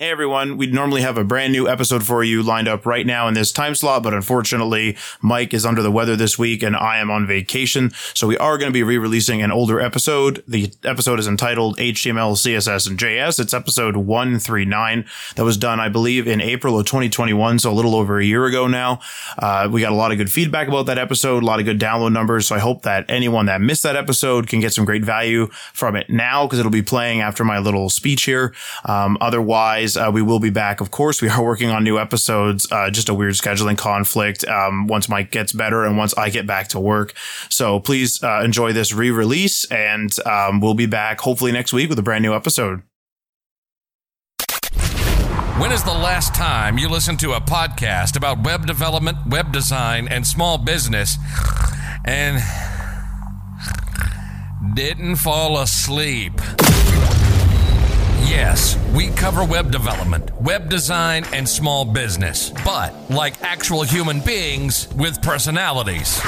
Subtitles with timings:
[0.00, 3.26] Hey everyone, we'd normally have a brand new episode for you lined up right now
[3.26, 6.98] in this time slot, but unfortunately, Mike is under the weather this week and I
[6.98, 7.90] am on vacation.
[8.14, 10.44] So we are going to be re-releasing an older episode.
[10.46, 13.40] The episode is entitled HTML, CSS, and JS.
[13.40, 17.58] It's episode 139 that was done, I believe, in April of 2021.
[17.58, 19.00] So a little over a year ago now.
[19.36, 21.80] Uh, we got a lot of good feedback about that episode, a lot of good
[21.80, 22.46] download numbers.
[22.46, 25.96] So I hope that anyone that missed that episode can get some great value from
[25.96, 28.54] it now because it'll be playing after my little speech here.
[28.84, 30.80] Um, otherwise, uh, we will be back.
[30.80, 32.70] Of course, we are working on new episodes.
[32.70, 34.46] Uh, just a weird scheduling conflict.
[34.46, 37.14] Um, once Mike gets better and once I get back to work.
[37.48, 41.98] So please uh, enjoy this re-release, and um, we'll be back hopefully next week with
[41.98, 42.82] a brand new episode.
[45.58, 50.06] When is the last time you listened to a podcast about web development, web design,
[50.06, 51.16] and small business
[52.04, 52.40] and
[54.74, 56.40] didn't fall asleep?
[58.28, 64.86] Yes, we cover web development, web design, and small business, but like actual human beings
[64.96, 66.20] with personalities.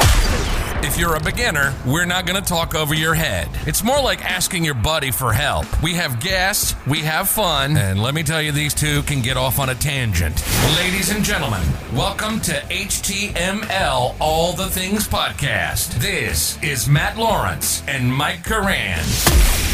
[0.83, 3.51] If you're a beginner, we're not going to talk over your head.
[3.67, 5.67] It's more like asking your buddy for help.
[5.83, 9.37] We have guests, we have fun, and let me tell you, these two can get
[9.37, 10.43] off on a tangent.
[10.77, 11.61] Ladies and gentlemen,
[11.93, 16.01] welcome to HTML All the Things Podcast.
[16.01, 19.70] This is Matt Lawrence and Mike Karan.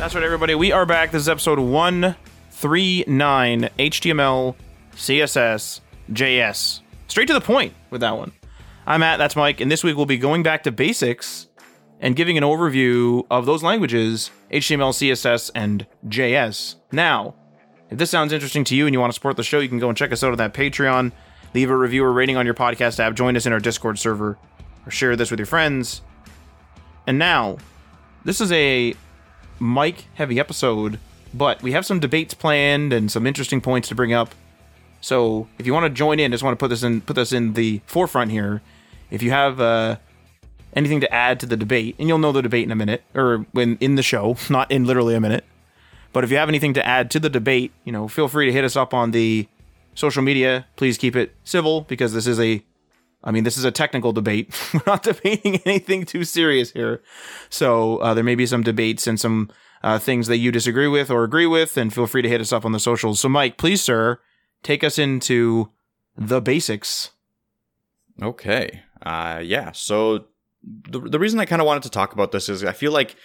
[0.00, 0.54] That's right, everybody.
[0.54, 1.10] We are back.
[1.10, 4.54] This is episode 139 HTML,
[4.96, 6.80] CSS, JS.
[7.06, 8.32] Straight to the point with that one.
[8.86, 11.48] I'm Matt, that's Mike, and this week we'll be going back to basics
[12.00, 16.76] and giving an overview of those languages HTML, CSS, and JS.
[16.90, 17.34] Now,
[17.90, 19.78] if this sounds interesting to you and you want to support the show, you can
[19.78, 21.12] go and check us out on that Patreon.
[21.52, 24.38] Leave a review or rating on your podcast app, join us in our Discord server,
[24.86, 26.00] or share this with your friends.
[27.06, 27.58] And now,
[28.24, 28.94] this is a
[29.60, 30.98] Mike heavy episode,
[31.32, 34.34] but we have some debates planned and some interesting points to bring up.
[35.00, 37.32] So if you want to join in, just want to put this in put this
[37.32, 38.62] in the forefront here.
[39.10, 39.96] If you have uh,
[40.74, 43.46] anything to add to the debate, and you'll know the debate in a minute, or
[43.52, 45.44] when in the show, not in literally a minute.
[46.12, 48.52] But if you have anything to add to the debate, you know, feel free to
[48.52, 49.46] hit us up on the
[49.94, 50.66] social media.
[50.76, 52.62] Please keep it civil because this is a
[53.22, 54.54] I mean, this is a technical debate.
[54.74, 57.02] We're not debating anything too serious here.
[57.48, 59.50] So uh, there may be some debates and some
[59.82, 62.52] uh, things that you disagree with or agree with, and feel free to hit us
[62.52, 63.20] up on the socials.
[63.20, 64.20] So, Mike, please, sir,
[64.62, 65.70] take us into
[66.16, 67.10] the basics.
[68.22, 68.82] Okay.
[69.02, 69.72] Uh, yeah.
[69.72, 70.26] So
[70.62, 73.16] the, the reason I kind of wanted to talk about this is I feel like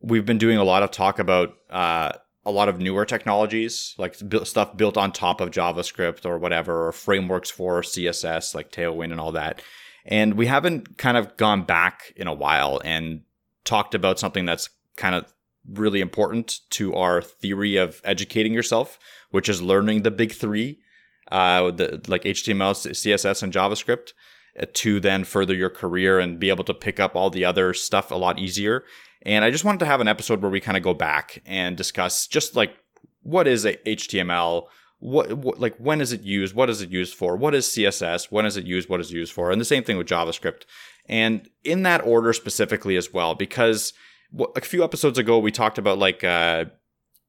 [0.00, 2.12] we've been doing a lot of talk about uh,
[2.44, 6.92] a lot of newer technologies, like stuff built on top of JavaScript or whatever, or
[6.92, 9.62] frameworks for CSS like Tailwind and all that.
[10.04, 13.22] And we haven't kind of gone back in a while and
[13.64, 15.32] talked about something that's kind of
[15.68, 18.98] really important to our theory of educating yourself,
[19.30, 20.78] which is learning the big three,
[21.30, 24.14] uh, the, like HTML, CSS, and JavaScript,
[24.58, 27.74] uh, to then further your career and be able to pick up all the other
[27.74, 28.84] stuff a lot easier.
[29.22, 31.76] And I just wanted to have an episode where we kind of go back and
[31.76, 32.74] discuss just like
[33.22, 34.66] what is HTML,
[34.98, 38.30] what, what, like when is it used, what is it used for, what is CSS,
[38.30, 40.62] when is it used, what is it used for, and the same thing with JavaScript.
[41.06, 43.92] And in that order specifically as well, because
[44.56, 46.66] a few episodes ago we talked about like uh,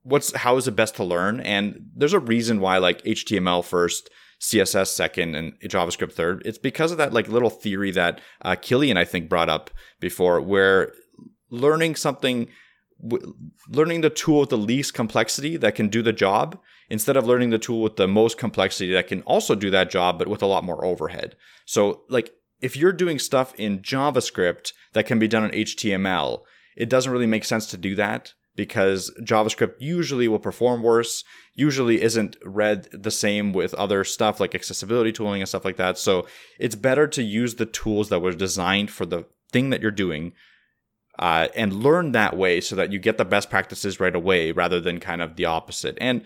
[0.04, 4.10] what's how is it best to learn, and there's a reason why like HTML first.
[4.40, 6.42] CSS second and JavaScript third.
[6.46, 9.70] It's because of that like little theory that uh, Killian I think brought up
[10.00, 10.94] before, where
[11.52, 12.48] learning something
[13.68, 17.50] learning the tool with the least complexity that can do the job instead of learning
[17.50, 20.48] the tool with the most complexity that can also do that job but with a
[20.48, 21.36] lot more overhead.
[21.66, 22.32] So like
[22.62, 26.42] if you're doing stuff in javascript that can be done in html
[26.78, 31.24] it doesn't really make sense to do that because javascript usually will perform worse
[31.54, 35.98] usually isn't read the same with other stuff like accessibility tooling and stuff like that.
[35.98, 36.26] So
[36.60, 40.34] it's better to use the tools that were designed for the thing that you're doing
[41.20, 44.80] uh, and learn that way so that you get the best practices right away rather
[44.80, 45.98] than kind of the opposite.
[46.02, 46.24] And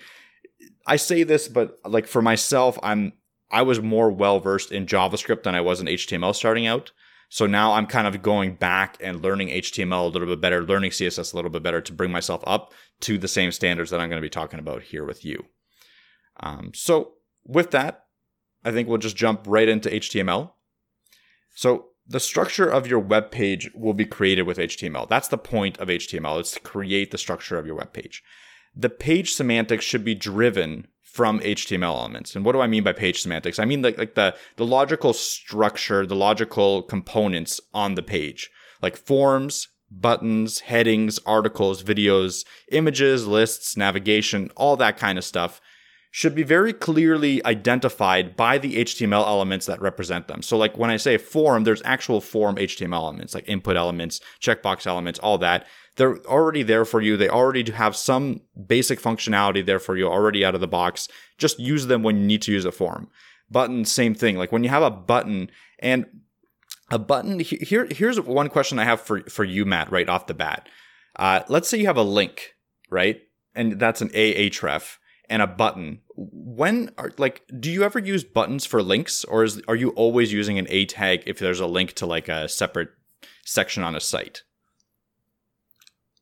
[0.88, 3.14] I say this, but like for myself, I'm
[3.52, 6.92] I was more well versed in JavaScript than I was in HTML starting out.
[7.30, 10.92] So now I'm kind of going back and learning HTML a little bit better, learning
[10.92, 14.10] CSS a little bit better to bring myself up to the same standards that I'm
[14.10, 15.46] going to be talking about here with you.
[16.40, 17.14] Um, so
[17.44, 18.06] with that,
[18.64, 20.52] I think we'll just jump right into HTML.
[21.56, 25.08] So the structure of your web page will be created with HTML.
[25.10, 26.40] That's the point of HTML.
[26.40, 28.24] It's to create the structure of your web page.
[28.76, 32.36] The page semantics should be driven from HTML elements.
[32.36, 33.58] And what do I mean by page semantics?
[33.58, 38.50] I mean like, like the, the logical structure, the logical components on the page,
[38.82, 45.62] like forms, buttons, headings, articles, videos, images, lists, navigation, all that kind of stuff
[46.16, 50.42] should be very clearly identified by the HTML elements that represent them.
[50.42, 54.88] So like when I say form, there's actual form HTML elements like input elements, checkbox
[54.88, 55.68] elements, all that.
[55.98, 57.18] They're already there for you.
[57.18, 61.10] They already have some basic functionality there for you already out of the box.
[61.38, 63.10] Just use them when you need to use a form.
[63.52, 64.38] Button, same thing.
[64.38, 66.06] Like when you have a button and
[66.92, 70.34] a button here, here's one question I have for, for you, Matt, right off the
[70.34, 70.70] bat.
[71.18, 72.54] Uh, let's say you have a link,
[72.90, 73.20] right?
[73.54, 74.96] And that's an Ahref
[75.30, 76.02] and a button.
[76.16, 80.32] When are like do you ever use buttons for links or is are you always
[80.32, 82.90] using an A tag if there's a link to like a separate
[83.44, 84.44] section on a site?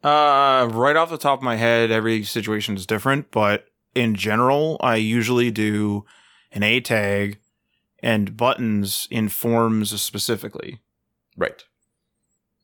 [0.04, 3.66] Uh right off the top of my head every situation is different, but
[3.96, 6.06] in general I usually do
[6.52, 7.40] an A tag
[8.02, 10.82] and buttons in forms specifically.
[11.38, 11.64] Right.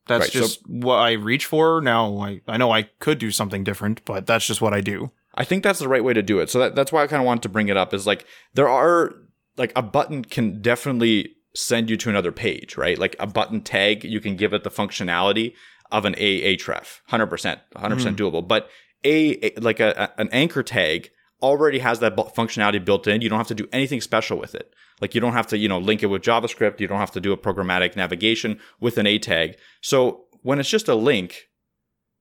[0.07, 1.81] That's Right, so- just what I reach for.
[1.81, 5.11] Now I I know I could do something different, but that's just what I do.
[5.39, 6.49] I think that's the right way to do it.
[6.51, 8.69] So that, that's why I kind of wanted to bring it up is like there
[8.69, 9.13] are
[9.57, 12.97] like a button can definitely send you to another page, right?
[12.99, 15.53] Like a button tag, you can give it the functionality
[15.91, 18.47] of an A href, 100%, 100% doable.
[18.47, 18.69] But
[19.03, 21.09] a, a- like a, a- an anchor tag
[21.41, 23.21] already has that functionality built in.
[23.21, 24.71] You don't have to do anything special with it.
[25.01, 26.79] Like you don't have to, you know, link it with JavaScript.
[26.81, 29.57] You don't have to do a programmatic navigation with an A tag.
[29.81, 31.47] So when it's just a link,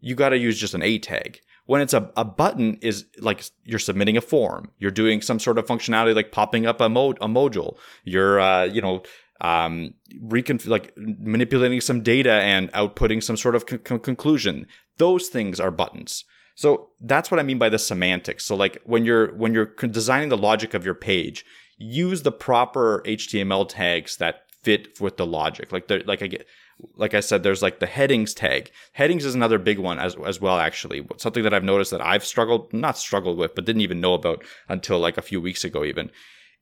[0.01, 1.41] you got to use just an A tag.
[1.69, 5.59] When it's a, a button is like you're submitting a form, you're doing some sort
[5.59, 9.03] of functionality like popping up a mode, a module, you're, uh, you know,
[9.43, 9.93] um,
[10.23, 14.67] recon- like manipulating some data and outputting some sort of con- con- conclusion.
[14.97, 16.25] Those things are buttons.
[16.55, 18.47] So that's what I mean by the semantics.
[18.47, 21.45] So like when you're when you're designing the logic of your page,
[21.77, 25.71] use the proper HTML tags that fit with the logic.
[25.71, 26.47] Like there, like I get,
[26.97, 28.71] like I said, there's like the headings tag.
[28.93, 30.59] Headings is another big one as as well.
[30.59, 34.15] Actually, something that I've noticed that I've struggled, not struggled with, but didn't even know
[34.15, 35.85] about until like a few weeks ago.
[35.85, 36.11] Even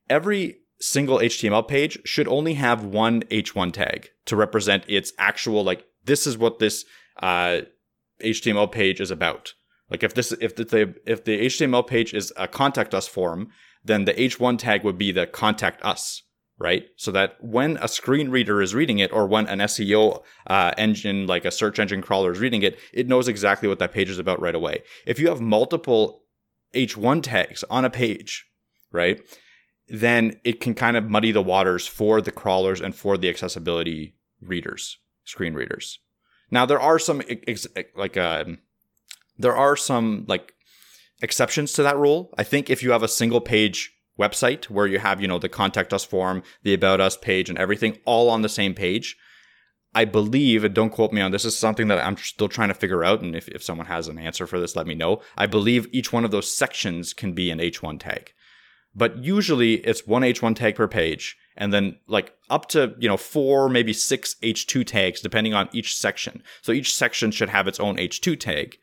[0.09, 5.85] every single HTML page should only have one H1 tag to represent its actual like
[6.05, 6.85] this is what this
[7.21, 7.61] uh,
[8.21, 9.53] HTML page is about.
[9.89, 13.49] Like if this if the if the HTML page is a contact us form,
[13.83, 16.23] then the H1 tag would be the contact us,
[16.59, 16.87] right?
[16.95, 21.27] So that when a screen reader is reading it or when an SEO uh, engine
[21.27, 24.19] like a search engine crawler is reading it, it knows exactly what that page is
[24.19, 24.83] about right away.
[25.05, 26.23] If you have multiple
[26.73, 28.45] H1 tags on a page,
[28.91, 29.21] right?
[29.87, 34.15] Then it can kind of muddy the waters for the crawlers and for the accessibility
[34.41, 35.99] readers, screen readers.
[36.49, 37.21] Now there are some
[37.95, 38.59] like um,
[39.37, 40.53] there are some like
[41.21, 42.33] exceptions to that rule.
[42.37, 45.49] I think if you have a single page website where you have, you know, the
[45.49, 49.17] contact us form, the about us page and everything all on the same page,
[49.93, 52.73] I believe, and don't quote me on this, is something that I'm still trying to
[52.75, 53.21] figure out.
[53.21, 55.21] And if, if someone has an answer for this, let me know.
[55.35, 58.33] I believe each one of those sections can be an H1 tag.
[58.93, 63.17] But usually it's one H1 tag per page and then like up to, you know,
[63.17, 66.43] four, maybe six H2 tags depending on each section.
[66.61, 68.77] So each section should have its own H2 tag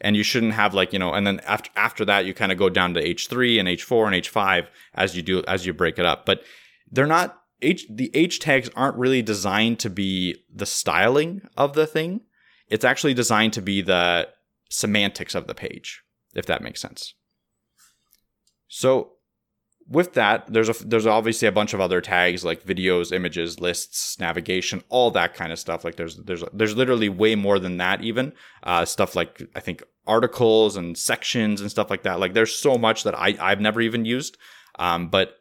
[0.00, 2.58] and you shouldn't have like you know and then after after that you kind of
[2.58, 6.06] go down to h3 and h4 and h5 as you do as you break it
[6.06, 6.26] up.
[6.26, 6.42] But
[6.90, 11.86] they're not h the h tags aren't really designed to be the styling of the
[11.86, 12.22] thing.
[12.68, 14.28] It's actually designed to be the
[14.70, 16.02] semantics of the page
[16.34, 17.14] if that makes sense.
[18.68, 19.12] So
[19.88, 24.18] with that there's a there's obviously a bunch of other tags like videos images lists
[24.20, 25.84] navigation all that kind of stuff.
[25.84, 28.32] Like there's there's there's literally way more than that even.
[28.62, 32.20] Uh, stuff like i think articles and sections and stuff like that.
[32.20, 34.36] Like there's so much that i i've never even used.
[34.78, 35.38] Um, but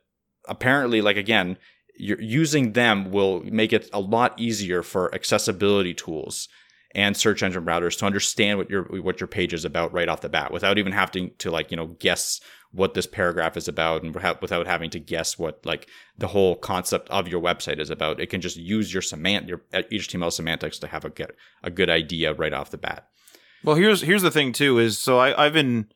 [0.47, 1.57] apparently like again
[1.97, 6.47] you're using them will make it a lot easier for accessibility tools
[6.95, 10.21] and search engine routers to understand what your what your page is about right off
[10.21, 12.39] the bat without even having to like you know guess
[12.71, 17.09] what this paragraph is about and without, having to guess what like the whole concept
[17.09, 18.19] of your website is about.
[18.19, 21.31] It can just use your semant your html semantics to have a get
[21.63, 23.07] a good idea right off the bat.
[23.63, 25.87] Well, here's here's the thing too is so I I've been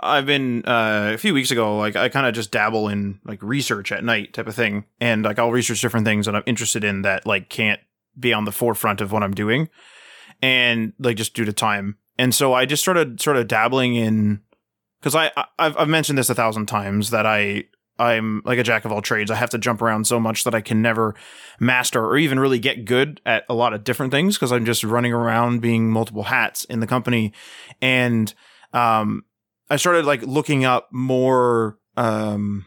[0.00, 3.42] I've been uh, a few weeks ago like I kind of just dabble in like
[3.42, 4.84] research at night type of thing.
[5.00, 7.80] And like I'll research different things that I'm interested in that like can't
[8.18, 9.68] be on the forefront of what I'm doing
[10.42, 11.98] and like just due to time.
[12.16, 14.40] And so I just started sort of dabbling in
[15.04, 17.64] because I I- I've, I've mentioned this a thousand times that I
[17.98, 19.30] I'm like a jack of all trades.
[19.30, 21.14] I have to jump around so much that I can never
[21.60, 24.82] master or even really get good at a lot of different things because I'm just
[24.82, 27.32] running around being multiple hats in the company.
[27.80, 28.34] And
[28.72, 29.24] um,
[29.70, 31.78] I started like looking up more.
[31.96, 32.64] Um,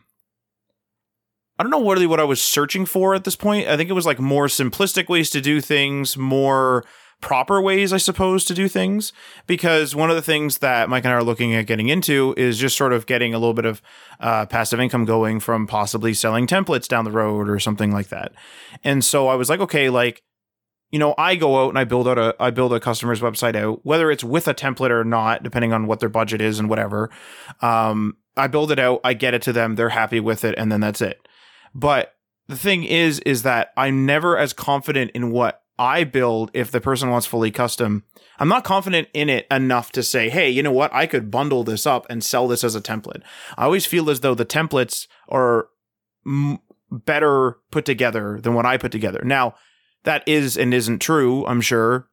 [1.60, 3.68] I don't know really what I was searching for at this point.
[3.68, 6.86] I think it was like more simplistic ways to do things, more
[7.22, 9.14] proper ways, I suppose, to do things.
[9.46, 12.58] Because one of the things that Mike and I are looking at getting into is
[12.58, 13.82] just sort of getting a little bit of
[14.20, 18.34] uh, passive income going from possibly selling templates down the road or something like that.
[18.84, 20.24] And so I was like, okay, like,
[20.92, 23.56] you know, I go out and I build out a I build a customer's website
[23.56, 26.70] out, whether it's with a template or not, depending on what their budget is and
[26.70, 27.10] whatever.
[27.62, 30.72] Um, I build it out, I get it to them, they're happy with it, and
[30.72, 31.28] then that's it.
[31.74, 32.14] But
[32.48, 36.82] the thing is, is that I'm never as confident in what I build if the
[36.82, 38.04] person wants fully custom.
[38.40, 40.94] I'm not confident in it enough to say, hey, you know what?
[40.94, 43.22] I could bundle this up and sell this as a template.
[43.58, 45.70] I always feel as though the templates are
[46.26, 46.60] m-
[46.92, 49.22] better put together than what I put together.
[49.24, 49.56] Now,
[50.04, 52.08] that is and isn't true, I'm sure.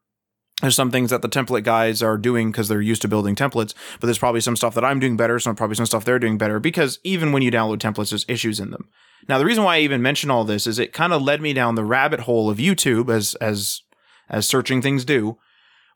[0.64, 3.74] There's some things that the template guys are doing because they're used to building templates,
[4.00, 6.38] but there's probably some stuff that I'm doing better, some probably some stuff they're doing
[6.38, 8.88] better because even when you download templates, there's issues in them.
[9.28, 11.52] Now, the reason why I even mention all this is it kind of led me
[11.52, 13.82] down the rabbit hole of YouTube as as
[14.30, 15.36] as searching things do,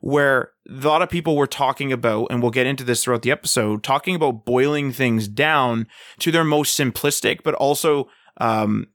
[0.01, 3.31] where a lot of people were talking about, and we'll get into this throughout the
[3.31, 5.87] episode, talking about boiling things down
[6.19, 8.89] to their most simplistic, but also um,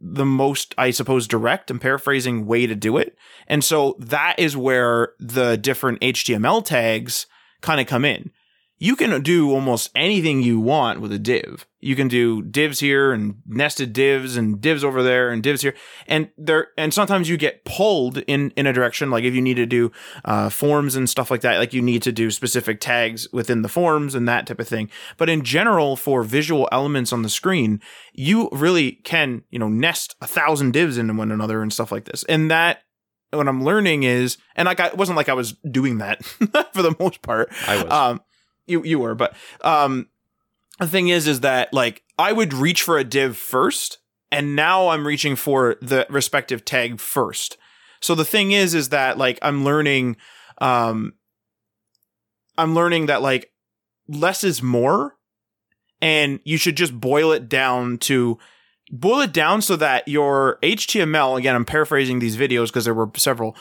[0.00, 3.16] the most, I suppose, direct and paraphrasing way to do it.
[3.46, 7.26] And so that is where the different HTML tags
[7.60, 8.30] kind of come in.
[8.78, 11.66] You can do almost anything you want with a div.
[11.80, 15.74] You can do divs here and nested divs and divs over there and divs here.
[16.06, 19.10] And there, and sometimes you get pulled in, in a direction.
[19.10, 19.92] Like if you need to do,
[20.26, 23.68] uh, forms and stuff like that, like you need to do specific tags within the
[23.68, 24.90] forms and that type of thing.
[25.16, 27.80] But in general, for visual elements on the screen,
[28.12, 32.04] you really can, you know, nest a thousand divs into one another and stuff like
[32.04, 32.24] this.
[32.24, 32.82] And that
[33.30, 36.24] what I'm learning is, and like I it wasn't like I was doing that
[36.72, 37.50] for the most part.
[37.66, 37.92] I was.
[37.92, 38.20] Um,
[38.66, 40.08] you you were, but um,
[40.78, 43.98] the thing is, is that like I would reach for a div first,
[44.30, 47.56] and now I'm reaching for the respective tag first.
[48.00, 50.16] So the thing is, is that like I'm learning,
[50.58, 51.14] um,
[52.58, 53.52] I'm learning that like
[54.08, 55.16] less is more,
[56.00, 58.38] and you should just boil it down to
[58.90, 63.10] boil it down so that your HTML again I'm paraphrasing these videos because there were
[63.16, 63.56] several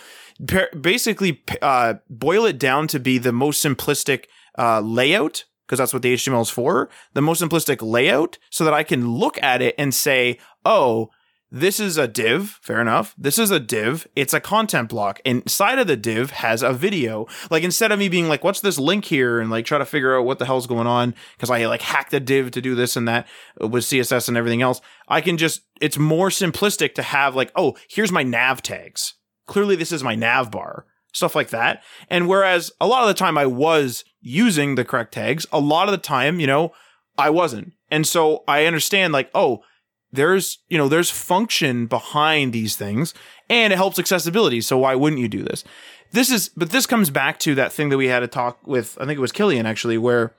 [0.80, 4.26] basically uh, boil it down to be the most simplistic
[4.58, 8.74] uh, layout because that's what the HTML is for the most simplistic layout so that
[8.74, 11.10] I can look at it and say oh
[11.52, 15.80] this is a div fair enough this is a div it's a content block inside
[15.80, 17.28] of the div has a video.
[17.50, 19.40] Like instead of me being like what's this link here?
[19.40, 22.14] and like try to figure out what the hell's going on because i like hacked
[22.14, 23.28] a div to do this and that
[23.60, 27.76] with css and everything else i can just it's more simplistic to have like oh
[27.90, 29.16] here's my nav tags.
[29.48, 30.86] Clearly this is my nav bar.
[31.14, 31.82] Stuff like that.
[32.10, 35.88] And whereas a lot of the time i was using the correct tags a lot
[35.88, 36.74] of the time you know
[37.18, 37.72] i wasn't.
[37.90, 39.64] And so i understand like oh
[40.12, 43.14] there's you know there's function behind these things
[43.50, 45.64] and it helps accessibility so why wouldn't you do this?
[46.12, 48.98] This is but this comes back to that thing that we had a talk with
[49.00, 50.34] i think it was killian actually where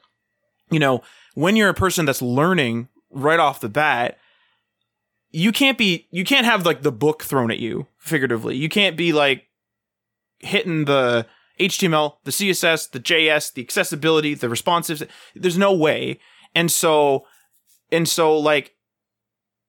[0.70, 1.02] you know
[1.34, 4.18] when you're a person that's learning right off the bat
[5.30, 8.56] you can't be you can't have like the book thrown at you figuratively.
[8.56, 9.44] You can't be like
[10.38, 11.26] hitting the
[11.58, 15.02] html the css the js the accessibility the responsive
[15.34, 16.18] there's no way
[16.54, 17.24] and so
[17.90, 18.74] and so like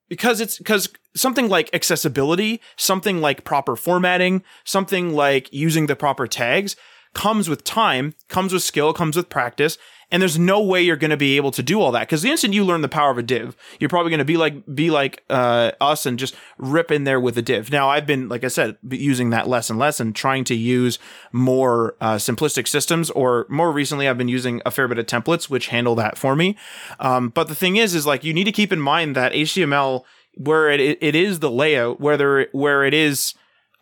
[0.09, 6.27] because it's because something like accessibility, something like proper formatting, something like using the proper
[6.27, 6.75] tags
[7.13, 9.77] comes with time, comes with skill, comes with practice.
[10.09, 12.29] And there's no way you're going to be able to do all that because the
[12.29, 14.89] instant you learn the power of a div, you're probably going to be like be
[14.89, 17.71] like uh, us and just rip in there with a div.
[17.71, 20.97] Now I've been, like I said, using that less and less and trying to use
[21.33, 23.09] more uh, simplistic systems.
[23.09, 26.37] Or more recently, I've been using a fair bit of templates which handle that for
[26.37, 26.55] me.
[27.01, 30.03] Um, but the thing is, is like you need to keep in mind that HTML,
[30.35, 33.33] where it it is the layout, whether where it is,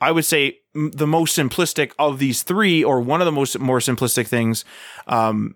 [0.02, 3.80] I would say the most simplistic of these three, or one of the most more
[3.80, 4.66] simplistic things.
[5.06, 5.56] Um,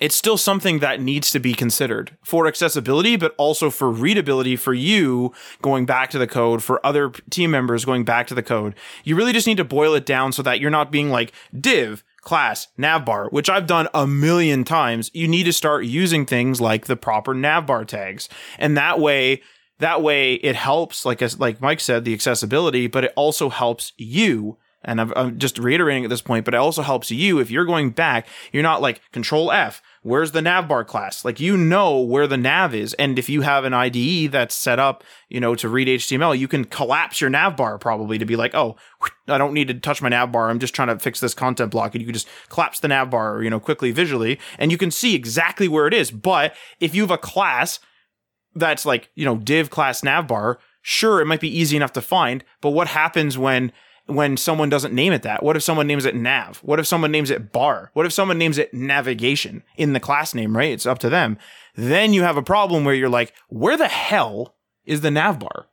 [0.00, 4.72] it's still something that needs to be considered for accessibility, but also for readability for
[4.72, 8.74] you going back to the code, for other team members going back to the code.
[9.04, 12.02] You really just need to boil it down so that you're not being like div,
[12.22, 15.10] class, navbar, which I've done a million times.
[15.12, 18.28] You need to start using things like the proper navbar tags.
[18.58, 19.42] And that way,
[19.78, 24.56] that way it helps, like, like Mike said, the accessibility, but it also helps you
[24.82, 27.90] and I'm, just reiterating at this point, but it also helps you if you're going
[27.90, 31.24] back, you're not like control F, where's the nav bar class?
[31.24, 32.94] Like you know where the nav is.
[32.94, 36.48] And if you have an IDE that's set up, you know, to read HTML, you
[36.48, 38.76] can collapse your nav bar probably to be like, oh,
[39.28, 40.48] I don't need to touch my nav bar.
[40.48, 41.94] I'm just trying to fix this content block.
[41.94, 44.90] And you can just collapse the nav bar, you know, quickly visually, and you can
[44.90, 46.10] see exactly where it is.
[46.10, 47.80] But if you have a class
[48.54, 52.00] that's like, you know, div class nav bar, sure, it might be easy enough to
[52.00, 52.42] find.
[52.60, 53.72] But what happens when
[54.12, 55.42] when someone doesn't name it that?
[55.42, 56.58] What if someone names it nav?
[56.58, 57.90] What if someone names it bar?
[57.94, 60.72] What if someone names it navigation in the class name, right?
[60.72, 61.38] It's up to them.
[61.74, 65.66] Then you have a problem where you're like, where the hell is the nav bar?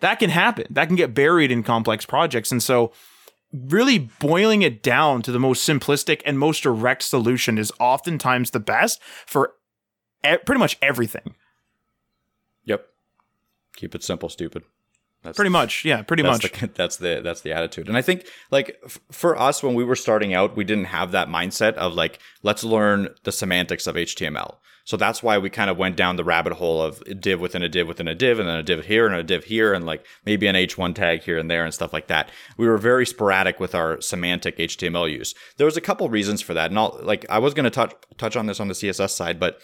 [0.00, 0.66] That can happen.
[0.70, 2.52] That can get buried in complex projects.
[2.52, 2.92] And so
[3.52, 8.60] really boiling it down to the most simplistic and most direct solution is oftentimes the
[8.60, 9.54] best for
[10.26, 11.34] e- pretty much everything.
[12.64, 12.86] Yep.
[13.76, 14.64] Keep it simple, stupid.
[15.24, 16.52] That's pretty much, yeah, pretty that's much.
[16.52, 19.82] The, that's the that's the attitude, and I think like f- for us when we
[19.82, 23.96] were starting out, we didn't have that mindset of like let's learn the semantics of
[23.96, 24.56] HTML.
[24.86, 27.70] So that's why we kind of went down the rabbit hole of div within a
[27.70, 30.04] div within a div, and then a div here and a div here, and like
[30.26, 32.30] maybe an H1 tag here and there and stuff like that.
[32.58, 35.34] We were very sporadic with our semantic HTML use.
[35.56, 37.94] There was a couple reasons for that, and I'll, like I was going to touch
[38.18, 39.58] touch on this on the CSS side, but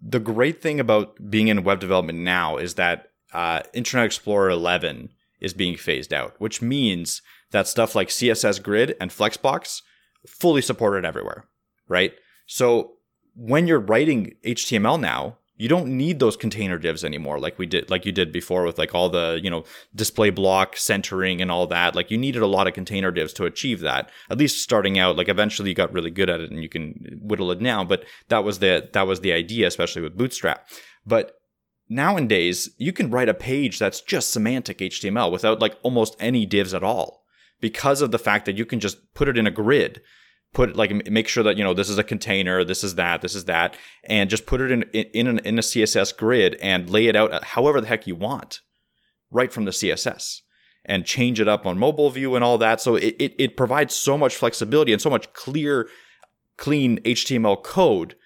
[0.00, 5.10] the great thing about being in web development now is that uh, Internet Explorer 11
[5.40, 9.82] is being phased out, which means that stuff like CSS Grid and Flexbox
[10.26, 11.44] fully supported everywhere,
[11.88, 12.12] right?
[12.46, 12.94] So
[13.34, 17.90] when you're writing HTML now, you don't need those container divs anymore like we did
[17.90, 21.66] like you did before with like all the you know display block centering and all
[21.66, 21.96] that.
[21.96, 25.16] Like you needed a lot of container divs to achieve that at least starting out.
[25.16, 28.04] Like eventually you got really good at it and you can whittle it down but
[28.28, 30.68] that was the that was the idea especially with bootstrap.
[31.04, 31.32] But
[31.88, 36.74] nowadays you can write a page that's just semantic html without like almost any divs
[36.74, 37.24] at all
[37.60, 40.00] because of the fact that you can just put it in a grid
[40.52, 43.34] put like make sure that you know this is a container this is that this
[43.34, 47.06] is that and just put it in in an, in a css grid and lay
[47.06, 48.60] it out uh, however the heck you want
[49.30, 50.40] right from the css
[50.88, 52.80] and change it up on mobile view and all that.
[52.80, 55.88] So it, it, it provides so much flexibility and so much clear
[56.56, 58.16] clean html code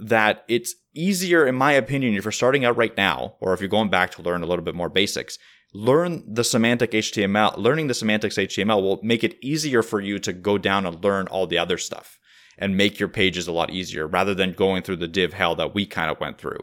[0.00, 3.68] that it's easier in my opinion if you're starting out right now or if you're
[3.68, 5.38] going back to learn a little bit more basics
[5.74, 10.32] learn the semantic HTML, learning the semantics HTML will make it easier for you to
[10.32, 12.18] go down and learn all the other stuff
[12.56, 15.74] and make your pages a lot easier rather than going through the div hell that
[15.74, 16.60] we kind of went through.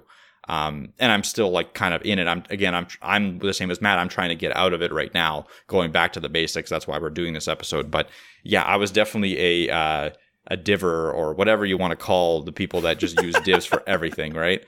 [0.47, 2.27] Um, and I'm still like kind of in it.
[2.27, 3.97] I'm again, I'm I'm the same as Matt.
[3.97, 6.69] I'm trying to get out of it right now, going back to the basics.
[6.69, 7.89] That's why we're doing this episode.
[7.89, 8.09] But
[8.43, 10.09] yeah, I was definitely a uh,
[10.47, 13.81] a diver or whatever you want to call the people that just use divs for
[13.87, 14.63] everything, right?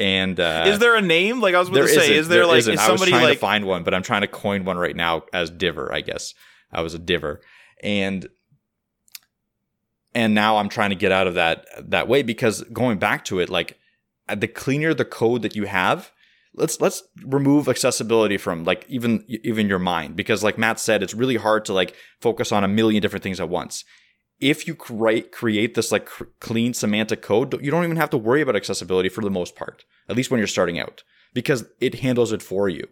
[0.00, 1.40] and uh, is there a name?
[1.40, 2.74] Like I was going to say, is there, there like isn't.
[2.74, 4.78] is somebody I was trying like to find one, but I'm trying to coin one
[4.78, 5.92] right now as diver.
[5.92, 6.34] I guess
[6.72, 7.40] I was a diver,
[7.82, 8.28] and
[10.14, 13.38] and now I'm trying to get out of that that way because going back to
[13.38, 13.78] it, like
[14.34, 16.10] the cleaner the code that you have,
[16.54, 21.14] let's let's remove accessibility from like even even your mind because like Matt said, it's
[21.14, 23.84] really hard to like focus on a million different things at once
[24.40, 26.08] if you create create this like
[26.40, 29.84] clean semantic code, you don't even have to worry about accessibility for the most part,
[30.08, 31.02] at least when you're starting out,
[31.34, 32.88] because it handles it for you.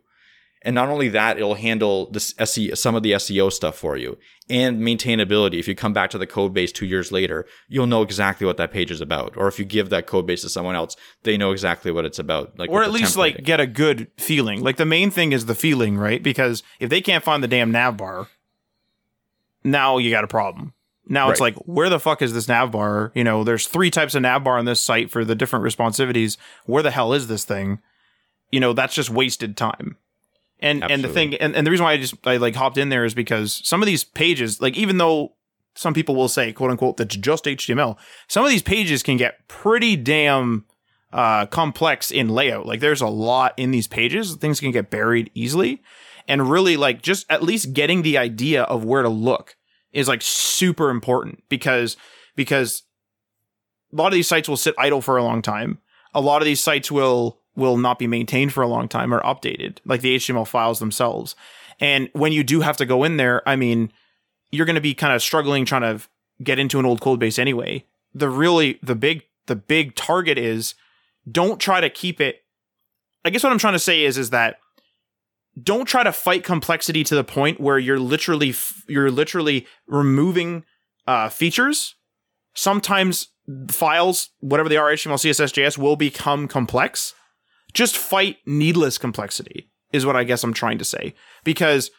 [0.63, 4.19] And not only that, it'll handle this SE, some of the SEO stuff for you
[4.51, 5.59] and maintainability.
[5.61, 8.57] If you come back to the code base two years later, you'll know exactly what
[8.57, 9.37] that page is about.
[9.37, 12.19] Or if you give that code base to someone else, they know exactly what it's
[12.19, 12.59] about.
[12.59, 14.61] Like, or at least like get a good feeling.
[14.61, 16.23] Like the main thing is the feeling, right?
[16.23, 18.27] Because if they can't find the damn nav bar,
[19.63, 20.73] now you got a problem.
[21.09, 21.33] Now right.
[21.33, 23.13] it's like, where the fuck is this nav bar?
[23.15, 26.37] You know, there's three types of nav bar on this site for the different responsivities.
[26.67, 27.81] Where the hell is this thing?
[28.51, 29.97] You know, that's just wasted time.
[30.61, 30.95] And Absolutely.
[30.95, 33.05] and the thing and, and the reason why I just I like hopped in there
[33.05, 35.35] is because some of these pages, like even though
[35.77, 39.47] some people will say, quote unquote, that's just HTML, some of these pages can get
[39.47, 40.65] pretty damn
[41.13, 42.67] uh, complex in layout.
[42.67, 44.35] Like there's a lot in these pages.
[44.35, 45.83] Things can get buried easily.
[46.27, 49.57] And really like just at least getting the idea of where to look
[49.99, 51.97] is like super important because
[52.37, 52.85] because
[53.93, 55.79] a lot of these sites will sit idle for a long time.
[56.15, 59.21] A lot of these sites will will not be maintained for a long time or
[59.23, 61.35] updated, like the HTML files themselves.
[61.81, 63.93] And when you do have to go in there, I mean,
[64.53, 66.01] you're going to be kind of struggling trying to
[66.43, 67.85] get into an old code base anyway.
[68.15, 70.75] The really the big the big target is
[71.31, 72.45] don't try to keep it.
[73.25, 74.59] I guess what I'm trying to say is is that
[75.63, 78.55] don't try to fight complexity to the point where you're literally
[78.89, 80.65] you're literally removing
[81.07, 81.95] uh, features.
[82.55, 83.29] Sometimes
[83.71, 87.15] files, whatever they are, HTML, CSS, JS, will become complex.
[87.73, 91.91] Just fight needless complexity is what I guess I'm trying to say because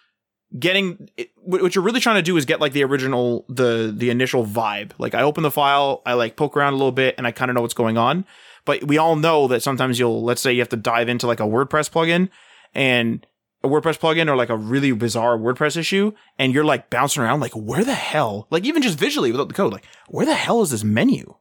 [0.57, 4.43] getting what you're really trying to do is get like the original the the initial
[4.43, 7.31] vibe like i open the file i like poke around a little bit and i
[7.31, 8.25] kind of know what's going on
[8.65, 11.39] but we all know that sometimes you'll let's say you have to dive into like
[11.39, 12.29] a wordpress plugin
[12.73, 13.27] and
[13.63, 17.41] a WordPress plugin or like a really bizarre WordPress issue and you're like bouncing around
[17.41, 20.61] like where the hell like even just visually without the code like where the hell
[20.61, 21.35] is this menu?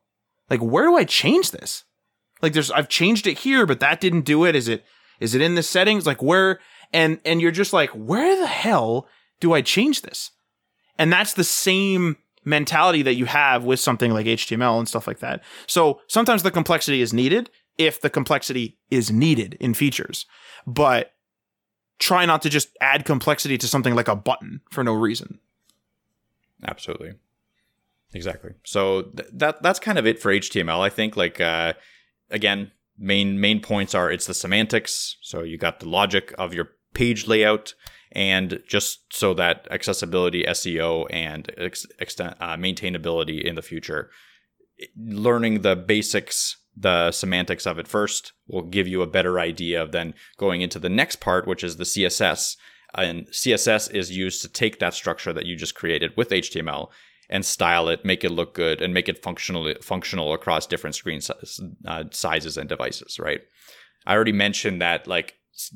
[0.51, 1.85] Like where do I change this?
[2.43, 4.57] Like there's I've changed it here but that didn't do it.
[4.57, 4.85] Is it
[5.21, 6.07] is it in the settings?
[6.07, 6.59] Like where
[6.93, 9.07] and and you're just like where the hell
[9.41, 10.33] do I change this?
[10.99, 15.21] And that's the same mentality that you have with something like HTML and stuff like
[15.21, 15.43] that.
[15.67, 20.27] So sometimes the complexity is needed if the complexity is needed in features,
[20.67, 21.13] but
[21.99, 25.39] try not to just add complexity to something like a button for no reason.
[26.67, 27.13] Absolutely.
[28.15, 28.53] Exactly.
[28.65, 30.81] So th- that that's kind of it for HTML.
[30.81, 31.75] I think like uh,
[32.31, 35.17] again, main main points are it's the semantics.
[35.23, 37.75] So you got the logic of your page layout,
[38.13, 44.11] and just so that accessibility, SEO, and ex- extent, uh, maintainability in the future.
[44.97, 49.93] Learning the basics, the semantics of it first, will give you a better idea of
[49.93, 52.57] then going into the next part, which is the CSS.
[52.95, 56.89] And CSS is used to take that structure that you just created with HTML
[57.29, 61.21] and style it, make it look good, and make it functional functional across different screen
[61.21, 63.19] size, uh, sizes and devices.
[63.19, 63.41] Right.
[64.07, 65.35] I already mentioned that like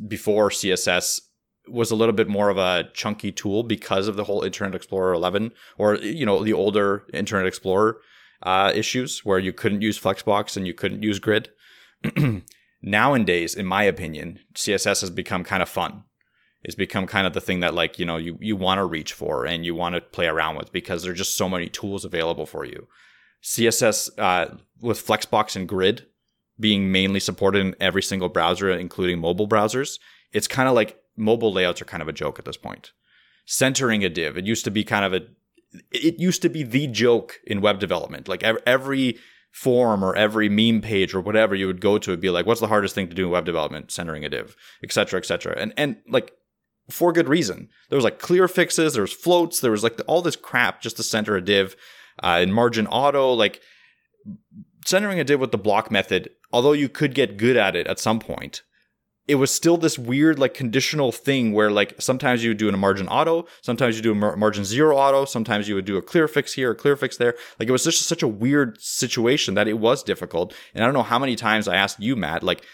[0.08, 1.20] before CSS
[1.68, 5.12] was a little bit more of a chunky tool because of the whole Internet Explorer
[5.12, 7.98] 11 or you know the older Internet Explorer
[8.42, 11.50] uh, issues where you couldn't use Flexbox and you couldn't use Grid.
[12.82, 16.04] Nowadays, in my opinion, CSS has become kind of fun.
[16.64, 19.12] It's become kind of the thing that like you know you you want to reach
[19.12, 22.46] for and you want to play around with because there's just so many tools available
[22.46, 22.86] for you.
[23.42, 26.06] Css uh, with flexbox and grid
[26.60, 29.98] being mainly supported in every single browser including mobile browsers
[30.32, 32.92] it's kind of like mobile layouts are kind of a joke at this point.
[33.44, 35.26] Centering a div it used to be kind of a
[35.90, 39.18] it used to be the joke in web development like every
[39.52, 42.60] forum or every meme page or whatever you would go to would be like what's
[42.60, 45.72] the hardest thing to do in web development centering a div et etc etc and
[45.76, 46.32] and like
[46.90, 47.68] for good reason.
[47.88, 50.96] There was like clear fixes, there was floats, there was like all this crap just
[50.96, 51.76] to center a div
[52.22, 53.32] uh, in margin auto.
[53.32, 53.60] Like
[54.84, 57.98] centering a div with the block method, although you could get good at it at
[57.98, 58.62] some point,
[59.28, 62.76] it was still this weird like conditional thing where like sometimes you would do a
[62.76, 66.02] margin auto, sometimes you do a mar- margin zero auto, sometimes you would do a
[66.02, 67.34] clear fix here, a clear fix there.
[67.58, 70.54] Like it was just such a weird situation that it was difficult.
[70.74, 72.64] And I don't know how many times I asked you, Matt, like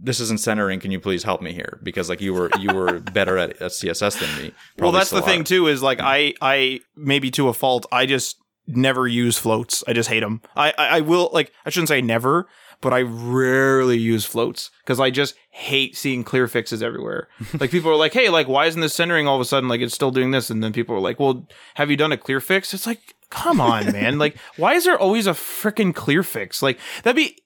[0.00, 0.78] this isn't centering.
[0.80, 1.80] Can you please help me here?
[1.82, 4.52] Because like you were you were better at, at CSS than me.
[4.78, 5.66] well, that's the thing too.
[5.66, 6.04] Is like mm.
[6.04, 7.86] I I maybe to a fault.
[7.90, 8.36] I just
[8.68, 9.82] never use floats.
[9.88, 10.42] I just hate them.
[10.56, 12.46] I I, I will like I shouldn't say never,
[12.82, 17.28] but I rarely use floats because I just hate seeing clear fixes everywhere.
[17.60, 19.68] like people are like, hey, like why isn't this centering all of a sudden?
[19.68, 22.18] Like it's still doing this, and then people are like, well, have you done a
[22.18, 22.74] clear fix?
[22.74, 23.14] It's like.
[23.30, 24.18] Come on, man.
[24.18, 26.62] Like, why is there always a freaking clear fix?
[26.62, 27.38] Like, that'd be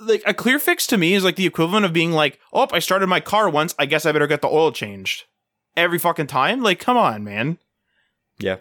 [0.00, 2.80] like a clear fix to me is like the equivalent of being like, oh, I
[2.80, 3.72] started my car once.
[3.78, 5.26] I guess I better get the oil changed
[5.76, 6.60] every fucking time.
[6.60, 7.58] Like, come on, man.
[8.38, 8.56] Yeah.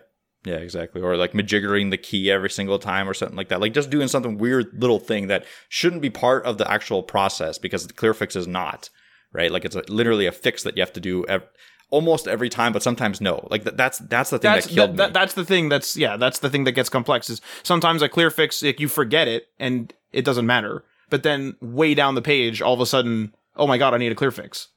[0.47, 1.01] Yeah, exactly.
[1.01, 3.59] Or like majiggering the key every single time or something like that.
[3.59, 7.57] Like just doing something weird little thing that shouldn't be part of the actual process
[7.57, 8.89] because the clear fix is not,
[9.33, 9.51] right?
[9.51, 11.47] Like it's a, literally a fix that you have to do ev-
[11.89, 13.47] almost every time, but sometimes no.
[13.51, 15.13] Like th- that's that's the thing that's, that killed that, me.
[15.13, 18.29] that's the thing that's yeah, that's the thing that gets complex is sometimes a clear
[18.29, 22.61] fix like you forget it and it doesn't matter but then way down the page,
[22.61, 24.69] all of a sudden, oh my god, I need a clear fix.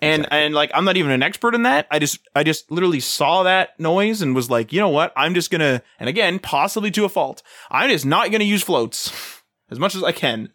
[0.00, 0.38] And exactly.
[0.38, 1.86] and like I'm not even an expert in that.
[1.90, 5.12] I just I just literally saw that noise and was like, you know what?
[5.16, 9.42] I'm just gonna and again, possibly to a fault, I'm just not gonna use floats
[9.70, 10.50] as much as I can.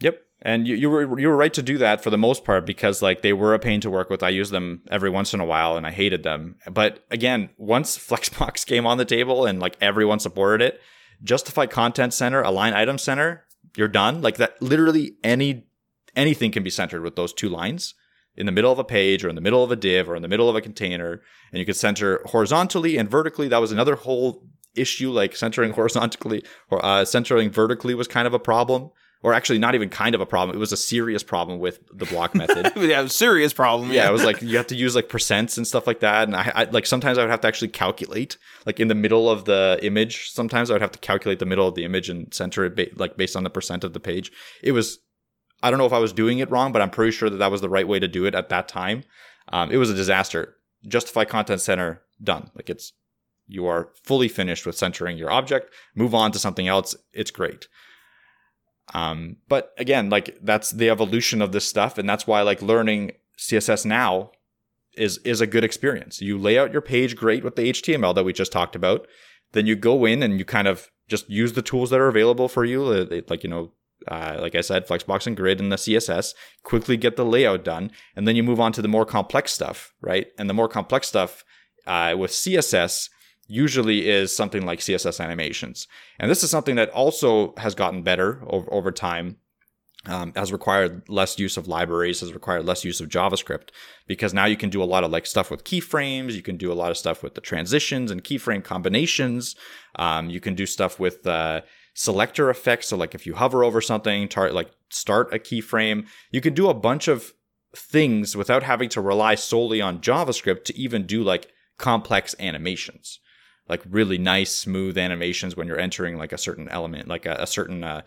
[0.00, 0.20] Yep.
[0.42, 3.02] And you, you were you were right to do that for the most part because
[3.02, 4.22] like they were a pain to work with.
[4.22, 6.56] I used them every once in a while and I hated them.
[6.70, 10.80] But again, once Flexbox came on the table and like everyone supported it,
[11.24, 14.22] Justify Content Center, Align Item Center, you're done.
[14.22, 15.64] Like that, literally any
[16.14, 17.94] anything can be centered with those two lines
[18.36, 20.22] in the middle of a page or in the middle of a div or in
[20.22, 21.20] the middle of a container,
[21.50, 23.48] and you could center horizontally and vertically.
[23.48, 25.10] That was another whole issue.
[25.10, 28.90] Like centering horizontally or uh, centering vertically was kind of a problem
[29.24, 30.54] or actually not even kind of a problem.
[30.54, 32.72] It was a serious problem with the block method.
[32.76, 33.88] yeah, a serious problem.
[33.88, 34.02] Yeah.
[34.02, 36.28] yeah, it was like you have to use like percents and stuff like that.
[36.28, 39.30] And I, I, like sometimes I would have to actually calculate like in the middle
[39.30, 40.30] of the image.
[40.30, 42.88] Sometimes I would have to calculate the middle of the image and center it ba-
[42.96, 44.30] like based on the percent of the page.
[44.62, 44.98] It was
[45.64, 47.50] I don't know if I was doing it wrong, but I'm pretty sure that that
[47.50, 49.02] was the right way to do it at that time.
[49.48, 50.56] Um, it was a disaster.
[50.86, 52.50] Justify Content Center done.
[52.54, 52.92] Like it's
[53.46, 55.72] you are fully finished with centering your object.
[55.94, 56.94] Move on to something else.
[57.14, 57.66] It's great.
[58.92, 63.12] Um, but again, like that's the evolution of this stuff, and that's why like learning
[63.38, 64.32] CSS now
[64.98, 66.20] is is a good experience.
[66.20, 69.06] You lay out your page great with the HTML that we just talked about.
[69.52, 72.48] Then you go in and you kind of just use the tools that are available
[72.48, 73.72] for you, uh, like you know,
[74.08, 76.34] uh, like I said, Flexbox and Grid and the CSS.
[76.62, 79.92] Quickly get the layout done, and then you move on to the more complex stuff,
[80.00, 80.26] right?
[80.38, 81.44] And the more complex stuff
[81.86, 83.08] uh, with CSS,
[83.46, 85.86] usually is something like CSS animations.
[86.18, 89.36] And this is something that also has gotten better over, over time.
[90.06, 93.70] um, has required less use of libraries, has required less use of JavaScript
[94.06, 96.32] because now you can do a lot of like stuff with keyframes.
[96.32, 99.56] You can do a lot of stuff with the transitions and keyframe combinations.
[99.96, 101.62] Um, you can do stuff with uh,
[101.94, 102.88] selector effects.
[102.88, 106.68] So like if you hover over something, tar- like start a keyframe, you can do
[106.68, 107.32] a bunch of
[107.74, 113.20] things without having to rely solely on JavaScript to even do like complex animations.
[113.68, 117.46] Like really nice smooth animations when you're entering like a certain element like a, a
[117.46, 118.02] certain uh,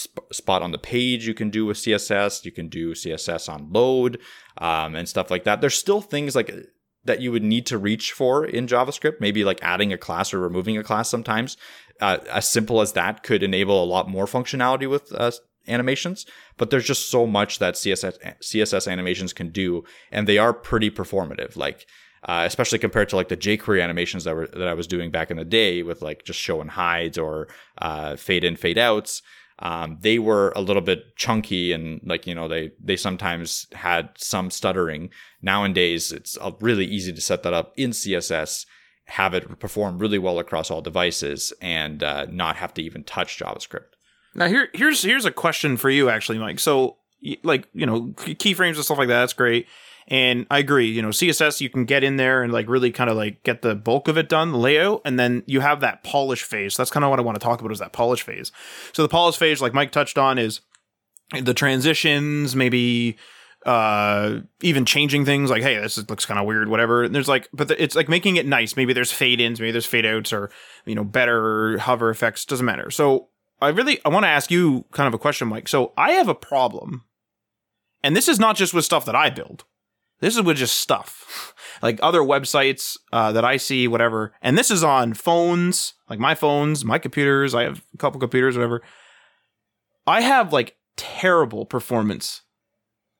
[0.00, 3.70] sp- spot on the page you can do with css you can do css on
[3.70, 4.18] load
[4.56, 5.60] um, and stuff like that.
[5.60, 6.50] There's still things like
[7.04, 10.40] that you would need to reach for in javascript maybe like adding a class or
[10.40, 11.58] removing a class sometimes
[12.00, 15.30] uh, as simple as that could enable a lot more functionality with uh,
[15.68, 19.82] animations but there's just so much that css css animations can do
[20.12, 21.86] and they are pretty performative like
[22.26, 25.30] uh, especially compared to like the jQuery animations that were that I was doing back
[25.30, 29.22] in the day with like just show and hides or uh, fade in fade outs.
[29.60, 34.10] Um, they were a little bit chunky and like you know they they sometimes had
[34.16, 35.10] some stuttering.
[35.40, 38.66] Nowadays, it's really easy to set that up in CSS,
[39.06, 43.38] have it perform really well across all devices, and uh, not have to even touch
[43.38, 43.94] JavaScript.
[44.34, 46.58] Now here here's here's a question for you actually, Mike.
[46.58, 46.96] So
[47.42, 49.66] like you know keyframes and stuff like that, that's great
[50.08, 53.10] and I agree, you know, CSS, you can get in there and like really kind
[53.10, 56.04] of like get the bulk of it done, the layout, and then you have that
[56.04, 56.76] polish phase.
[56.76, 58.52] That's kind of what I want to talk about is that polish phase.
[58.92, 60.60] So the polish phase, like Mike touched on, is
[61.40, 63.16] the transitions, maybe
[63.66, 67.48] uh even changing things like hey this looks kind of weird whatever and there's like
[67.52, 70.32] but the, it's like making it nice maybe there's fade ins maybe there's fade outs
[70.32, 70.50] or
[70.84, 73.28] you know better hover effects doesn't matter so
[73.60, 76.28] i really i want to ask you kind of a question mike so i have
[76.28, 77.04] a problem
[78.02, 79.64] and this is not just with stuff that i build
[80.20, 84.32] this is with just stuff like other websites uh, that I see, whatever.
[84.40, 87.54] And this is on phones, like my phones, my computers.
[87.54, 88.82] I have a couple computers, whatever.
[90.06, 92.42] I have like terrible performance,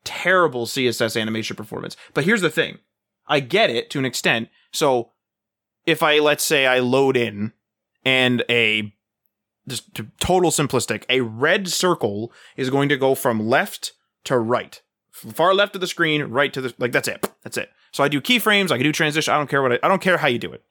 [0.06, 1.96] terrible CSS animation performance.
[2.14, 2.78] But here's the thing
[3.26, 4.48] I get it to an extent.
[4.72, 5.10] So
[5.84, 7.52] if I, let's say, I load in
[8.04, 8.94] and a
[9.68, 13.92] just total simplistic, a red circle is going to go from left
[14.24, 14.80] to right
[15.16, 16.92] far left of the screen, right to the like.
[16.92, 17.26] That's it.
[17.42, 17.70] That's it.
[17.92, 18.70] So I do keyframes.
[18.70, 19.32] I can do transition.
[19.32, 20.62] I don't care what I, I don't care how you do it.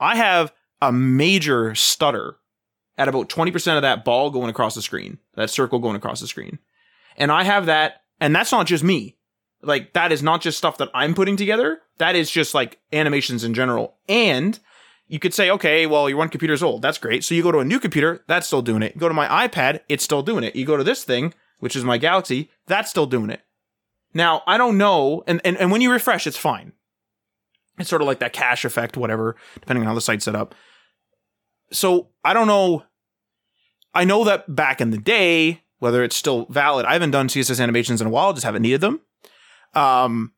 [0.00, 2.36] I have a major stutter
[2.98, 6.26] at about 20% of that ball going across the screen, that circle going across the
[6.26, 6.58] screen.
[7.16, 9.16] And I have that, and that's not just me.
[9.62, 11.80] Like, that is not just stuff that I'm putting together.
[11.98, 13.96] That is just like animations in general.
[14.08, 14.58] And
[15.08, 16.82] you could say, okay, well, your one computer's old.
[16.82, 17.24] That's great.
[17.24, 18.94] So you go to a new computer, that's still doing it.
[18.94, 20.56] You go to my iPad, it's still doing it.
[20.56, 23.40] You go to this thing, which is my Galaxy, that's still doing it.
[24.14, 26.72] Now, I don't know, and, and, and when you refresh, it's fine.
[27.78, 30.54] It's sort of like that cache effect, whatever, depending on how the site's set up.
[31.70, 32.84] So I don't know.
[33.92, 37.60] I know that back in the day, whether it's still valid, I haven't done CSS
[37.60, 39.00] animations in a while, just haven't needed them.
[39.74, 40.32] Um,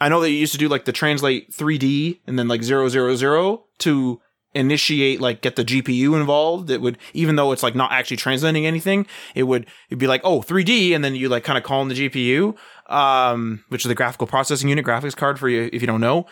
[0.00, 3.64] I know that you used to do like the translate 3D and then like 000
[3.78, 4.20] to
[4.54, 6.70] initiate like get the GPU involved.
[6.70, 10.20] It would even though it's like not actually translating anything, it would it'd be like
[10.24, 12.56] oh 3D and then you like kind of call in the GPU,
[12.92, 16.26] um, which is the graphical processing unit graphics card for you if you don't know,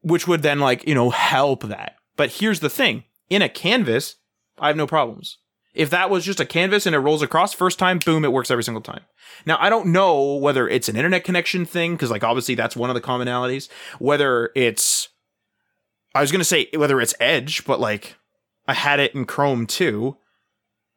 [0.00, 1.96] which would then like you know help that.
[2.16, 4.16] But here's the thing: in a canvas,
[4.58, 5.38] I have no problems.
[5.74, 8.50] If that was just a canvas and it rolls across first time, boom, it works
[8.50, 9.02] every single time.
[9.46, 12.90] Now, I don't know whether it's an internet connection thing, because like obviously that's one
[12.90, 15.08] of the commonalities, whether it's
[16.14, 18.16] I was gonna say whether it's Edge, but like
[18.66, 20.16] I had it in Chrome too,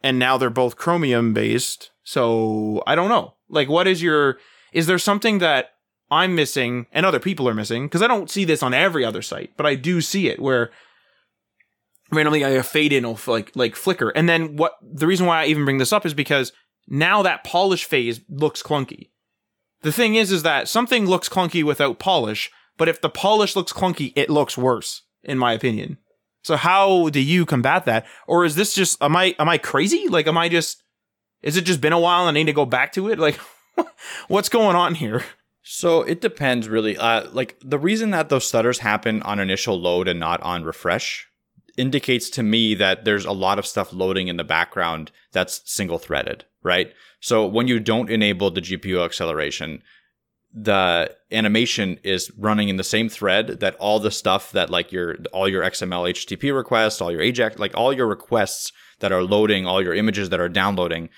[0.01, 1.91] and now they're both Chromium based.
[2.03, 3.35] So I don't know.
[3.49, 4.39] Like, what is your?
[4.71, 5.71] Is there something that
[6.09, 7.85] I'm missing and other people are missing?
[7.85, 10.71] Because I don't see this on every other site, but I do see it where
[12.15, 14.73] randomly I fade in will like like flicker, and then what?
[14.81, 16.51] The reason why I even bring this up is because
[16.87, 19.09] now that polish phase looks clunky.
[19.81, 23.73] The thing is, is that something looks clunky without polish but if the polish looks
[23.73, 25.97] clunky, it looks worse, in my opinion.
[26.43, 28.05] So how do you combat that?
[28.27, 30.07] Or is this just am I am I crazy?
[30.09, 30.83] Like am I just
[31.41, 33.19] is it just been a while and I need to go back to it?
[33.19, 33.39] Like
[34.27, 35.23] what's going on here?
[35.61, 36.97] So it depends really.
[36.97, 41.27] Uh, like the reason that those stutters happen on initial load and not on refresh
[41.77, 45.97] indicates to me that there's a lot of stuff loading in the background that's single
[45.97, 46.93] threaded, right?
[47.19, 49.81] So when you don't enable the GPU acceleration,
[50.53, 55.15] the animation is running in the same thread that all the stuff that like your
[55.33, 59.65] all your XML HTTP requests, all your AJAX, like all your requests that are loading,
[59.65, 61.09] all your images that are downloading,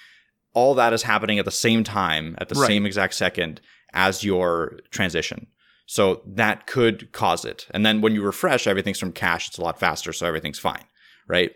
[0.53, 2.67] all that is happening at the same time, at the right.
[2.67, 3.59] same exact second
[3.93, 5.47] as your transition.
[5.85, 7.67] So that could cause it.
[7.71, 9.47] And then when you refresh, everything's from cache.
[9.47, 10.85] It's a lot faster, so everything's fine,
[11.27, 11.55] right?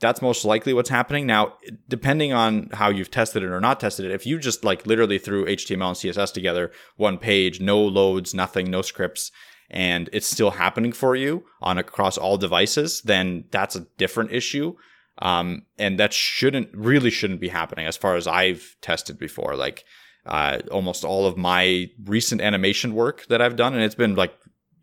[0.00, 1.26] that's most likely what's happening.
[1.26, 1.54] Now,
[1.86, 5.18] depending on how you've tested it or not tested it, if you just like literally
[5.18, 9.30] threw HTML and CSS together, one page, no loads, nothing, no scripts,
[9.70, 14.74] and it's still happening for you on across all devices, then that's a different issue.
[15.18, 19.54] Um, and that shouldn't really shouldn't be happening as far as I've tested before.
[19.54, 19.84] Like
[20.26, 24.34] uh, almost all of my recent animation work that I've done, and it's been like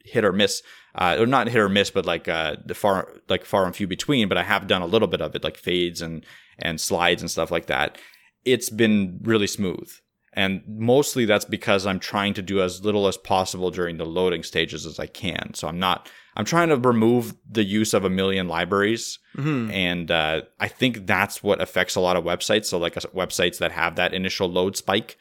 [0.03, 0.61] hit or miss
[0.97, 3.87] uh, or not hit or miss, but like uh, the far like far and few
[3.87, 4.27] between.
[4.27, 6.25] But I have done a little bit of it, like fades and
[6.59, 7.97] and slides and stuff like that.
[8.45, 9.89] It's been really smooth,
[10.33, 14.43] and mostly that's because I'm trying to do as little as possible during the loading
[14.43, 15.53] stages as I can.
[15.53, 16.09] So I'm not.
[16.37, 19.69] I'm trying to remove the use of a million libraries, Mm-hmm.
[19.71, 22.65] and uh, I think that's what affects a lot of websites.
[22.65, 25.17] So like uh, websites that have that initial load spike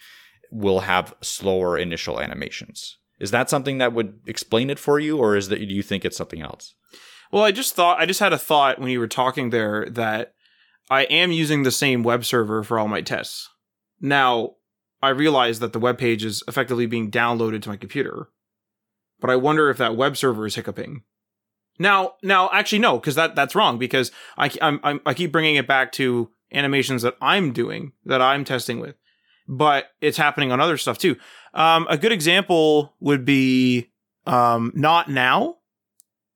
[0.50, 2.96] will have slower initial animations.
[3.18, 6.04] Is that something that would explain it for you, or is that do you think
[6.04, 6.74] it's something else?
[7.32, 10.32] Well, I just thought I just had a thought when you were talking there that
[10.88, 13.48] I am using the same web server for all my tests.
[14.00, 14.52] Now,
[15.02, 18.28] I realize that the web page is effectively being downloaded to my computer.
[19.20, 21.02] But I wonder if that web server is hiccuping.
[21.78, 25.56] Now, now actually no, because that that's wrong because I I'm, I'm I keep bringing
[25.56, 28.96] it back to animations that I'm doing that I'm testing with.
[29.48, 31.16] But it's happening on other stuff too.
[31.54, 33.90] Um, a good example would be
[34.26, 35.56] um, not now,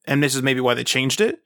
[0.07, 1.41] and this is maybe why they changed it,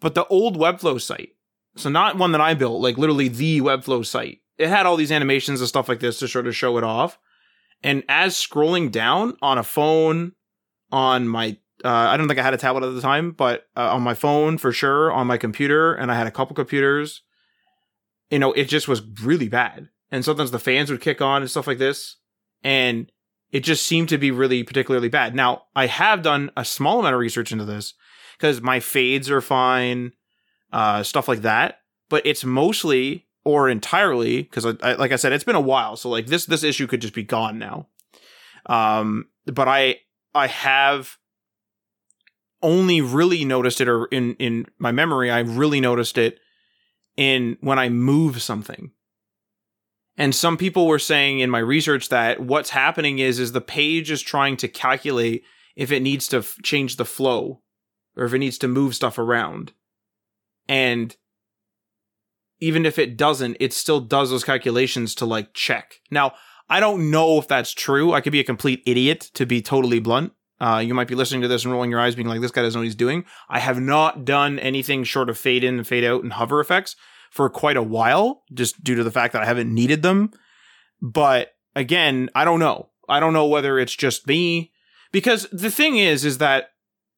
[0.00, 1.30] but the old Webflow site.
[1.76, 4.40] So not one that I built, like literally the Webflow site.
[4.58, 7.18] It had all these animations and stuff like this to sort of show it off.
[7.82, 10.32] And as scrolling down on a phone,
[10.92, 13.94] on my, uh, I don't think I had a tablet at the time, but uh,
[13.94, 17.22] on my phone for sure, on my computer, and I had a couple computers.
[18.30, 19.88] You know, it just was really bad.
[20.10, 22.16] And sometimes the fans would kick on and stuff like this.
[22.62, 23.10] And
[23.52, 25.34] it just seemed to be really particularly bad.
[25.34, 27.94] Now, I have done a small amount of research into this
[28.36, 30.12] because my fades are fine,
[30.72, 31.80] uh, stuff like that.
[32.08, 35.96] But it's mostly or entirely because, like I said, it's been a while.
[35.96, 37.88] So like this this issue could just be gone now.
[38.66, 39.96] Um, but I
[40.34, 41.18] I have
[42.62, 46.38] only really noticed it, or in in my memory, I really noticed it
[47.16, 48.92] in when I move something.
[50.16, 54.10] And some people were saying in my research that what's happening is is the page
[54.10, 55.44] is trying to calculate
[55.76, 57.62] if it needs to f- change the flow
[58.16, 59.72] or if it needs to move stuff around.
[60.68, 61.16] And
[62.60, 66.00] even if it doesn't, it still does those calculations to like check.
[66.10, 66.34] Now,
[66.70, 68.12] I don't know if that's true.
[68.12, 70.32] I could be a complete idiot to be totally blunt.
[70.60, 72.62] Uh, you might be listening to this and rolling your eyes, being like, this guy
[72.62, 73.24] doesn't know what he's doing.
[73.48, 76.96] I have not done anything short of fade in and fade out and hover effects
[77.30, 80.30] for quite a while, just due to the fact that I haven't needed them.
[81.02, 82.90] But again, I don't know.
[83.08, 84.70] I don't know whether it's just me.
[85.12, 86.70] Because the thing is, is that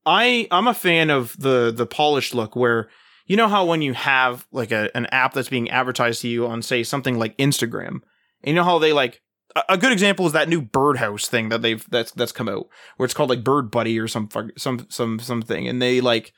[0.07, 2.89] I I'm a fan of the the polished look where
[3.27, 6.47] you know how when you have like a, an app that's being advertised to you
[6.47, 8.01] on say something like Instagram,
[8.43, 9.21] and you know how they like
[9.69, 13.05] a, good example is that new birdhouse thing that they've that's that's come out where
[13.05, 16.33] it's called like Bird Buddy or some some some something, and they like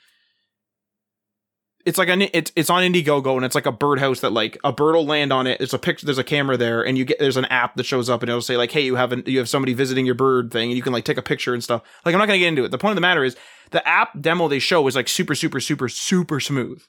[1.85, 4.73] it's like an it's it's on Indiegogo and it's like a birdhouse that like a
[4.73, 5.61] bird will land on it.
[5.61, 6.07] It's a picture.
[6.07, 8.41] There's a camera there, and you get there's an app that shows up and it'll
[8.41, 10.83] say like, hey, you have an, you have somebody visiting your bird thing, and you
[10.83, 11.83] can like take a picture and stuff.
[12.05, 12.71] Like I'm not gonna get into it.
[12.71, 13.37] The point of the matter is
[13.71, 16.83] the app demo they show is like super super super super smooth.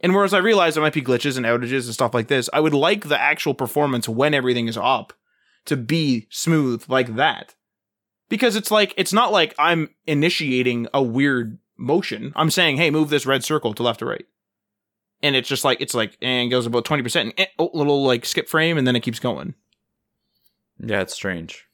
[0.00, 2.58] And whereas I realize there might be glitches and outages and stuff like this, I
[2.58, 5.12] would like the actual performance when everything is up
[5.66, 7.54] to be smooth like that.
[8.28, 12.32] Because it's like it's not like I'm initiating a weird motion.
[12.34, 14.26] I'm saying, hey, move this red circle to left or right.
[15.22, 18.24] And it's just like it's like and goes about 20% and eh, oh, little like
[18.24, 19.54] skip frame and then it keeps going.
[20.78, 21.66] Yeah, it's strange.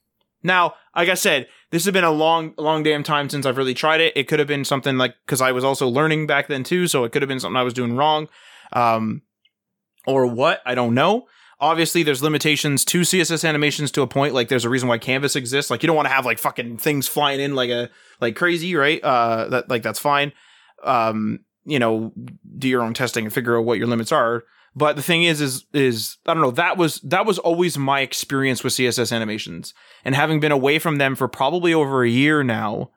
[0.42, 3.74] Now, like I said, this has been a long, long damn time since I've really
[3.74, 4.16] tried it.
[4.16, 7.04] It could have been something like because I was also learning back then too, so
[7.04, 8.28] it could have been something I was doing wrong,
[8.72, 9.22] um,
[10.06, 11.26] or what I don't know.
[11.60, 14.32] Obviously, there's limitations to CSS animations to a point.
[14.32, 15.70] Like, there's a reason why Canvas exists.
[15.70, 17.90] Like, you don't want to have like fucking things flying in like a
[18.20, 19.02] like crazy, right?
[19.02, 20.32] Uh, that like that's fine.
[20.84, 22.12] Um, you know,
[22.56, 24.44] do your own testing and figure out what your limits are.
[24.74, 26.50] But the thing is, is is I don't know.
[26.52, 30.98] That was that was always my experience with CSS animations, and having been away from
[30.98, 32.90] them for probably over a year now,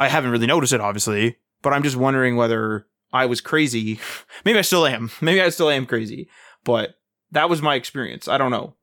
[0.00, 1.36] I haven't really noticed it, obviously.
[1.60, 4.00] But I'm just wondering whether I was crazy.
[4.44, 5.10] Maybe I still am.
[5.20, 6.28] Maybe I still am crazy.
[6.64, 6.94] But
[7.32, 8.28] that was my experience.
[8.28, 8.74] I don't know.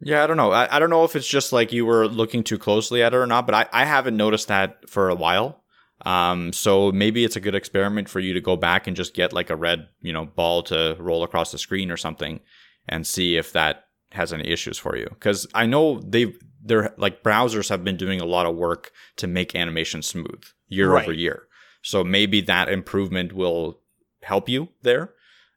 [0.00, 0.50] Yeah, I don't know.
[0.50, 3.16] I, I don't know if it's just like you were looking too closely at it
[3.16, 5.62] or not, but I, I haven't noticed that for a while.
[6.04, 9.32] Um, so maybe it's a good experiment for you to go back and just get
[9.32, 12.40] like a red, you know, ball to roll across the screen or something
[12.88, 15.06] and see if that has any issues for you.
[15.20, 19.28] Cause I know they've, they're like browsers have been doing a lot of work to
[19.28, 21.04] make animation smooth year Right.
[21.04, 21.44] over year.
[21.82, 23.78] So maybe that improvement will
[24.22, 25.12] help you there.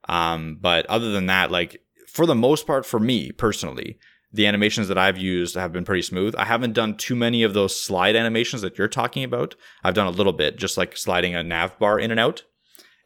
[0.08, 1.82] Um, but other than that, like
[2.16, 4.00] for the most part, for me personally,
[4.32, 6.34] the animations that I've used have been pretty smooth.
[6.38, 9.56] I haven't done too many of those slide animations that you're talking about.
[9.84, 12.44] I've done a little bit, just like sliding a nav bar in and out.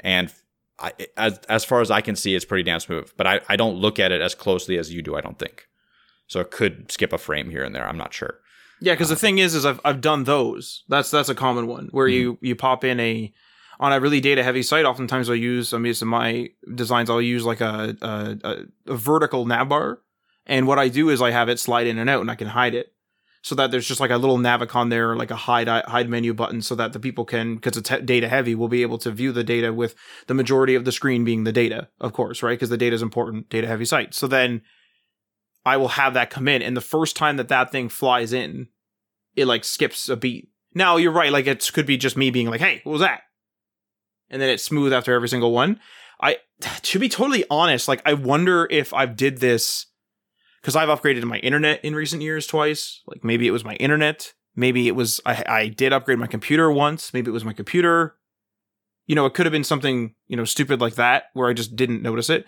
[0.01, 0.31] And
[0.77, 3.11] I, as as far as I can see, it's pretty damn smooth.
[3.17, 5.15] But I, I don't look at it as closely as you do.
[5.15, 5.65] I don't think.
[6.27, 7.87] So it could skip a frame here and there.
[7.87, 8.35] I'm not sure.
[8.79, 10.83] Yeah, because the um, thing is, is I've I've done those.
[10.87, 12.13] That's that's a common one where mm-hmm.
[12.13, 13.33] you you pop in a
[13.79, 14.85] on a really data heavy site.
[14.85, 15.73] Oftentimes I'll use.
[15.73, 19.97] I mean, some of my designs I'll use like a a, a vertical navbar,
[20.45, 22.47] and what I do is I have it slide in and out, and I can
[22.47, 22.93] hide it
[23.41, 26.61] so that there's just like a little navicon there, like a hide hide menu button,
[26.61, 29.43] so that the people can, because it's data heavy, will be able to view the
[29.43, 29.95] data with
[30.27, 32.53] the majority of the screen being the data, of course, right?
[32.53, 34.13] Because the data is important, data heavy site.
[34.13, 34.61] So then
[35.65, 38.67] I will have that come in, and the first time that that thing flies in,
[39.35, 40.49] it like skips a beat.
[40.73, 43.21] Now you're right, like it could be just me being like, "Hey, what was that?"
[44.29, 45.79] And then it's smooth after every single one.
[46.21, 46.37] I
[46.81, 49.87] to be totally honest, like I wonder if I've did this
[50.61, 53.01] because I've upgraded my internet in recent years twice.
[53.07, 56.71] Like maybe it was my internet, maybe it was I, I did upgrade my computer
[56.71, 58.15] once, maybe it was my computer.
[59.07, 61.75] You know, it could have been something you know stupid like that where I just
[61.75, 62.45] didn't notice it.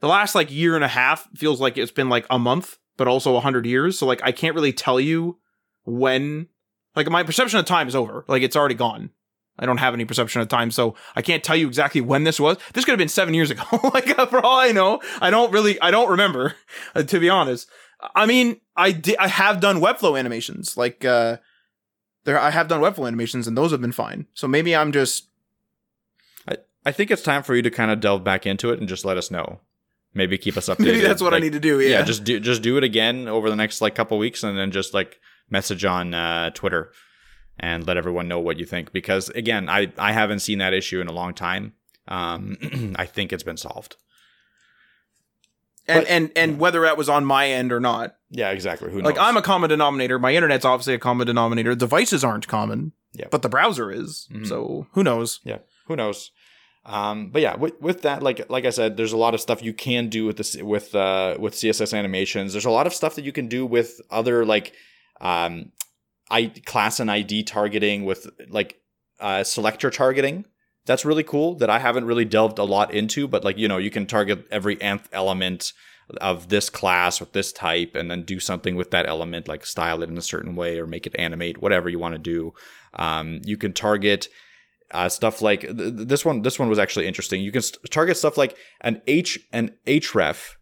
[0.00, 3.08] The last like year and a half feels like it's been like a month, but
[3.08, 3.98] also a hundred years.
[3.98, 5.38] So like I can't really tell you
[5.84, 6.48] when.
[6.96, 8.24] Like my perception of time is over.
[8.26, 9.10] Like it's already gone.
[9.58, 12.38] I don't have any perception of time, so I can't tell you exactly when this
[12.38, 12.58] was.
[12.74, 13.62] This could have been seven years ago.
[13.94, 16.54] like for all I know, I don't really, I don't remember,
[16.94, 17.68] uh, to be honest.
[18.14, 21.38] I mean, I did, I have done Webflow animations, like uh,
[22.24, 24.26] there, I have done Webflow animations, and those have been fine.
[24.34, 25.28] So maybe I'm just,
[26.48, 28.88] I, I think it's time for you to kind of delve back into it and
[28.88, 29.60] just let us know.
[30.14, 30.78] Maybe keep us updated.
[30.78, 31.80] maybe that's what I need to do.
[31.80, 32.02] Yeah, yeah.
[32.02, 34.94] just do just do it again over the next like couple weeks and then just
[34.94, 35.18] like
[35.50, 36.92] message on uh, twitter
[37.60, 41.00] and let everyone know what you think because again i i haven't seen that issue
[41.00, 41.72] in a long time
[42.08, 42.56] um
[42.96, 43.96] i think it's been solved
[45.86, 48.98] and but- and and whether that was on my end or not, yeah exactly who
[49.00, 50.18] knows like I'm a common denominator.
[50.18, 51.74] My internet's obviously a common denominator.
[51.74, 53.28] Devices aren't common, Yeah.
[53.30, 54.28] but the browser is.
[54.30, 54.46] Mhm.
[54.46, 55.40] So who knows?
[55.44, 56.30] yeah who knows
[56.84, 59.62] um but yeah with, with that like like i said there's a lot of stuff
[59.62, 63.14] you can do with this with uh with css animations there's a lot of stuff
[63.14, 64.72] that you can do with other like
[65.22, 65.72] um
[66.30, 68.80] i class and id targeting with like
[69.20, 70.44] uh selector targeting
[70.86, 73.78] that's really cool that i haven't really delved a lot into but like you know
[73.78, 75.72] you can target every nth element
[76.22, 80.02] of this class with this type and then do something with that element like style
[80.02, 82.54] it in a certain way or make it animate whatever you want to do
[82.94, 84.28] um, you can target
[84.90, 86.42] uh, stuff like th- th- this one.
[86.42, 87.42] This one was actually interesting.
[87.42, 90.54] You can st- target stuff like an H an href,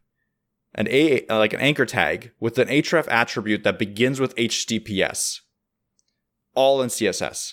[0.74, 5.40] an a like an anchor tag with an href attribute that begins with HTTPS,
[6.56, 7.52] all in CSS,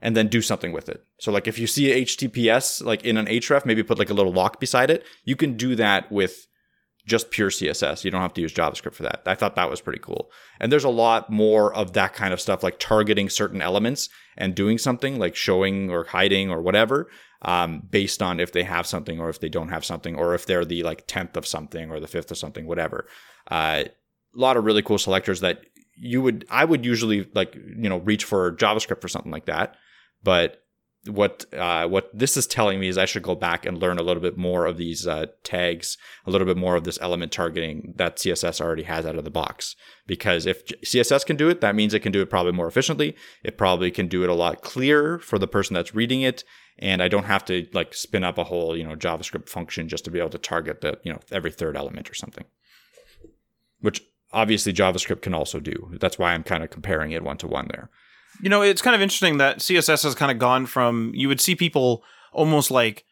[0.00, 1.04] and then do something with it.
[1.18, 4.32] So like if you see HTTPS like in an href, maybe put like a little
[4.32, 5.04] lock beside it.
[5.24, 6.46] You can do that with
[7.06, 8.04] just pure CSS.
[8.04, 9.22] You don't have to use JavaScript for that.
[9.26, 10.30] I thought that was pretty cool.
[10.58, 14.54] And there's a lot more of that kind of stuff, like targeting certain elements and
[14.54, 17.08] doing something, like showing or hiding or whatever,
[17.42, 20.46] um, based on if they have something or if they don't have something, or if
[20.46, 23.06] they're the like tenth of something or the fifth of something, whatever.
[23.48, 25.60] Uh, a lot of really cool selectors that
[25.96, 29.76] you would, I would usually like, you know, reach for JavaScript for something like that,
[30.22, 30.62] but
[31.08, 34.02] what uh, what this is telling me is I should go back and learn a
[34.02, 37.94] little bit more of these uh, tags, a little bit more of this element targeting
[37.96, 39.76] that CSS already has out of the box.
[40.06, 43.16] Because if CSS can do it, that means it can do it probably more efficiently.
[43.42, 46.44] It probably can do it a lot clearer for the person that's reading it,
[46.78, 50.04] and I don't have to like spin up a whole you know JavaScript function just
[50.04, 52.44] to be able to target the you know every third element or something.
[53.80, 54.02] Which
[54.36, 55.90] obviously JavaScript can also do.
[55.98, 57.90] That's why I'm kind of comparing it one to one there.
[58.42, 61.40] You know, it's kind of interesting that CSS has kind of gone from you would
[61.40, 63.06] see people almost like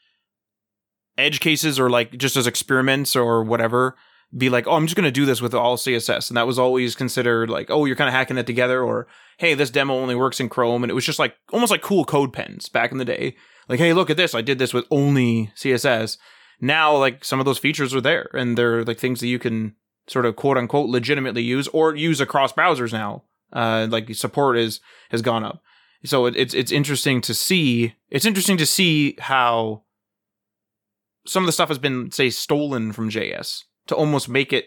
[1.17, 3.97] edge cases or like just as experiments or whatever
[4.37, 6.29] be like, oh, I'm just going to do this with all CSS.
[6.29, 9.07] And that was always considered like, oh, you're kind of hacking it together or
[9.39, 10.85] hey, this demo only works in Chrome.
[10.85, 13.35] And it was just like almost like cool code pens back in the day.
[13.67, 14.35] Like, hey, look at this.
[14.35, 16.19] I did this with only CSS.
[16.61, 19.77] Now, like some of those features are there and they're like things that you can
[20.07, 23.25] sort of quote unquote legitimately use or use across browsers now.
[23.53, 24.81] Uh, like support is
[25.11, 25.63] has gone up.
[26.05, 27.95] So it, it's it's interesting to see.
[28.11, 29.85] It's interesting to see how
[31.27, 34.67] some of the stuff has been say stolen from JS to almost make it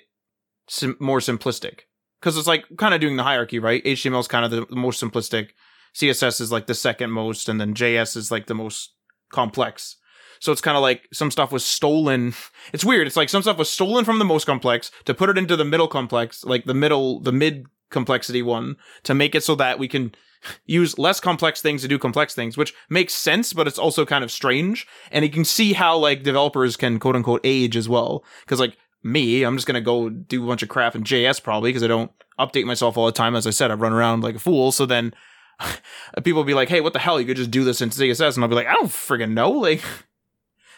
[0.67, 1.81] sim- more simplistic.
[2.19, 3.83] Because it's like kind of doing the hierarchy, right?
[3.83, 5.49] HTML is kind of the, the most simplistic.
[5.93, 8.93] CSS is like the second most, and then JS is like the most
[9.31, 9.97] complex.
[10.39, 12.33] So it's kind of like some stuff was stolen.
[12.73, 13.07] It's weird.
[13.07, 15.63] It's like some stuff was stolen from the most complex to put it into the
[15.63, 19.87] middle complex, like the middle, the mid complexity one to make it so that we
[19.87, 20.13] can
[20.65, 24.23] use less complex things to do complex things, which makes sense, but it's also kind
[24.23, 24.85] of strange.
[25.11, 28.23] And you can see how like developers can quote unquote age as well.
[28.45, 31.69] Cause like me, I'm just to go do a bunch of crap in JS probably
[31.69, 33.35] because I don't update myself all the time.
[33.35, 34.71] As I said, I run around like a fool.
[34.71, 35.13] So then
[36.23, 37.19] people will be like, Hey, what the hell?
[37.19, 38.35] You could just do this in CSS.
[38.35, 39.51] And I'll be like, I don't friggin' know.
[39.51, 39.81] Like,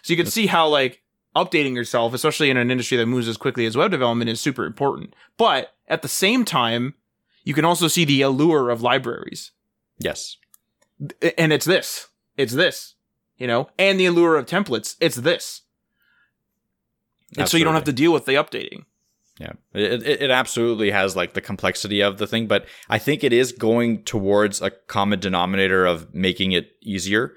[0.02, 1.02] so you can see how like
[1.36, 4.66] updating yourself, especially in an industry that moves as quickly as web development is super
[4.66, 5.16] important.
[5.38, 6.96] But at the same time,
[7.44, 9.52] you can also see the allure of libraries.
[9.98, 10.38] Yes.
[11.38, 12.08] And it's this.
[12.38, 12.96] It's this.
[13.38, 14.96] You know, and the allure of templates.
[15.00, 15.62] It's this.
[17.38, 18.86] And so you don't have to deal with the updating.
[19.40, 23.24] Yeah, it, it, it absolutely has like the complexity of the thing, but I think
[23.24, 27.36] it is going towards a common denominator of making it easier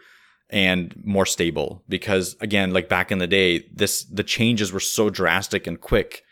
[0.53, 5.11] and more stable because again like back in the day this the changes were so
[5.11, 6.23] drastic and quick.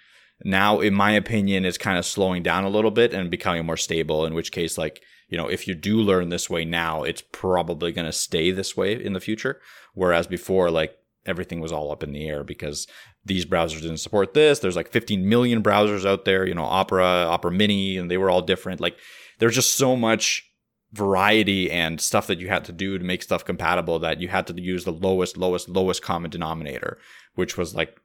[0.45, 3.79] Now in my opinion it's kind of slowing down a little bit and becoming more
[3.79, 7.23] stable in which case like you know if you do learn this way now it's
[7.33, 9.61] probably going to stay this way in the future.
[9.95, 12.87] Whereas before like everything was all up in the air because
[13.25, 14.59] these browsers didn't support this.
[14.59, 18.29] There's like 15 million browsers out there you know opera opera mini and they were
[18.29, 18.83] all different.
[18.83, 18.99] Like
[19.39, 20.49] there's just so much
[20.93, 24.47] variety and stuff that you had to do to make stuff compatible that you had
[24.49, 26.99] to use the lowest, lowest, lowest common denominator,
[27.34, 27.97] which was like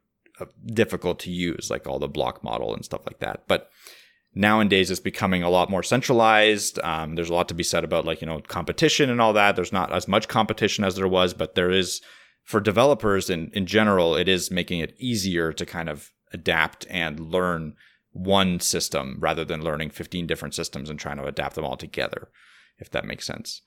[0.66, 3.42] difficult to use, like all the block model and stuff like that.
[3.48, 3.70] But
[4.34, 6.78] nowadays it's becoming a lot more centralized.
[6.80, 9.56] Um, there's a lot to be said about like, you know, competition and all that.
[9.56, 12.00] There's not as much competition as there was, but there is
[12.44, 17.18] for developers in, in general, it is making it easier to kind of adapt and
[17.18, 17.74] learn
[18.12, 22.28] one system rather than learning 15 different systems and trying to adapt them all together
[22.78, 23.62] if that makes sense.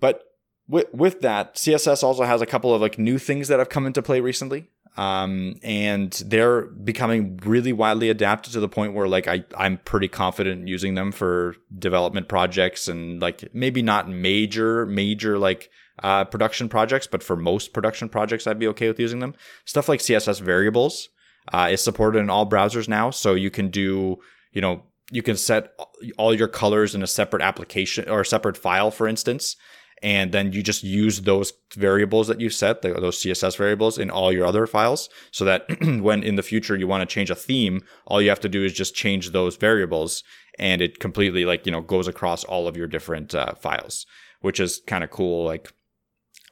[0.00, 0.22] But
[0.68, 3.86] with, with that, CSS also has a couple of like new things that have come
[3.86, 4.68] into play recently.
[4.96, 10.06] Um, and they're becoming really widely adapted to the point where like I, I'm pretty
[10.06, 15.68] confident using them for development projects and like maybe not major, major like
[16.02, 19.34] uh, production projects, but for most production projects, I'd be okay with using them.
[19.64, 21.08] Stuff like CSS variables
[21.52, 23.10] uh, is supported in all browsers now.
[23.10, 24.18] So you can do,
[24.52, 25.72] you know, you can set
[26.16, 29.56] all your colors in a separate application or a separate file, for instance,
[30.02, 34.32] and then you just use those variables that you set, those CSS variables, in all
[34.32, 35.66] your other files, so that
[36.00, 38.64] when in the future you want to change a theme, all you have to do
[38.64, 40.22] is just change those variables,
[40.58, 44.06] and it completely like you know goes across all of your different uh, files,
[44.40, 45.44] which is kind of cool.
[45.44, 45.72] Like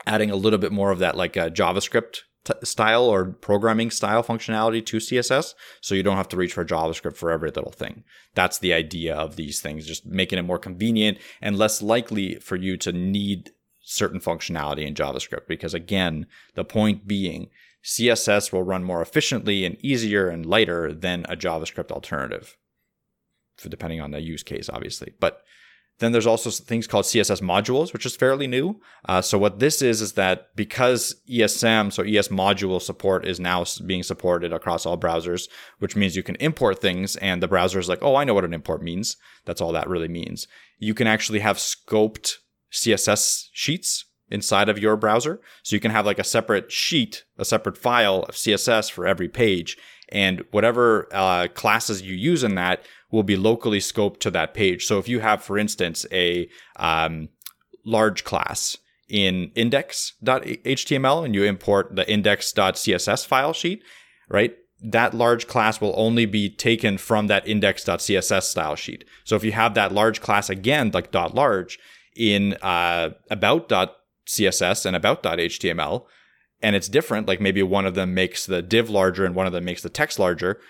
[0.06, 4.22] adding a little bit more of that like uh, JavaScript t- style or programming style
[4.22, 5.54] functionality to CSS.
[5.80, 8.04] So you don't have to reach for JavaScript for every little thing.
[8.34, 12.56] That's the idea of these things, just making it more convenient and less likely for
[12.56, 13.50] you to need
[13.82, 15.46] certain functionality in JavaScript.
[15.46, 17.50] Because again, the point being,
[17.84, 22.56] CSS will run more efficiently and easier and lighter than a JavaScript alternative,
[23.60, 25.14] depending on the use case, obviously.
[25.18, 25.42] But
[26.02, 28.80] then there's also things called CSS modules, which is fairly new.
[29.08, 33.64] Uh, so what this is is that because ESM, so ES module support is now
[33.86, 35.48] being supported across all browsers,
[35.78, 38.44] which means you can import things, and the browser is like, oh, I know what
[38.44, 39.16] an import means.
[39.44, 40.48] That's all that really means.
[40.78, 42.38] You can actually have scoped
[42.72, 45.40] CSS sheets inside of your browser.
[45.62, 49.28] So you can have like a separate sheet, a separate file of CSS for every
[49.28, 49.76] page.
[50.08, 54.86] And whatever uh, classes you use in that will be locally scoped to that page.
[54.86, 57.28] So if you have, for instance, a um,
[57.84, 63.84] large class in index.html and you import the index.css file sheet,
[64.28, 64.56] right?
[64.82, 69.04] That large class will only be taken from that index.css style sheet.
[69.24, 71.78] So if you have that large class again, like large
[72.16, 76.06] in uh, about.css and about.html,
[76.62, 79.52] and it's different, like maybe one of them makes the div larger and one of
[79.52, 80.60] them makes the text larger,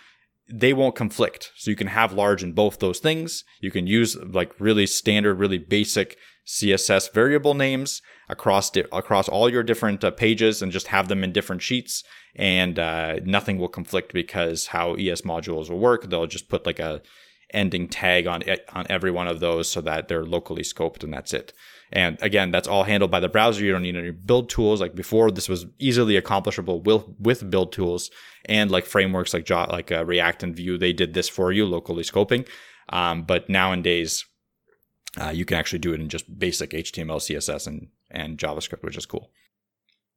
[0.53, 1.51] they won't conflict.
[1.57, 3.45] So you can have large in both those things.
[3.61, 9.49] You can use like really standard, really basic CSS variable names across di- across all
[9.49, 12.03] your different uh, pages and just have them in different sheets,
[12.37, 16.11] and uh, nothing will conflict because how ES modules will work.
[16.11, 17.01] They'll just put like a
[17.53, 21.13] ending tag on it, on every one of those so that they're locally scoped and
[21.13, 21.53] that's it.
[21.93, 23.65] And again, that's all handled by the browser.
[23.65, 24.81] You don't need any build tools.
[24.81, 28.11] Like before, this was easily accomplishable with, with build tools
[28.47, 30.79] and like frameworks like like uh, React and Vue.
[30.79, 32.49] They did this for you, locally scoping.
[32.89, 34.25] Um, but nowadays,
[35.21, 38.97] uh, you can actually do it in just basic HTML, CSS, and and JavaScript, which
[38.97, 39.31] is cool.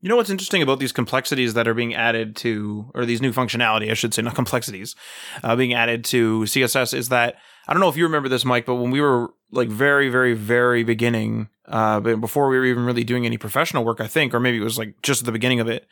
[0.01, 3.32] You know what's interesting about these complexities that are being added to, or these new
[3.32, 4.95] functionality, I should say, not complexities,
[5.43, 7.36] uh, being added to CSS is that
[7.67, 10.34] I don't know if you remember this, Mike, but when we were like very, very,
[10.34, 14.39] very beginning, uh, before we were even really doing any professional work, I think, or
[14.39, 15.88] maybe it was like just at the beginning of it,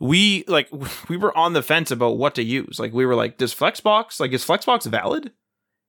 [0.00, 0.68] we like
[1.08, 2.78] we were on the fence about what to use.
[2.78, 5.32] Like we were like, does Flexbox like is Flexbox valid?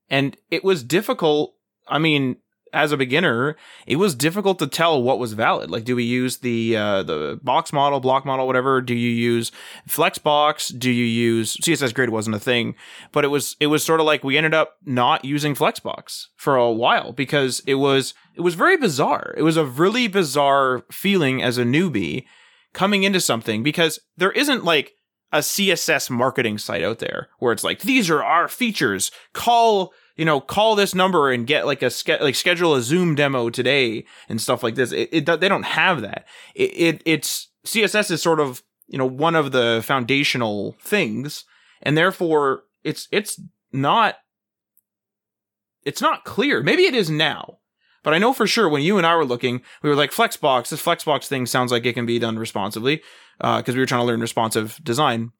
[0.08, 1.54] And it was difficult.
[1.88, 2.36] I mean,
[2.76, 3.56] as a beginner,
[3.86, 5.70] it was difficult to tell what was valid.
[5.70, 8.80] Like, do we use the uh, the box model, block model, whatever?
[8.82, 9.50] Do you use
[9.88, 10.78] Flexbox?
[10.78, 12.10] Do you use CSS Grid?
[12.10, 12.74] Wasn't a thing,
[13.12, 16.56] but it was it was sort of like we ended up not using Flexbox for
[16.56, 19.34] a while because it was it was very bizarre.
[19.36, 22.24] It was a really bizarre feeling as a newbie
[22.74, 24.92] coming into something because there isn't like
[25.32, 29.10] a CSS marketing site out there where it's like these are our features.
[29.32, 33.14] Call you know, call this number and get like a ske- like schedule a Zoom
[33.14, 34.92] demo today and stuff like this.
[34.92, 36.26] It, it they don't have that.
[36.54, 41.44] It, it it's CSS is sort of you know one of the foundational things,
[41.82, 43.40] and therefore it's it's
[43.72, 44.16] not
[45.84, 46.62] it's not clear.
[46.62, 47.58] Maybe it is now.
[48.02, 50.68] But I know for sure when you and I were looking, we were like Flexbox.
[50.68, 53.02] This Flexbox thing sounds like it can be done responsively
[53.38, 55.32] because uh, we were trying to learn responsive design.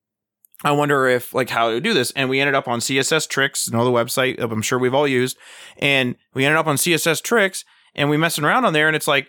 [0.65, 2.13] I wonder if like how to do this.
[2.13, 5.37] And we ended up on CSS Tricks, the website I'm sure we've all used.
[5.79, 9.09] And we ended up on CSS Tricks and we messing around on there and it's
[9.09, 9.29] like,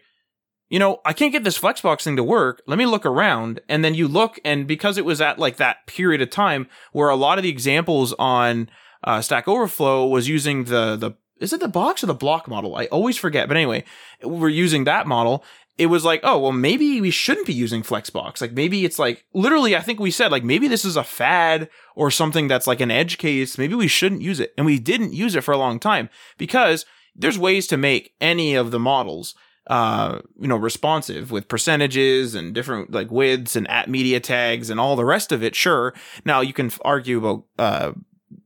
[0.70, 2.62] you know, I can't get this Flexbox thing to work.
[2.68, 3.62] Let me look around.
[3.70, 7.10] And then you look and because it was at like that period of time where
[7.10, 8.70] a lot of the examples on
[9.04, 12.76] uh, Stack Overflow was using the, the, is it the box or the block model?
[12.76, 13.48] I always forget.
[13.48, 13.84] But anyway,
[14.24, 15.44] we're using that model
[15.78, 18.42] it was like, oh, well, maybe we shouldn't be using Flexbox.
[18.42, 21.70] Like maybe it's like literally, I think we said like maybe this is a fad
[21.96, 23.58] or something that's like an edge case.
[23.58, 24.54] Maybe we shouldn't use it.
[24.58, 28.56] And we didn't use it for a long time because there's ways to make any
[28.56, 29.36] of the models
[29.68, 34.80] uh, you know, responsive with percentages and different like widths and at media tags and
[34.80, 35.56] all the rest of it.
[35.56, 35.94] Sure.
[36.26, 37.92] Now you can argue about, uh,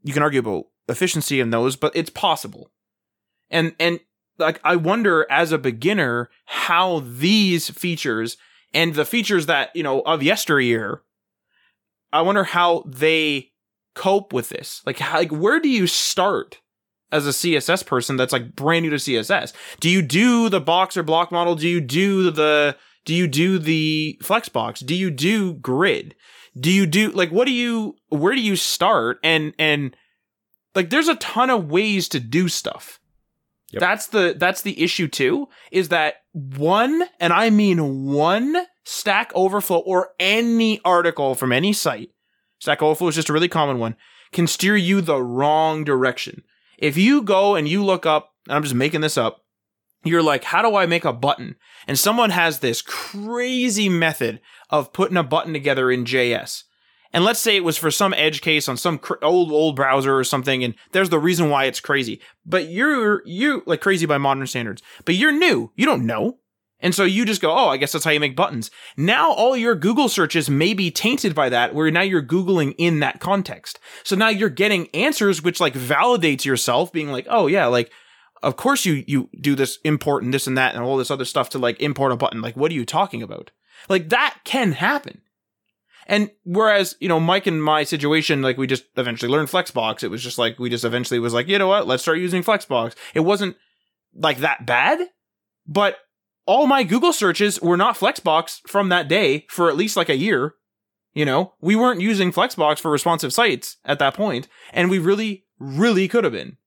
[0.03, 2.71] you can argue about efficiency in those, but it's possible.
[3.51, 3.99] And, and
[4.41, 8.37] like I wonder as a beginner how these features
[8.73, 11.01] and the features that, you know, of yesteryear,
[12.11, 13.51] I wonder how they
[13.95, 14.81] cope with this.
[14.85, 16.59] Like how, like where do you start
[17.11, 19.53] as a CSS person that's like brand new to CSS?
[19.79, 21.55] Do you do the box or block model?
[21.55, 22.75] Do you do the
[23.05, 24.85] do you do the flexbox?
[24.85, 26.15] Do you do grid?
[26.59, 29.19] Do you do like what do you where do you start?
[29.23, 29.95] And and
[30.75, 32.99] like there's a ton of ways to do stuff.
[33.71, 33.79] Yep.
[33.79, 39.79] That's the that's the issue too is that one and I mean one Stack Overflow
[39.79, 42.09] or any article from any site
[42.59, 43.95] Stack Overflow is just a really common one
[44.31, 46.43] can steer you the wrong direction.
[46.77, 49.45] If you go and you look up I'm just making this up
[50.03, 51.55] you're like how do I make a button
[51.87, 56.63] and someone has this crazy method of putting a button together in JS
[57.13, 60.17] and let's say it was for some edge case on some cr- old old browser
[60.17, 62.21] or something and there's the reason why it's crazy.
[62.45, 64.81] But you're you like crazy by modern standards.
[65.05, 65.71] But you're new.
[65.75, 66.37] You don't know.
[66.83, 68.71] And so you just go oh i guess that's how you make buttons.
[68.97, 72.99] Now all your google searches may be tainted by that where now you're googling in
[73.01, 73.79] that context.
[74.03, 77.91] So now you're getting answers which like validates yourself being like oh yeah like
[78.41, 81.25] of course you you do this import and this and that and all this other
[81.25, 82.41] stuff to like import a button.
[82.41, 83.51] Like what are you talking about?
[83.89, 85.21] Like that can happen
[86.11, 90.03] and whereas, you know, Mike and my situation, like we just eventually learned Flexbox.
[90.03, 91.87] It was just like, we just eventually was like, you know what?
[91.87, 92.95] Let's start using Flexbox.
[93.13, 93.55] It wasn't
[94.13, 94.99] like that bad,
[95.65, 95.99] but
[96.45, 100.17] all my Google searches were not Flexbox from that day for at least like a
[100.17, 100.55] year.
[101.13, 105.45] You know, we weren't using Flexbox for responsive sites at that point, and we really,
[105.59, 106.57] really could have been.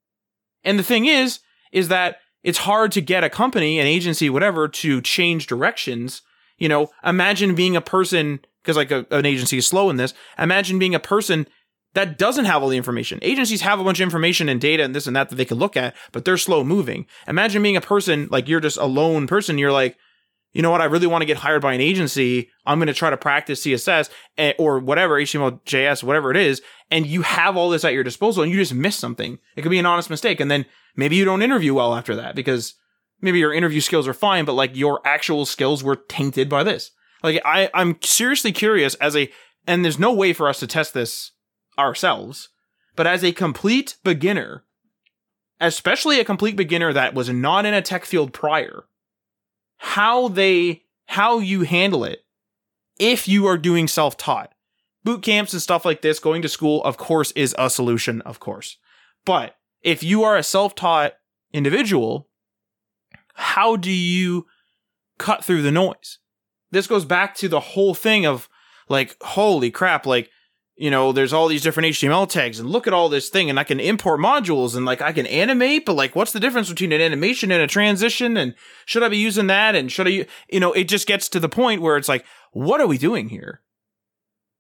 [0.64, 1.40] And the thing is,
[1.70, 6.22] is that it's hard to get a company, an agency, whatever, to change directions.
[6.56, 10.14] You know, imagine being a person because like a, an agency is slow in this.
[10.38, 11.46] Imagine being a person
[11.92, 13.18] that doesn't have all the information.
[13.22, 15.58] Agencies have a bunch of information and data and this and that that they can
[15.58, 17.06] look at, but they're slow moving.
[17.28, 19.58] Imagine being a person like you're just a lone person.
[19.58, 19.96] You're like,
[20.54, 20.80] you know what?
[20.80, 22.48] I really want to get hired by an agency.
[22.64, 24.08] I'm going to try to practice CSS
[24.38, 26.62] eh, or whatever, HTML, JS, whatever it is.
[26.90, 29.38] And you have all this at your disposal and you just miss something.
[29.56, 30.40] It could be an honest mistake.
[30.40, 30.64] And then
[30.96, 32.74] maybe you don't interview well after that because
[33.20, 36.92] maybe your interview skills are fine, but like your actual skills were tainted by this.
[37.24, 39.30] Like I, I'm seriously curious as a,
[39.66, 41.32] and there's no way for us to test this
[41.78, 42.50] ourselves,
[42.96, 44.64] but as a complete beginner,
[45.58, 48.84] especially a complete beginner that was not in a tech field prior,
[49.78, 52.20] how they, how you handle it
[52.98, 54.52] if you are doing self taught.
[55.02, 58.38] Boot camps and stuff like this, going to school, of course, is a solution, of
[58.38, 58.76] course.
[59.24, 61.14] But if you are a self taught
[61.54, 62.28] individual,
[63.32, 64.44] how do you
[65.16, 66.18] cut through the noise?
[66.74, 68.48] This goes back to the whole thing of
[68.88, 70.30] like, holy crap, like,
[70.76, 73.60] you know, there's all these different HTML tags and look at all this thing and
[73.60, 76.92] I can import modules and like I can animate, but like what's the difference between
[76.92, 78.54] an animation and a transition and
[78.84, 81.48] should I be using that and should I, you know, it just gets to the
[81.48, 83.60] point where it's like, what are we doing here?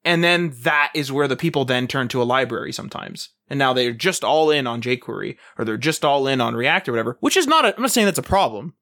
[0.04, 3.30] And then that is where the people then turn to a library sometimes.
[3.48, 6.88] And now they're just all in on jQuery or they're just all in on React
[6.88, 8.74] or whatever, which is not, a, I'm not saying that's a problem,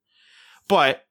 [0.68, 1.06] but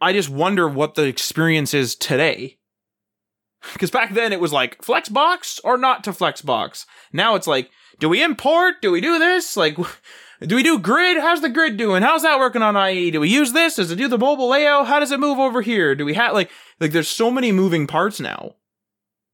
[0.00, 2.58] I just wonder what the experience is today.
[3.72, 6.86] Because back then it was like Flexbox or not to Flexbox.
[7.12, 8.76] Now it's like, do we import?
[8.80, 9.56] Do we do this?
[9.56, 9.76] Like,
[10.40, 11.18] do we do grid?
[11.18, 12.02] How's the grid doing?
[12.02, 13.10] How's that working on IE?
[13.10, 13.76] Do we use this?
[13.76, 14.86] Does it do the mobile layout?
[14.86, 15.96] How does it move over here?
[15.96, 18.54] Do we have like, like there's so many moving parts now.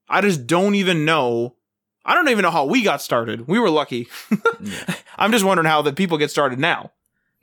[0.08, 1.56] I just don't even know.
[2.04, 3.46] I don't even know how we got started.
[3.46, 4.08] We were lucky.
[5.18, 6.92] I'm just wondering how the people get started now.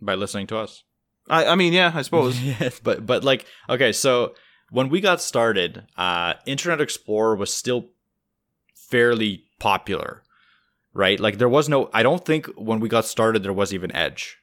[0.02, 0.84] By listening to us.
[1.30, 2.40] I, I mean, yeah, I suppose.
[2.42, 4.34] yes, but but like okay, so
[4.72, 7.90] when we got started, uh, Internet Explorer was still
[8.76, 10.24] fairly popular,
[10.94, 11.20] right?
[11.20, 11.90] Like there was no.
[11.94, 14.38] I don't think when we got started there was even Edge.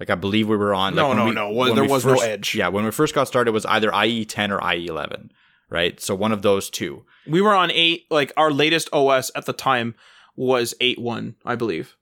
[0.00, 0.94] Like I believe we were on.
[0.94, 2.54] No, like, when no, we- no, when there was no Edge.
[2.54, 5.30] Yeah, when we first got started, it was either IE 10 or IE 11,
[5.68, 6.00] right?
[6.00, 7.04] So one of those two.
[7.26, 8.06] We were on eight.
[8.10, 9.94] Like our latest OS at the time
[10.34, 11.96] was eight one, I believe.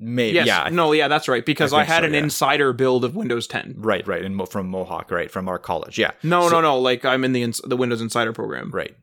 [0.00, 0.36] Maybe.
[0.36, 0.46] Yes.
[0.46, 0.68] Yeah.
[0.70, 1.44] no, yeah, that's right.
[1.44, 2.20] Because I I, had so, an yeah.
[2.20, 3.74] insider build of Windows 10.
[3.78, 4.06] Right.
[4.06, 4.24] Right.
[4.24, 5.30] And Mo- from Mohawk, right?
[5.30, 5.98] From our college.
[5.98, 6.12] Yeah.
[6.22, 6.78] No, So- no, no.
[6.78, 8.70] Like I'm in the ins- the Windows Insider program.
[8.70, 8.96] Right.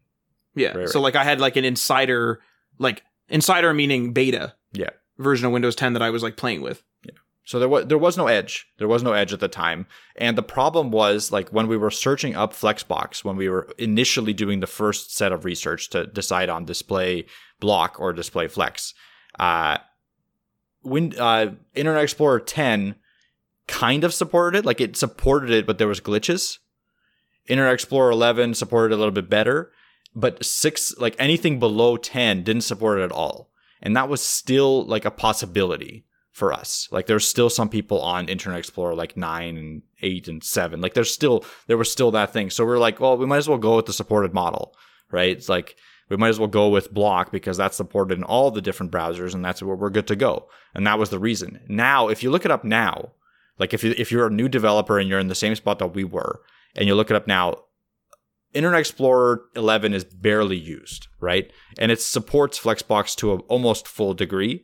[0.55, 0.77] Yeah.
[0.77, 2.39] Right, So like I had like an insider,
[2.79, 4.91] like insider meaning beta Yeah.
[5.17, 6.81] version of Windows 10 that I was like playing with.
[7.03, 7.11] Yeah.
[7.43, 8.65] So there was there was no edge.
[8.77, 9.85] There was no edge at the time.
[10.15, 14.31] And the problem was like when we were searching up Flexbox, when we were initially
[14.33, 17.25] doing the first set of research to decide on display
[17.59, 18.93] block or display flex,
[19.39, 19.77] uh
[20.85, 22.95] when uh Internet Explorer 10
[23.67, 26.59] kind of supported it, like it supported it, but there was glitches.
[27.47, 29.71] Internet Explorer 11 supported it a little bit better,
[30.15, 33.49] but 6 like anything below 10 didn't support it at all.
[33.81, 36.87] And that was still like a possibility for us.
[36.91, 40.81] Like there's still some people on Internet Explorer like 9 and 8 and 7.
[40.81, 42.49] Like there's still there was still that thing.
[42.49, 44.75] So we're like, well, we might as well go with the supported model,
[45.11, 45.35] right?
[45.35, 45.75] It's like
[46.09, 49.33] we might as well go with block because that's supported in all the different browsers
[49.33, 50.47] and that's where we're good to go.
[50.73, 51.61] And that was the reason.
[51.67, 53.11] Now, if you look it up now,
[53.57, 55.95] like if you if you're a new developer and you're in the same spot that
[55.95, 56.41] we were
[56.75, 57.63] and you look it up now,
[58.53, 61.51] Internet Explorer 11 is barely used, right?
[61.77, 64.63] And it supports Flexbox to an almost full degree,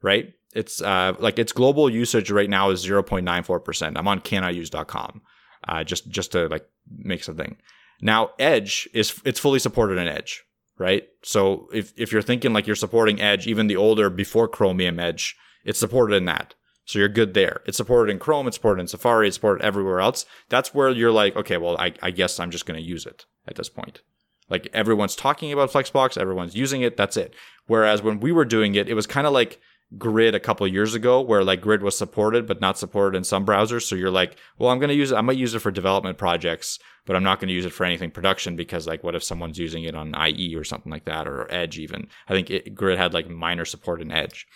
[0.00, 0.32] right?
[0.54, 3.96] It's uh, like its global usage right now is 0.94%.
[3.96, 5.22] I'm on caniuse.com
[5.68, 7.56] uh, just just to like make something.
[8.00, 10.44] Now Edge is it's fully supported in Edge,
[10.82, 11.08] right?
[11.22, 15.36] So if if you're thinking like you're supporting Edge, even the older before Chromium Edge,
[15.64, 16.54] it's supported in that.
[16.84, 17.62] So you're good there.
[17.64, 20.26] It's supported in Chrome, it's supported in Safari, it's supported everywhere else.
[20.48, 23.24] That's where you're like, okay, well, I, I guess I'm just going to use it
[23.46, 24.02] at this point.
[24.50, 27.34] Like everyone's talking about Flexbox, everyone's using it, that's it.
[27.66, 29.60] Whereas when we were doing it, it was kind of like
[29.98, 33.44] Grid a couple years ago, where like Grid was supported but not supported in some
[33.44, 33.82] browsers.
[33.82, 35.16] So you're like, well, I'm going to use it.
[35.16, 37.84] I might use it for development projects, but I'm not going to use it for
[37.84, 41.26] anything production because like, what if someone's using it on IE or something like that,
[41.26, 42.08] or Edge even?
[42.28, 44.46] I think it, Grid had like minor support in Edge,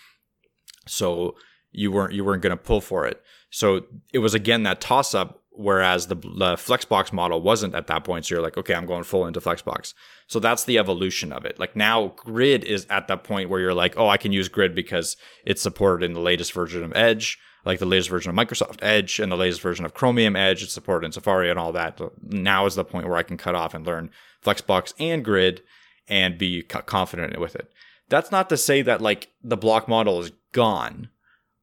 [0.87, 1.35] so
[1.71, 3.21] you weren't you weren't going to pull for it.
[3.49, 5.43] So it was again that toss up.
[5.59, 9.03] Whereas the, the Flexbox model wasn't at that point, so you're like, okay, I'm going
[9.03, 9.95] full into Flexbox.
[10.27, 11.57] So that's the evolution of it.
[11.57, 14.75] Like now, Grid is at that point where you're like, oh, I can use Grid
[14.75, 18.83] because it's supported in the latest version of Edge, like the latest version of Microsoft
[18.83, 20.61] Edge and the latest version of Chromium Edge.
[20.61, 21.99] It's supported in Safari and all that.
[22.21, 24.11] Now is the point where I can cut off and learn
[24.45, 25.63] Flexbox and Grid
[26.07, 27.71] and be confident with it.
[28.09, 31.09] That's not to say that like the block model is gone.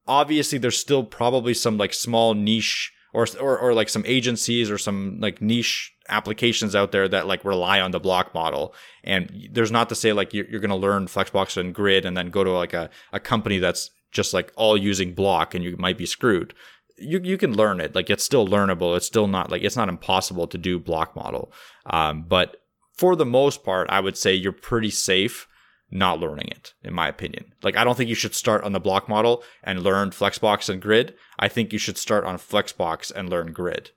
[0.05, 4.77] Obviously, there's still probably some like small niche or, or or like some agencies or
[4.77, 8.75] some like niche applications out there that like rely on the block model.
[9.03, 12.15] And there's not to say like you're, you're going to learn Flexbox and Grid and
[12.15, 15.75] then go to like a, a company that's just like all using block and you
[15.77, 16.53] might be screwed.
[16.97, 17.95] You, you can learn it.
[17.95, 18.95] Like it's still learnable.
[18.95, 21.51] It's still not like it's not impossible to do block model.
[21.85, 22.57] Um, but
[22.95, 25.47] for the most part, I would say you're pretty safe
[25.91, 27.53] not learning it, in my opinion.
[27.61, 30.81] Like, I don't think you should start on the block model and learn Flexbox and
[30.81, 31.13] Grid.
[31.39, 33.91] I think you should start on Flexbox and learn Grid,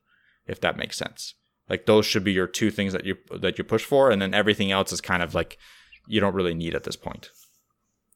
[0.47, 1.35] if that makes sense.
[1.69, 4.35] Like, those should be your two things that you that you push for, and then
[4.35, 5.59] everything else is kind of like
[6.07, 7.31] you don't really need at this point.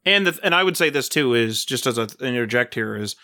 [0.05, 3.15] And the, and I would say this too is just as an interject here is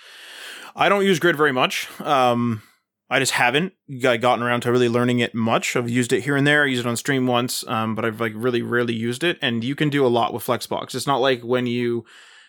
[0.76, 1.88] I don't use Grid very much.
[2.00, 2.62] Um,
[3.10, 5.76] I just haven't gotten around to really learning it much.
[5.76, 6.64] I've used it here and there.
[6.64, 9.38] I used it on stream once, um, but I've like really rarely used it.
[9.40, 10.94] And you can do a lot with Flexbox.
[10.94, 12.04] It's not like when you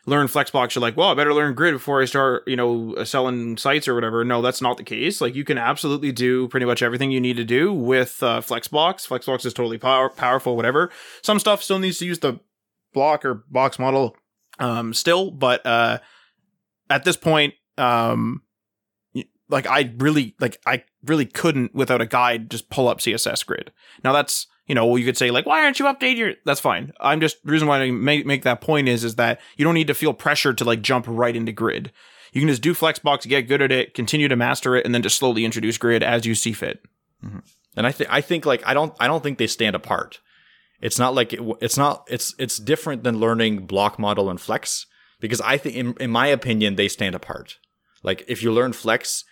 [0.06, 3.06] learn Flexbox, you're like, well, I better learn Grid before I start, you know, uh,
[3.06, 4.26] selling sites or whatever.
[4.26, 5.22] No, that's not the case.
[5.22, 9.08] Like you can absolutely do pretty much everything you need to do with uh, Flexbox.
[9.08, 10.90] Flexbox is totally power- powerful, whatever.
[11.22, 12.40] Some stuff still needs to use the
[12.94, 14.16] block or box model
[14.60, 16.00] um still but uh
[16.90, 18.42] at this point um
[19.50, 23.72] like i really like i really couldn't without a guide just pull up css grid
[24.04, 26.34] now that's you know, you could say like, why aren't you updating your?
[26.46, 26.94] That's fine.
[27.02, 29.88] I'm just reason why I make make that point is is that you don't need
[29.88, 31.92] to feel pressure to like jump right into grid.
[32.32, 35.02] You can just do Flexbox, get good at it, continue to master it, and then
[35.02, 36.84] just slowly introduce grid as you see fit.
[37.26, 37.40] Mm-hmm.
[37.78, 40.20] And I think I think like I don't I don't think they stand apart.
[40.82, 44.86] It's not like it, it's not it's it's different than learning block model and flex
[45.20, 47.58] because I think in, in my opinion they stand apart.
[48.04, 49.26] Like if you learn flex,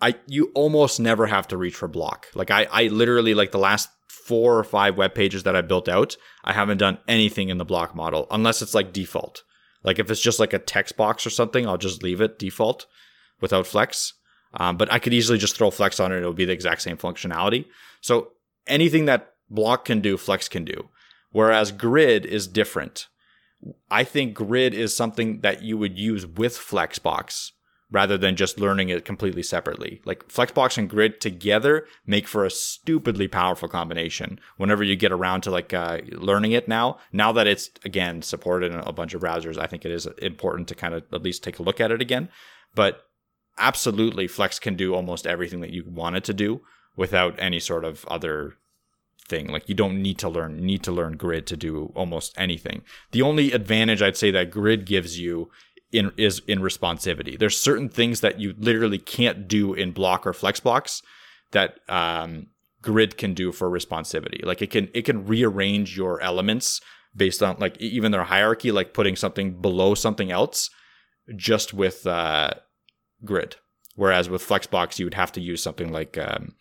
[0.00, 2.28] I you almost never have to reach for block.
[2.34, 5.88] Like I I literally like the last four or five web pages that I built
[5.88, 9.42] out, I haven't done anything in the block model unless it's like default.
[9.82, 12.86] Like if it's just like a text box or something, I'll just leave it default
[13.40, 14.14] without flex.
[14.54, 16.82] Um, but I could easily just throw flex on it; it would be the exact
[16.82, 17.66] same functionality.
[18.00, 18.32] So
[18.66, 20.88] anything that block can do, flex can do.
[21.30, 23.06] Whereas grid is different.
[23.90, 27.52] I think grid is something that you would use with Flexbox
[27.90, 30.00] rather than just learning it completely separately.
[30.04, 34.40] Like Flexbox and grid together make for a stupidly powerful combination.
[34.56, 38.72] Whenever you get around to like uh, learning it now, now that it's again supported
[38.72, 41.44] in a bunch of browsers, I think it is important to kind of at least
[41.44, 42.28] take a look at it again.
[42.74, 43.02] But
[43.58, 46.62] absolutely, Flex can do almost everything that you want it to do
[46.96, 48.54] without any sort of other
[49.26, 49.48] thing.
[49.48, 52.82] Like you don't need to learn need to learn grid to do almost anything.
[53.12, 55.50] The only advantage I'd say that grid gives you
[55.96, 57.38] in is in responsivity.
[57.38, 61.02] There's certain things that you literally can't do in block or flexbox
[61.52, 62.48] that um,
[62.82, 64.44] grid can do for responsivity.
[64.44, 66.80] Like it can it can rearrange your elements
[67.14, 70.70] based on like even their hierarchy, like putting something below something else,
[71.34, 72.50] just with uh,
[73.24, 73.56] grid.
[73.94, 76.54] Whereas with flexbox, you would have to use something like um,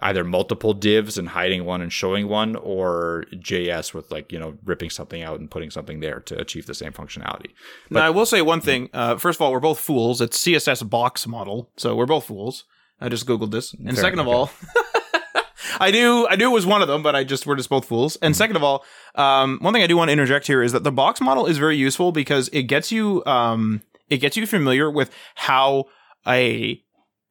[0.00, 4.56] either multiple divs and hiding one and showing one, or JS with like you know
[4.64, 7.50] ripping something out and putting something there to achieve the same functionality.
[7.90, 8.90] now, I will say one thing.
[8.92, 10.20] Uh, first of all, we're both fools.
[10.20, 12.64] It's CSS box model, so we're both fools.
[13.00, 14.36] I just googled this, and Fair, second of okay.
[14.36, 14.50] all,
[15.80, 17.86] I knew I knew it was one of them, but I just we're just both
[17.86, 18.16] fools.
[18.16, 18.84] And second of all,
[19.14, 21.58] um, one thing I do want to interject here is that the box model is
[21.58, 25.84] very useful because it gets you um, it gets you familiar with how
[26.26, 26.82] a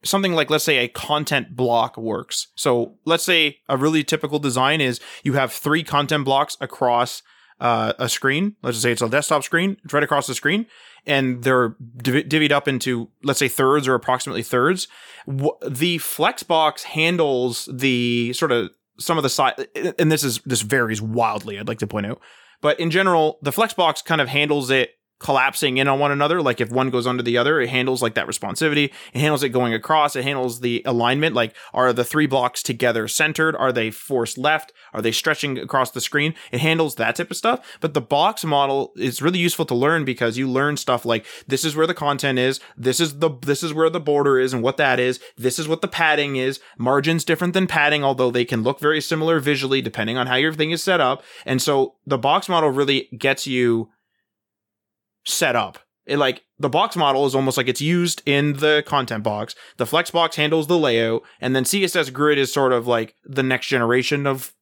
[0.02, 2.48] something like let's say a content block works.
[2.54, 7.22] So let's say a really typical design is you have three content blocks across
[7.60, 8.56] uh, a screen.
[8.62, 9.76] Let's just say it's a desktop screen.
[9.84, 10.66] It's right across the screen,
[11.06, 14.88] and they're div- divvied up into let's say thirds or approximately thirds.
[15.26, 20.62] W- the Flexbox handles the sort of some of the side, and this is this
[20.62, 21.58] varies wildly.
[21.58, 22.20] I'd like to point out,
[22.62, 26.42] but in general, the Flexbox kind of handles it collapsing in on one another.
[26.42, 28.90] Like if one goes under the other, it handles like that responsivity.
[29.12, 30.16] It handles it going across.
[30.16, 31.36] It handles the alignment.
[31.36, 33.54] Like are the three blocks together centered?
[33.54, 34.72] Are they forced left?
[34.92, 36.34] Are they stretching across the screen?
[36.50, 37.78] It handles that type of stuff.
[37.80, 41.64] But the box model is really useful to learn because you learn stuff like this
[41.64, 42.58] is where the content is.
[42.76, 45.20] This is the this is where the border is and what that is.
[45.36, 46.60] This is what the padding is.
[46.78, 50.54] Margins different than padding, although they can look very similar visually depending on how your
[50.54, 51.22] thing is set up.
[51.44, 53.90] And so the box model really gets you
[55.24, 55.78] set up.
[56.06, 59.54] It like the box model is almost like it's used in the content box.
[59.76, 63.42] The flex box handles the layout, and then CSS grid is sort of like the
[63.42, 64.52] next generation of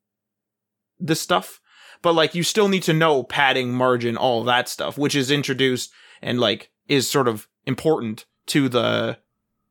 [0.98, 1.60] this stuff.
[2.02, 5.90] But like you still need to know padding, margin, all that stuff, which is introduced
[6.20, 9.18] and like is sort of important to the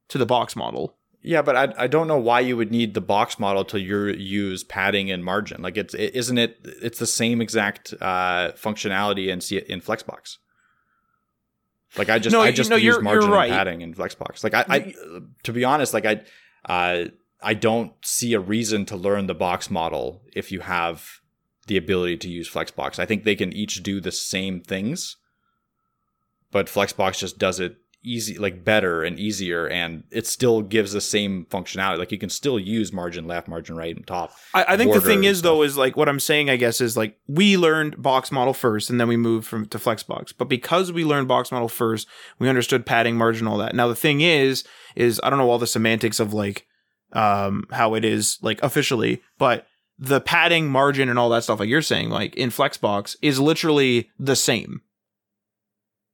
[0.10, 0.96] to the box model.
[1.22, 4.10] Yeah, but I, I don't know why you would need the box model to your
[4.10, 5.62] use padding and margin.
[5.62, 6.58] Like it's it, isn't it?
[6.64, 9.40] It's the same exact uh, functionality in
[9.72, 10.38] in Flexbox.
[11.98, 13.50] Like I just No, I just no, use you're- margin you're right.
[13.50, 14.44] and padding in Flexbox.
[14.44, 14.94] Like I, I
[15.44, 16.22] to be honest, like I
[16.66, 17.06] uh,
[17.42, 21.08] I don't see a reason to learn the box model if you have
[21.68, 22.98] the ability to use Flexbox.
[23.00, 25.16] I think they can each do the same things,
[26.52, 27.78] but Flexbox just does it
[28.08, 32.30] easy like better and easier and it still gives the same functionality like you can
[32.30, 35.62] still use margin left margin right and top I, I think the thing is though
[35.64, 39.00] is like what I'm saying I guess is like we learned box model first and
[39.00, 40.34] then we moved from to flexbox.
[40.38, 42.08] But because we learned box model first,
[42.40, 43.76] we understood padding, margin, all that.
[43.76, 44.64] Now the thing is,
[44.96, 46.66] is I don't know all the semantics of like
[47.14, 49.68] um how it is like officially, but
[50.00, 54.12] the padding, margin, and all that stuff like you're saying, like in Flexbox, is literally
[54.20, 54.82] the same.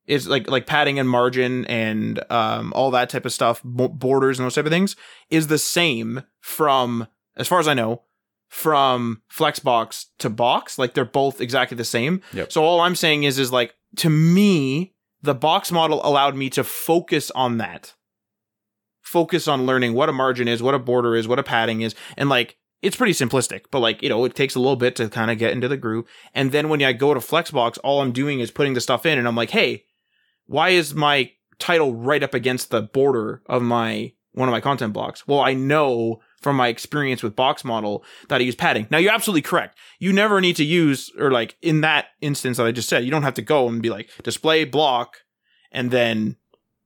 [0.05, 4.39] It's like like padding and margin and um all that type of stuff, bo- borders
[4.39, 4.95] and those type of things
[5.29, 8.03] is the same from as far as I know
[8.49, 10.77] from Flexbox to box.
[10.77, 12.21] Like they're both exactly the same.
[12.33, 12.51] Yep.
[12.51, 16.63] So all I'm saying is is like to me the box model allowed me to
[16.63, 17.93] focus on that.
[19.01, 21.95] Focus on learning what a margin is, what a border is, what a padding is,
[22.17, 25.07] and like it's pretty simplistic, but like, you know, it takes a little bit to
[25.07, 26.05] kind of get into the groove.
[26.35, 29.17] And then when I go to Flexbox, all I'm doing is putting the stuff in
[29.17, 29.85] and I'm like, hey,
[30.45, 34.93] why is my title right up against the border of my one of my content
[34.93, 35.27] blocks?
[35.27, 38.87] Well, I know from my experience with box model that I use padding.
[38.91, 39.77] Now you're absolutely correct.
[39.99, 43.11] You never need to use or like in that instance that I just said, you
[43.11, 45.17] don't have to go and be like display block
[45.71, 46.35] and then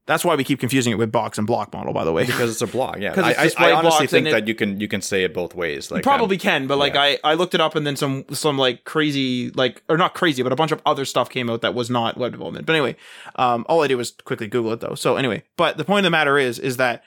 [0.07, 2.25] that's why we keep confusing it with box and block model, by the way.
[2.25, 2.97] because it's a block.
[2.99, 5.91] Yeah, I, I, I honestly think that you can you can say it both ways.
[5.91, 7.01] Like You probably um, can, but like yeah.
[7.01, 10.41] I, I looked it up and then some some like crazy like or not crazy,
[10.41, 12.65] but a bunch of other stuff came out that was not web development.
[12.65, 12.95] But anyway,
[13.35, 14.95] um, all I did was quickly Google it though.
[14.95, 17.03] So anyway, but the point of the matter is is that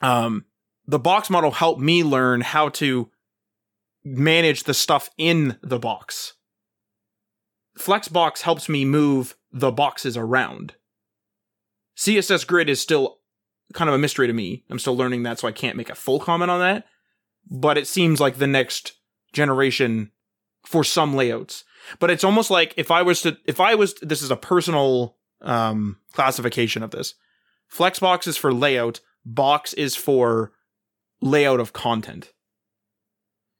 [0.00, 0.44] um
[0.86, 3.10] the box model helped me learn how to
[4.04, 6.34] manage the stuff in the box.
[7.78, 10.74] Flexbox helps me move the boxes around.
[12.00, 13.18] CSS Grid is still
[13.74, 14.64] kind of a mystery to me.
[14.70, 16.86] I'm still learning that, so I can't make a full comment on that.
[17.48, 18.94] But it seems like the next
[19.34, 20.10] generation
[20.64, 21.62] for some layouts.
[21.98, 25.18] But it's almost like if I was to, if I was, this is a personal
[25.42, 27.14] um, classification of this.
[27.70, 29.00] Flexbox is for layout.
[29.26, 30.52] Box is for
[31.20, 32.32] layout of content.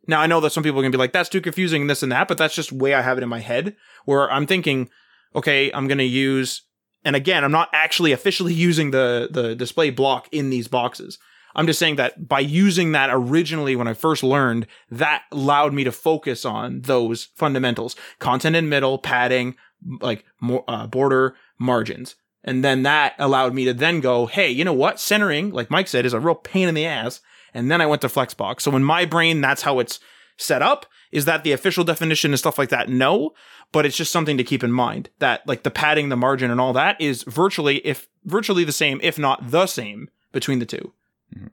[0.06, 2.10] Now I know that some people are gonna be like, "That's too confusing," this and
[2.10, 3.76] that, but that's just the way I have it in my head.
[4.06, 4.88] Where I'm thinking,
[5.34, 6.62] okay, I'm gonna use
[7.04, 11.18] and again, I'm not actually officially using the the display block in these boxes.
[11.54, 15.82] I'm just saying that by using that originally when I first learned, that allowed me
[15.82, 19.56] to focus on those fundamentals: content in middle, padding,
[20.00, 22.16] like more uh, border, margins.
[22.42, 24.98] And then that allowed me to then go, hey, you know what?
[24.98, 27.20] Centering, like Mike said, is a real pain in the ass.
[27.52, 28.62] And then I went to Flexbox.
[28.62, 30.00] So in my brain, that's how it's
[30.40, 30.86] set up.
[31.12, 32.88] Is that the official definition and stuff like that?
[32.88, 33.32] No,
[33.72, 36.60] but it's just something to keep in mind that like the padding, the margin, and
[36.60, 40.92] all that is virtually if virtually the same, if not the same between the two.
[41.34, 41.48] Mm-hmm.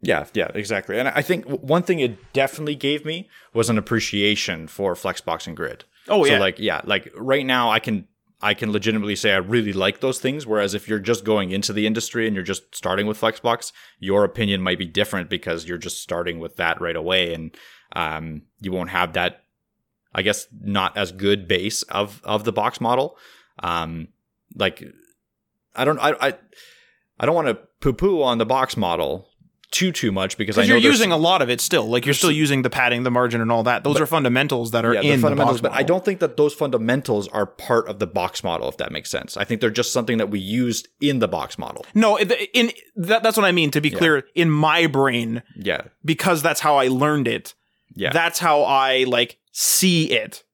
[0.00, 0.98] Yeah, yeah, exactly.
[0.98, 5.56] And I think one thing it definitely gave me was an appreciation for Flexbox and
[5.56, 5.84] Grid.
[6.08, 8.08] Oh so yeah, like yeah, like right now I can
[8.40, 10.46] I can legitimately say I really like those things.
[10.46, 14.24] Whereas if you're just going into the industry and you're just starting with Flexbox, your
[14.24, 17.56] opinion might be different because you're just starting with that right away, and
[17.94, 19.44] um, you won't have that,
[20.14, 23.16] I guess, not as good base of of the box model.
[23.62, 24.08] Um,
[24.54, 24.82] like
[25.74, 26.34] I don't I I,
[27.20, 29.28] I don't want to poo poo on the box model
[29.72, 31.88] too too much because I know you're using a lot of it still.
[31.88, 33.82] Like you're still using the padding, the margin, and all that.
[33.82, 36.54] Those are fundamentals that are yeah, in fundamentals, box but I don't think that those
[36.54, 38.68] fundamentals are part of the box model.
[38.68, 41.58] If that makes sense, I think they're just something that we used in the box
[41.58, 41.84] model.
[41.94, 43.70] No, in, in that, that's what I mean.
[43.72, 47.54] To be clear, in my brain, Yeah, because that's how I learned it.
[47.94, 50.44] Yeah, That's how I like see it.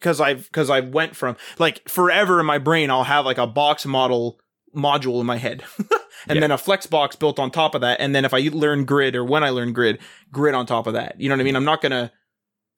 [0.00, 3.46] Because I've because I went from like forever in my brain, I'll have like a
[3.46, 4.38] box model
[4.76, 5.88] module in my head, and
[6.36, 6.40] Yeah.
[6.40, 9.16] then a flex box built on top of that, and then if I learn grid
[9.16, 9.98] or when I learn grid,
[10.30, 11.18] grid on top of that.
[11.20, 11.56] You know what I mean?
[11.56, 12.12] I'm not gonna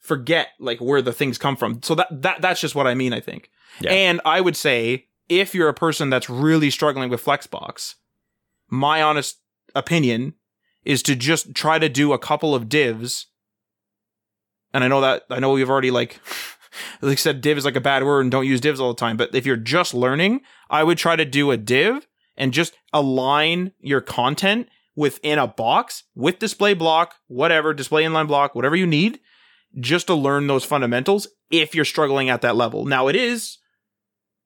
[0.01, 1.83] forget like where the things come from.
[1.83, 3.13] So that that that's just what I mean.
[3.13, 3.51] I think.
[3.81, 3.91] Yeah.
[3.93, 7.95] And I would say if you're a person that's really struggling with Flexbox,
[8.71, 9.41] my honest
[9.75, 10.35] opinion
[10.85, 13.27] is to just try to do a couple of divs.
[14.77, 16.21] And I know that I know we've already like
[17.01, 19.17] like said div is like a bad word and don't use divs all the time,
[19.17, 22.07] but if you're just learning, I would try to do a div
[22.37, 28.55] and just align your content within a box with display block, whatever, display inline block,
[28.55, 29.19] whatever you need,
[29.81, 32.85] just to learn those fundamentals if you're struggling at that level.
[32.85, 33.57] Now it is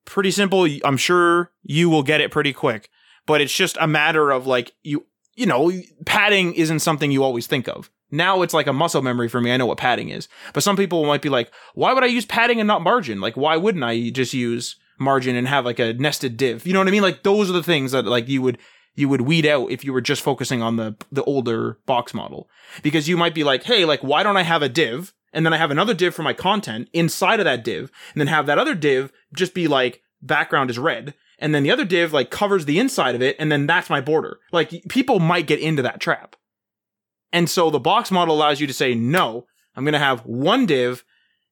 [0.05, 0.65] pretty simple.
[0.85, 2.89] I'm sure you will get it pretty quick,
[3.25, 5.73] but it's just a matter of like you you know,
[6.05, 7.89] padding isn't something you always think of.
[8.11, 9.51] Now it's like a muscle memory for me.
[9.51, 10.27] I know what padding is.
[10.53, 13.21] But some people might be like, why would I use padding and not margin?
[13.21, 16.67] Like, why wouldn't I just use margin and have like a nested div?
[16.67, 17.01] You know what I mean?
[17.01, 18.57] Like those are the things that like you would
[18.95, 22.49] you would weed out if you were just focusing on the the older box model.
[22.83, 25.13] Because you might be like, hey, like why don't I have a div?
[25.33, 28.27] And then I have another div for my content inside of that div, and then
[28.27, 31.13] have that other div just be like background is red.
[31.39, 34.01] And then the other div like covers the inside of it, and then that's my
[34.01, 34.39] border.
[34.51, 36.35] Like people might get into that trap.
[37.33, 40.65] And so the box model allows you to say, no, I'm going to have one
[40.65, 41.03] div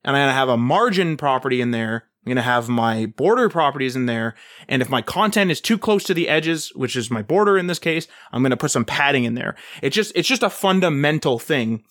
[0.04, 2.06] and I'm going to have a margin property in there.
[2.26, 4.36] I'm going to have my border properties in there.
[4.68, 7.68] And if my content is too close to the edges, which is my border in
[7.68, 9.56] this case, I'm going to put some padding in there.
[9.82, 11.84] It's just, it's just a fundamental thing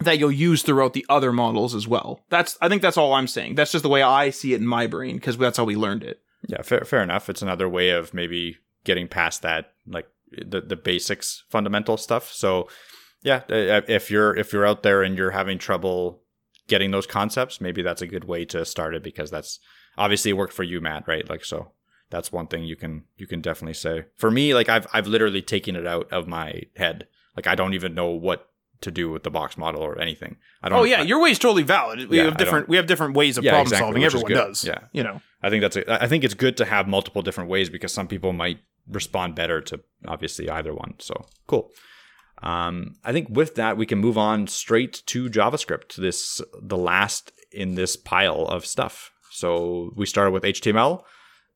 [0.00, 2.20] that you'll use throughout the other models as well.
[2.28, 3.54] That's, I think that's all I'm saying.
[3.54, 6.02] That's just the way I see it in my brain because that's how we learned
[6.02, 6.20] it.
[6.46, 6.62] yeah.
[6.62, 7.30] Fair, fair enough.
[7.30, 12.32] It's another way of maybe getting past that, like the the basics, fundamental stuff.
[12.32, 12.68] So
[13.22, 16.22] yeah, uh, if you're if you're out there and you're having trouble
[16.68, 19.58] getting those concepts, maybe that's a good way to start it because that's
[19.96, 21.28] obviously it worked for you, Matt, right?
[21.28, 21.72] Like so.
[22.10, 24.04] That's one thing you can you can definitely say.
[24.18, 27.06] For me, like I've I've literally taken it out of my head.
[27.34, 28.50] Like I don't even know what
[28.82, 30.36] to do with the box model or anything.
[30.62, 30.78] I don't.
[30.80, 32.10] Oh yeah, I, your way is totally valid.
[32.10, 34.04] We Yeah, have different, we have different ways of Yeah, problem exactly, solving.
[34.04, 34.64] Everyone does.
[34.64, 34.80] Yeah.
[34.92, 35.22] You know.
[35.42, 38.08] I think that's a, I think it's good to have multiple different ways because some
[38.08, 40.94] people might respond better to obviously either one.
[40.98, 41.70] So cool.
[42.42, 45.94] Um, I think with that we can move on straight to JavaScript.
[45.96, 49.12] This the last in this pile of stuff.
[49.30, 51.02] So we started with HTML,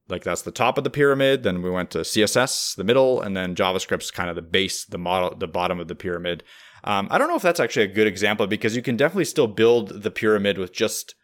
[0.09, 1.43] like that's the top of the pyramid.
[1.43, 4.99] Then we went to CSS, the middle, and then JavaScript's kind of the base, the
[4.99, 6.45] model, the bottom of the pyramid.
[6.85, 9.49] Um, I don't know if that's actually a good example because you can definitely still
[9.49, 11.15] build the pyramid with just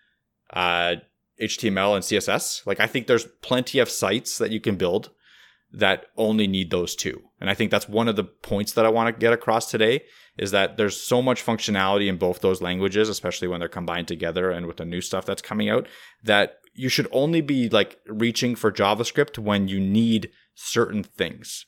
[0.53, 0.97] uh,
[1.41, 2.67] HTML and CSS.
[2.67, 5.11] Like I think there's plenty of sites that you can build
[5.73, 7.23] that only need those two.
[7.41, 10.03] And I think that's one of the points that I want to get across today
[10.39, 14.51] is that there's so much functionality in both those languages, especially when they're combined together
[14.51, 15.89] and with the new stuff that's coming out,
[16.23, 21.67] that you should only be like reaching for JavaScript when you need certain things.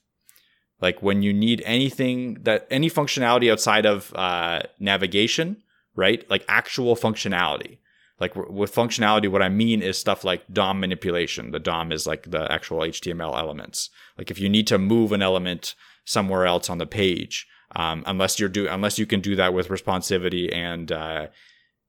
[0.81, 5.63] Like when you need anything that any functionality outside of uh, navigation,
[5.95, 6.29] right?
[6.29, 7.79] Like actual functionality.
[8.25, 11.51] Like with functionality, what I mean is stuff like DOM manipulation.
[11.51, 13.91] The DOM is like the actual HTML elements.
[14.17, 15.75] Like if you need to move an element
[16.07, 17.47] somewhere else on the page,
[17.77, 21.27] um, unless you're do unless you can do that with responsivity and uh,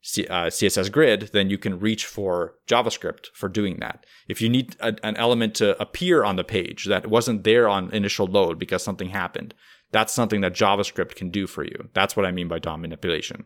[0.01, 4.05] C- uh, CSS grid, then you can reach for JavaScript for doing that.
[4.27, 7.93] If you need a, an element to appear on the page that wasn't there on
[7.93, 9.53] initial load because something happened,
[9.93, 11.89] that's something that JavaScript can do for you.
[11.93, 13.45] That's what I mean by DOM manipulation.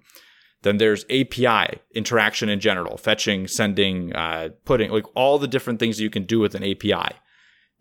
[0.61, 6.01] Then there's API interaction in general, fetching, sending, uh, putting, like all the different things
[6.01, 7.15] you can do with an API.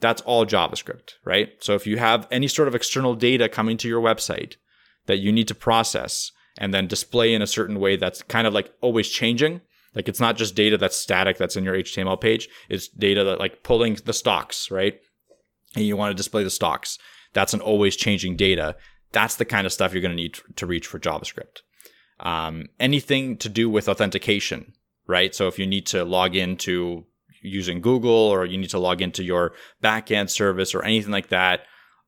[0.00, 1.50] That's all JavaScript, right?
[1.60, 4.54] So if you have any sort of external data coming to your website
[5.06, 8.52] that you need to process, and then display in a certain way that's kind of
[8.52, 9.60] like always changing.
[9.94, 12.48] Like it's not just data that's static that's in your HTML page.
[12.68, 15.00] It's data that like pulling the stocks, right?
[15.74, 16.98] And you want to display the stocks.
[17.32, 18.76] That's an always changing data.
[19.12, 21.62] That's the kind of stuff you're going to need to reach for JavaScript.
[22.20, 24.74] Um, anything to do with authentication,
[25.06, 25.34] right?
[25.34, 27.04] So if you need to log into
[27.42, 29.52] using Google or you need to log into your
[29.82, 31.60] backend service or anything like that,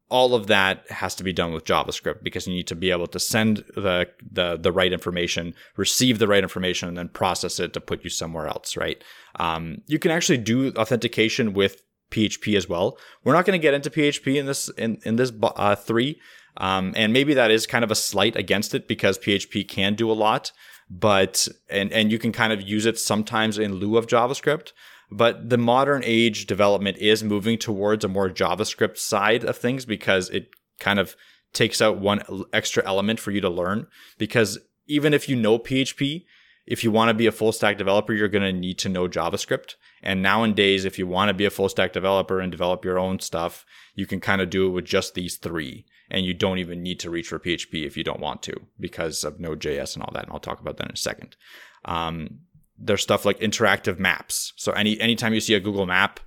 [0.09, 3.07] all of that has to be done with JavaScript because you need to be able
[3.07, 7.73] to send the, the, the right information, receive the right information, and then process it
[7.73, 9.03] to put you somewhere else, right?
[9.39, 12.99] Um, you can actually do authentication with PHP as well.
[13.23, 16.19] We're not going to get into PHP in this in in this uh, three,
[16.57, 20.11] um, and maybe that is kind of a slight against it because PHP can do
[20.11, 20.53] a lot,
[20.89, 24.73] but and and you can kind of use it sometimes in lieu of JavaScript.
[25.11, 30.31] But the modern age development is moving towards a more JavaScript side of things because
[30.31, 31.17] it kind of
[31.53, 32.23] takes out one
[32.53, 33.87] extra element for you to learn.
[34.19, 36.25] Because even if you know PHP,
[36.67, 39.09] if you want to be a full stack developer, you're going to need to know
[39.09, 39.75] JavaScript.
[40.03, 43.19] And nowadays, if you want to be a full stack developer and develop your own
[43.19, 45.85] stuff, you can kind of do it with just these three.
[46.11, 49.23] And you don't even need to reach for PHP if you don't want to because
[49.23, 50.25] of Node.js and all that.
[50.25, 51.37] And I'll talk about that in a second.
[51.85, 52.41] Um,
[52.79, 54.53] there's stuff like interactive maps.
[54.57, 56.21] So any anytime you see a Google map,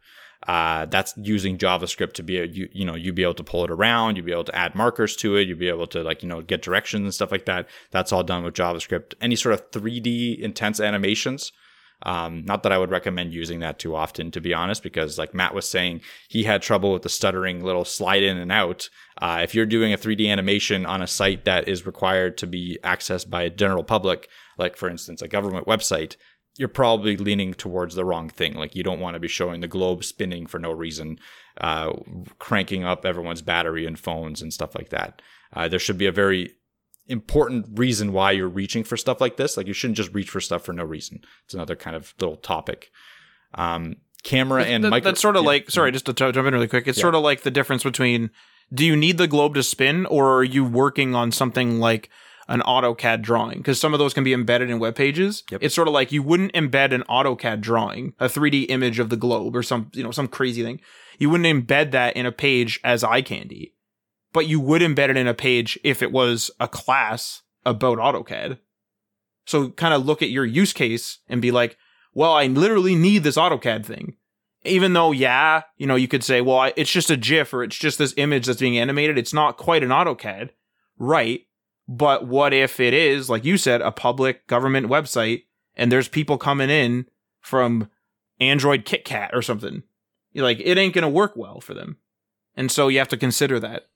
[0.47, 3.63] uh, that's using JavaScript to be a, you, you know you'd be able to pull
[3.63, 6.21] it around, you'd be able to add markers to it, you'd be able to like
[6.21, 7.67] you know get directions and stuff like that.
[7.91, 9.13] That's all done with JavaScript.
[9.21, 11.51] Any sort of 3D intense animations.
[12.01, 15.33] Um, not that I would recommend using that too often, to be honest, because like
[15.33, 18.89] Matt was saying, he had trouble with the stuttering little slide in and out.
[19.21, 22.77] Uh, if you're doing a 3D animation on a site that is required to be
[22.83, 24.27] accessed by a general public,
[24.57, 26.17] like for instance a government website,
[26.57, 28.53] you're probably leaning towards the wrong thing.
[28.53, 31.19] Like you don't want to be showing the globe spinning for no reason,
[31.59, 31.93] uh,
[32.37, 35.21] cranking up everyone's battery and phones and stuff like that.
[35.53, 36.53] Uh, there should be a very
[37.07, 39.57] important reason why you're reaching for stuff like this.
[39.57, 41.21] Like you shouldn't just reach for stuff for no reason.
[41.45, 42.89] It's another kind of little topic.
[43.53, 45.47] Um, camera and that, micro- That's sort of yeah.
[45.47, 46.87] like sorry, just to jump in really quick.
[46.87, 47.01] It's Yeah.
[47.03, 48.29] sort of like the difference between
[48.73, 52.09] do you need the globe to spin or are you working on something like
[52.47, 53.59] an AutoCAD drawing?
[53.59, 55.43] Because some of those can be embedded in web pages.
[55.51, 55.61] Yep.
[55.63, 59.17] It's sort of like you wouldn't embed an AutoCAD drawing, a 3D image of the
[59.17, 60.79] globe or some you know some crazy thing.
[61.19, 63.73] You wouldn't embed that in a page as eye candy,
[64.33, 68.57] but you would embed it in a page if it was a class about AutoCAD.
[69.45, 71.77] So kind of look at your use case and be like,
[72.13, 74.15] well, I literally need this AutoCAD thing.
[74.65, 77.77] Even though, yeah, you know, you could say, well, it's just a GIF or it's
[77.77, 79.17] just this image that's being animated.
[79.17, 80.51] It's not quite an AutoCAD,
[80.97, 81.41] right?
[81.87, 85.43] But what if it is, like you said, a public government website
[85.75, 87.07] and there's people coming in
[87.41, 87.89] from
[88.39, 89.83] Android KitKat or something?
[90.33, 91.97] Like, it ain't going to work well for them.
[92.55, 93.87] And so you have to consider that.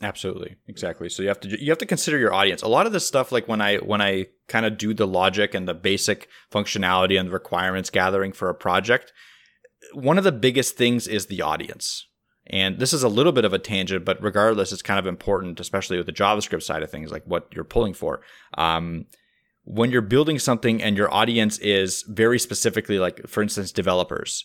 [0.00, 1.08] Absolutely, exactly.
[1.08, 2.62] So you have to you have to consider your audience.
[2.62, 5.54] A lot of this stuff, like when I when I kind of do the logic
[5.54, 9.12] and the basic functionality and the requirements gathering for a project,
[9.92, 12.06] one of the biggest things is the audience.
[12.46, 15.60] And this is a little bit of a tangent, but regardless, it's kind of important,
[15.60, 18.20] especially with the JavaScript side of things, like what you're pulling for.
[18.58, 19.06] Um,
[19.64, 24.44] when you're building something and your audience is very specifically, like for instance, developers,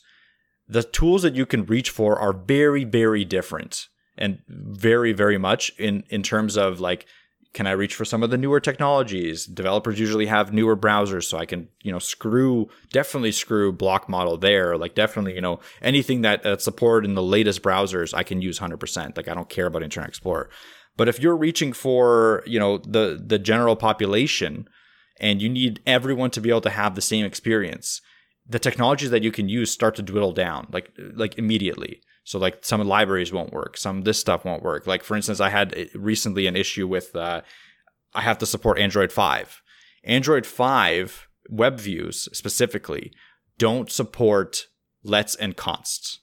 [0.68, 3.88] the tools that you can reach for are very, very different
[4.18, 7.08] and very, very much in in terms of like
[7.58, 9.48] can I reach for some of the newer technologies?
[9.48, 14.38] Developers usually have newer browsers, so I can, you know, screw, definitely screw block model
[14.38, 14.78] there.
[14.78, 18.60] Like definitely, you know, anything that, that's supported in the latest browsers, I can use
[18.60, 19.18] 100%.
[19.18, 20.52] Like I don't care about Internet Explorer.
[20.98, 24.68] But if you're reaching for, you know, the, the general population
[25.20, 28.02] and you need everyone to be able to have the same experience,
[28.48, 32.02] the technologies that you can use start to dwindle down like, like immediately.
[32.28, 34.86] So like some libraries won't work, some this stuff won't work.
[34.86, 37.40] Like for instance, I had uh, recently an issue with uh,
[38.14, 39.62] I have to support Android 5.
[40.04, 43.14] Android 5 web views specifically
[43.58, 44.68] don't support
[45.04, 46.20] lets and consts.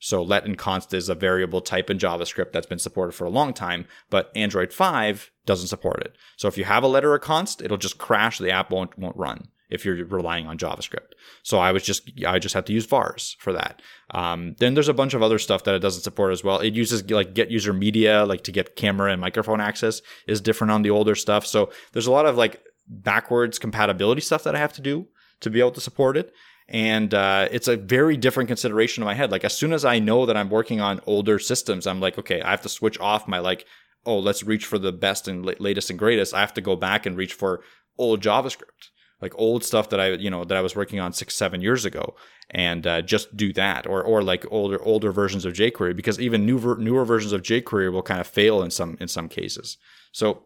[0.00, 3.30] So let and const is a variable type in JavaScript that's been supported for a
[3.30, 6.16] long time, but Android 5 doesn't support it.
[6.36, 8.38] So if you have a let or a const, it'll just crash.
[8.38, 11.12] The app won't won't run if you're relying on JavaScript.
[11.42, 13.82] So I was just I just have to use vars for that.
[14.10, 16.60] Um, then there's a bunch of other stuff that it doesn't support as well.
[16.60, 20.70] It uses like get user media, like to get camera and microphone access is different
[20.70, 21.46] on the older stuff.
[21.46, 25.06] So there's a lot of like backwards compatibility stuff that I have to do
[25.40, 26.32] to be able to support it.
[26.68, 29.30] And uh, it's a very different consideration in my head.
[29.30, 32.40] Like as soon as I know that I'm working on older systems, I'm like, okay,
[32.40, 33.66] I have to switch off my like,
[34.06, 36.32] oh, let's reach for the best and latest and greatest.
[36.34, 37.62] I have to go back and reach for
[37.98, 41.34] old JavaScript like old stuff that I you know that I was working on six
[41.34, 42.14] seven years ago,
[42.50, 46.46] and uh, just do that, or or like older older versions of jQuery because even
[46.46, 49.76] newer newer versions of jQuery will kind of fail in some in some cases.
[50.12, 50.44] So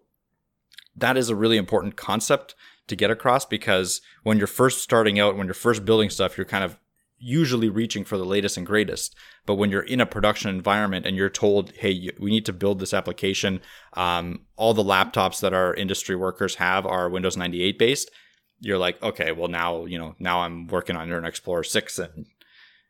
[0.96, 2.54] that is a really important concept
[2.88, 6.44] to get across because when you're first starting out, when you're first building stuff, you're
[6.44, 6.78] kind of
[7.18, 9.14] usually reaching for the latest and greatest.
[9.44, 12.78] But when you're in a production environment and you're told, hey, we need to build
[12.78, 13.60] this application,
[13.94, 18.10] um, all the laptops that our industry workers have are Windows 98 based,
[18.60, 22.26] you're like, okay, well now, you know, now I'm working on Internet Explorer 6 and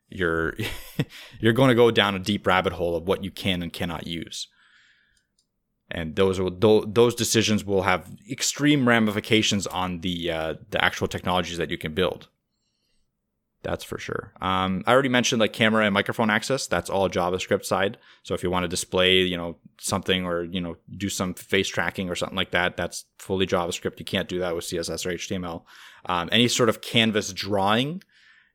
[0.09, 0.55] you're
[1.41, 4.07] you're going to go down a deep rabbit hole of what you can and cannot
[4.07, 4.49] use.
[5.91, 11.57] And those are those decisions will have extreme ramifications on the uh, the actual technologies
[11.57, 12.29] that you can build.
[13.69, 14.33] That's for sure.
[14.41, 16.67] Um, I already mentioned like camera and microphone access.
[16.67, 17.99] That's all JavaScript side.
[18.23, 21.69] So if you want to display, you know, something or you know do some face
[21.69, 23.99] tracking or something like that, that's fully JavaScript.
[23.99, 25.65] You can't do that with CSS or HTML.
[26.07, 28.03] Um, any sort of canvas drawing.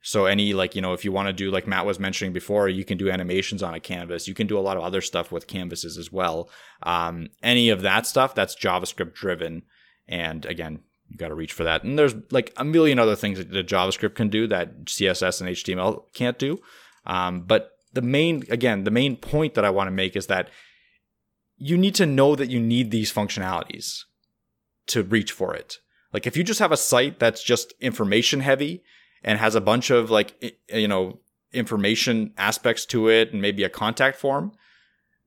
[0.01, 2.67] So any like you know if you want to do like Matt was mentioning before,
[2.67, 4.27] you can do animations on a canvas.
[4.27, 6.49] You can do a lot of other stuff with canvases as well.
[6.81, 9.61] Um, any of that stuff that's JavaScript driven.
[10.07, 10.79] And again,
[11.13, 11.83] you got to reach for that.
[11.83, 16.05] And there's like a million other things that JavaScript can do that CSS and HTML
[16.13, 16.59] can't do.
[17.05, 20.49] Um, but the main, again, the main point that I want to make is that
[21.55, 23.99] you need to know that you need these functionalities
[24.87, 25.77] to reach for it.
[26.11, 28.83] Like if you just have a site that's just information heavy
[29.23, 31.19] and has a bunch of like, you know,
[31.51, 34.51] information aspects to it and maybe a contact form,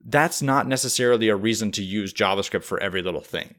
[0.05, 3.55] that's not necessarily a reason to use JavaScript for every little thing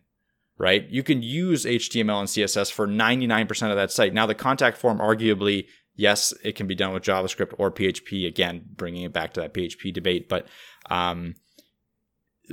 [0.57, 0.87] right?
[0.89, 4.13] You can use HTML and CSS for 99% of that site.
[4.13, 8.27] Now, the contact form, arguably, yes, it can be done with JavaScript or PHP.
[8.27, 10.29] Again, bringing it back to that PHP debate.
[10.29, 10.47] But
[10.89, 11.35] um,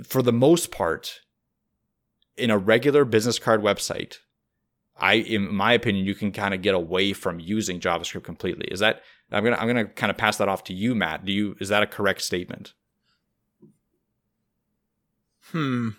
[0.04, 1.20] for the most part,
[2.36, 4.16] in a regular business card website,
[4.96, 8.68] I, in my opinion, you can kind of get away from using JavaScript completely.
[8.70, 9.02] Is that
[9.32, 11.24] I'm gonna I'm gonna kind of pass that off to you, Matt.
[11.24, 12.74] Do you is that a correct statement?
[15.50, 15.90] Hmm.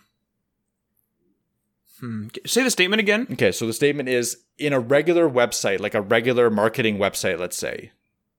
[1.99, 2.27] Hmm.
[2.45, 3.27] Say the statement again.
[3.31, 7.57] Okay, so the statement is in a regular website, like a regular marketing website, let's
[7.57, 7.91] say.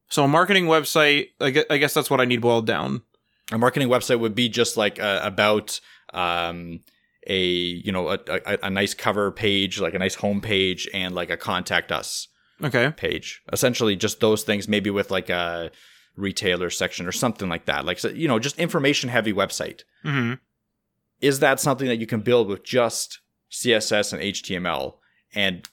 [0.08, 3.02] So a marketing website, I guess that's what I need boiled down.
[3.50, 5.80] A marketing website would be just like uh, about
[6.12, 6.80] um,
[7.26, 11.14] a you know a, a, a, nice cover page, like a nice home page, and
[11.14, 12.28] like a contact us
[12.62, 13.42] okay page.
[13.52, 15.70] Essentially, just those things, maybe with like a
[16.16, 17.84] retailer section or something like that.
[17.84, 19.82] Like so, you know, just information heavy website.
[20.04, 20.34] Mm-hmm.
[21.20, 23.20] Is that something that you can build with just
[23.50, 24.94] CSS and HTML.
[25.34, 25.68] And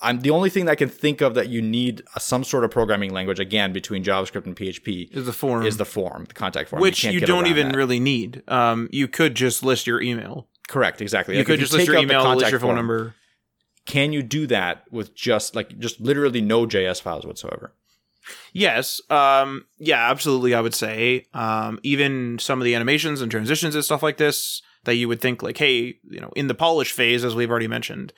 [0.00, 2.70] I'm the only thing that I can think of that you need some sort of
[2.70, 5.64] programming language again between JavaScript and PHP is the form.
[5.64, 7.76] Is the form, the contact form, which you, you don't even that.
[7.76, 8.42] really need.
[8.48, 10.48] Um, you could just list your email.
[10.68, 11.34] Correct, exactly.
[11.34, 13.14] You like could just you list your email, list your phone form, number.
[13.86, 17.72] Can you do that with just like just literally no JS files whatsoever?
[18.52, 19.00] Yes.
[19.08, 20.54] Um, yeah, absolutely.
[20.54, 24.62] I would say um, even some of the animations and transitions and stuff like this
[24.86, 27.68] that you would think like, hey, you know, in the polish phase, as we've already
[27.68, 28.12] mentioned,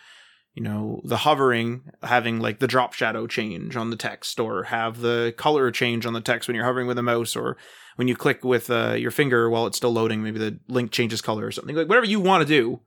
[0.54, 5.00] you know, the hovering, having like the drop shadow change on the text, or have
[5.00, 7.56] the color change on the text when you're hovering with a mouse, or
[7.96, 11.20] when you click with uh, your finger while it's still loading, maybe the link changes
[11.20, 11.74] color or something.
[11.74, 12.80] Like whatever you want to do,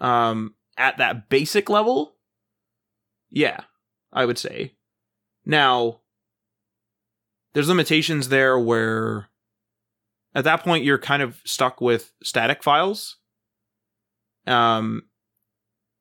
[0.00, 2.16] um, at that basic level,
[3.30, 3.60] yeah,
[4.12, 4.74] I would say.
[5.44, 6.00] Now,
[7.52, 9.28] there's limitations there where
[10.34, 13.16] at that point you're kind of stuck with static files
[14.46, 15.02] um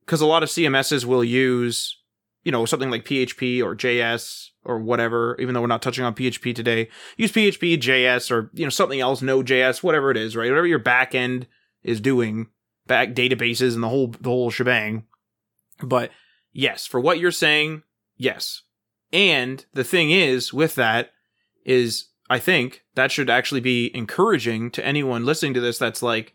[0.06, 1.98] because a lot of CMSs will use,
[2.44, 6.16] you know, something like PHP or JS or whatever, even though we're not touching on
[6.16, 10.50] PHP today, use PHP, JS, or, you know, something else, Node.js, whatever it is, right?
[10.50, 11.48] Whatever your back end
[11.84, 12.48] is doing,
[12.86, 15.06] back databases and the whole, the whole shebang.
[15.82, 16.12] But
[16.52, 17.84] yes, for what you're saying,
[18.18, 18.62] yes.
[19.12, 21.12] And the thing is, with that,
[21.66, 26.34] is I think that should actually be encouraging to anyone listening to this that's like,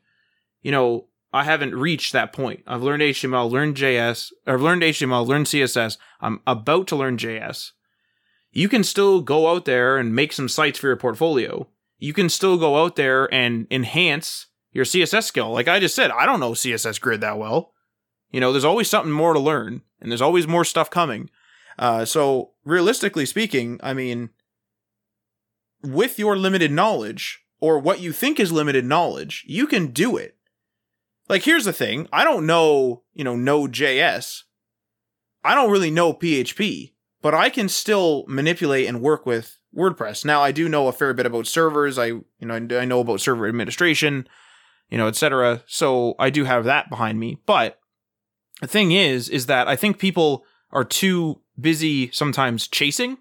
[0.62, 2.62] you know, I haven't reached that point.
[2.66, 5.99] I've learned HTML, learned JS, I've learned HTML, learned CSS.
[6.20, 7.73] I'm about to learn JS
[8.59, 11.69] you can still go out there and make some sites for your portfolio.
[11.99, 15.53] You can still go out there and enhance your CSS skill.
[15.53, 17.73] Like I just said, I don't know CSS grid that well.
[18.31, 21.31] You know, there's always something more to learn, and there's always more stuff coming.
[21.79, 24.31] Uh, so, realistically speaking, I mean,
[25.83, 30.37] with your limited knowledge, or what you think is limited knowledge, you can do it.
[31.29, 34.43] Like, here's the thing I don't know, you know, Node.js.
[35.45, 40.25] I don't really know PHP but I can still manipulate and work with WordPress.
[40.25, 41.99] Now I do know a fair bit about servers.
[41.99, 44.29] I you know I know about server administration,
[44.89, 45.63] you know, etc.
[45.67, 47.39] So I do have that behind me.
[47.47, 47.79] But
[48.61, 53.19] the thing is, is that I think people are too busy sometimes chasing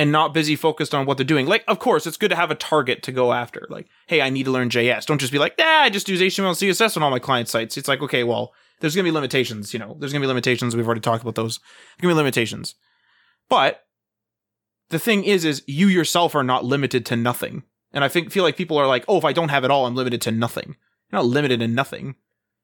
[0.00, 1.44] and not busy focused on what they're doing.
[1.44, 3.66] Like, of course, it's good to have a target to go after.
[3.68, 5.04] Like, hey, I need to learn JS.
[5.04, 7.50] Don't just be like, nah, I just use HTML and CSS on all my client
[7.50, 7.76] sites.
[7.76, 9.98] It's like, okay, well, there's going to be limitations, you know.
[9.98, 10.74] There's going to be limitations.
[10.74, 11.58] We've already talked about those.
[11.58, 12.76] There's going to be limitations.
[13.50, 13.84] But
[14.88, 17.64] the thing is is you yourself are not limited to nothing.
[17.92, 19.84] And I think feel like people are like, "Oh, if I don't have it all,
[19.84, 20.76] I'm limited to nothing."
[21.12, 22.14] You're not limited to nothing.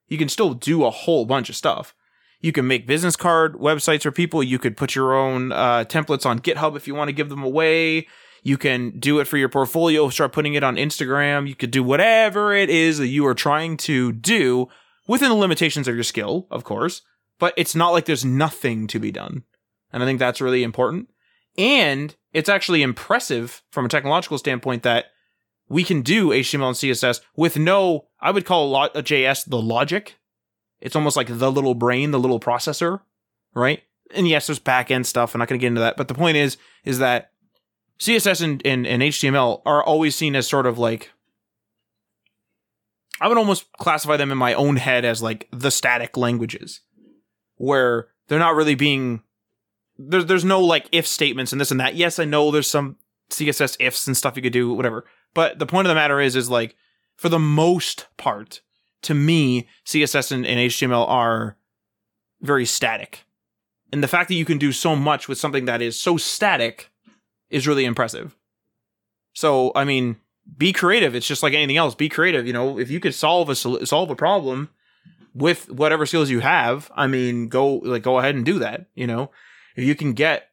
[0.09, 1.95] You can still do a whole bunch of stuff.
[2.41, 4.43] You can make business card websites for people.
[4.43, 7.43] You could put your own uh, templates on GitHub if you want to give them
[7.43, 8.07] away.
[8.43, 11.49] You can do it for your portfolio, start putting it on Instagram.
[11.49, 14.69] You could do whatever it is that you are trying to do
[15.09, 17.03] within the limitations of your skill, of course,
[17.39, 19.43] but it's not like there's nothing to be done.
[19.93, 21.09] And I think that's really important.
[21.59, 25.07] And it's actually impressive from a technological standpoint that
[25.69, 29.49] we can do HTML and CSS with no, I would call a, lot, a JS
[29.49, 30.17] the logic.
[30.87, 33.01] It's almost like the little brain, the little processor,
[33.55, 33.83] right?
[34.15, 35.35] And yes, there's back end stuff.
[35.35, 35.97] I'm not going to get into that.
[35.97, 37.33] But the point is, is that
[37.99, 41.11] CSS and, and, and HTML are always seen as sort of like
[43.21, 46.83] I would almost classify them in my own head as like the static languages,
[47.57, 49.25] where they're not really being
[49.99, 51.97] there's there's no like if statements and this and that.
[51.97, 52.95] Yes, I know there's some
[53.31, 55.05] CSS ifs and stuff you could do, whatever.
[55.35, 56.77] But the point of the matter is, is like
[57.17, 58.61] for the most part,
[59.07, 61.57] to me, CSS and, and HTML are
[62.41, 63.25] very static,
[63.93, 66.91] and the fact that you can do so much with something that is so static
[67.49, 68.37] is really impressive.
[69.33, 70.17] So, I mean,
[70.57, 71.15] be creative.
[71.15, 71.95] It's just like anything else.
[71.95, 72.47] Be creative.
[72.47, 74.71] You know, if you could solve a solve a problem
[75.35, 78.87] with whatever skills you have, I mean, go like go ahead and do that.
[78.95, 79.31] You know,
[79.77, 80.49] if you can get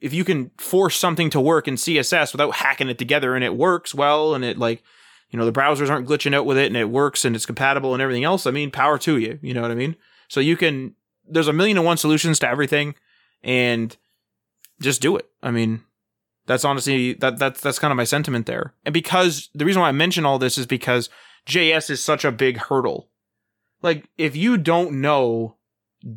[0.00, 3.54] if you can force something to work in CSS without hacking it together and it
[3.54, 4.82] works well and it like
[5.30, 7.92] you know the browsers aren't glitching out with it and it works and it's compatible
[7.92, 9.38] and everything else, I mean, power to you.
[9.42, 9.96] You know what I mean?
[10.28, 10.94] So you can
[11.26, 12.94] there's a million and one solutions to everything
[13.42, 13.96] and
[14.80, 15.28] just do it.
[15.42, 15.82] I mean,
[16.46, 18.74] that's honestly that that's that's kind of my sentiment there.
[18.84, 21.10] And because the reason why I mention all this is because
[21.46, 23.08] JS is such a big hurdle.
[23.82, 25.56] Like if you don't know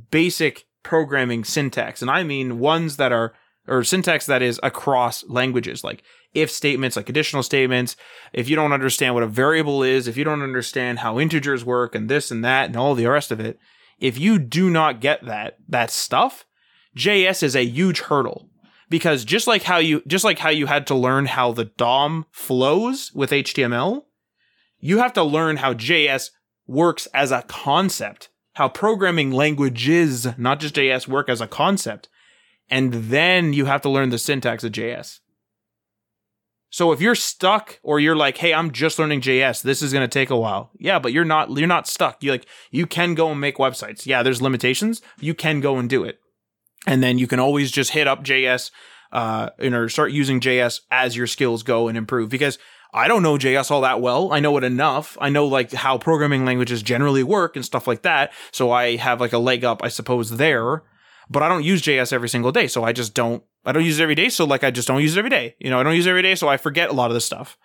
[0.10, 3.34] basic programming syntax, and I mean ones that are
[3.68, 7.96] or syntax that is across languages, like if statements, like conditional statements,
[8.34, 11.94] if you don't understand what a variable is, if you don't understand how integers work
[11.94, 13.60] and this and that and all the rest of it,
[14.00, 16.46] if you do not get that that stuff,
[16.98, 18.50] JS is a huge hurdle
[18.90, 22.26] because just like how you just like how you had to learn how the DOM
[22.32, 24.04] flows with HTML,
[24.80, 26.32] you have to learn how JS
[26.68, 32.10] works as a concept, how programming languages, not just JS, work as a concept.
[32.72, 35.20] And then you have to learn the syntax of JS.
[36.72, 39.62] So if you're stuck or you're like, "Hey, I'm just learning JS.
[39.62, 42.24] This is going to take a while." Yeah, but you're not you're not stuck.
[42.24, 44.06] You like you can go and make websites.
[44.06, 45.02] Yeah, there's limitations.
[45.20, 46.22] You can go and do it
[46.88, 48.72] and then you can always just hit up JS,
[49.12, 52.30] uh, or start using JS as your skills go and improve.
[52.30, 52.58] Because
[52.94, 54.34] I don't know JS all that well.
[54.34, 55.18] I know it enough.
[55.22, 58.34] I know like how programming languages generally work and stuff like that.
[58.52, 60.84] So I have like a leg up, I suppose, there.
[61.32, 63.44] But I don't use JS every single day, so I just don't.
[63.64, 65.56] I don't use it every day, so like I just don't use it every day.
[65.60, 67.26] You know, I don't use it every day, so I forget a lot of this
[67.26, 67.58] stuff.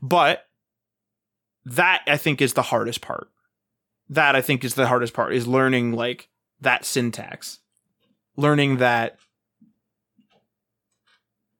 [0.00, 0.46] But
[1.64, 3.28] that I think is the hardest part.
[4.08, 6.28] That I think is the hardest part is learning like
[6.60, 7.58] that syntax
[8.36, 9.18] learning that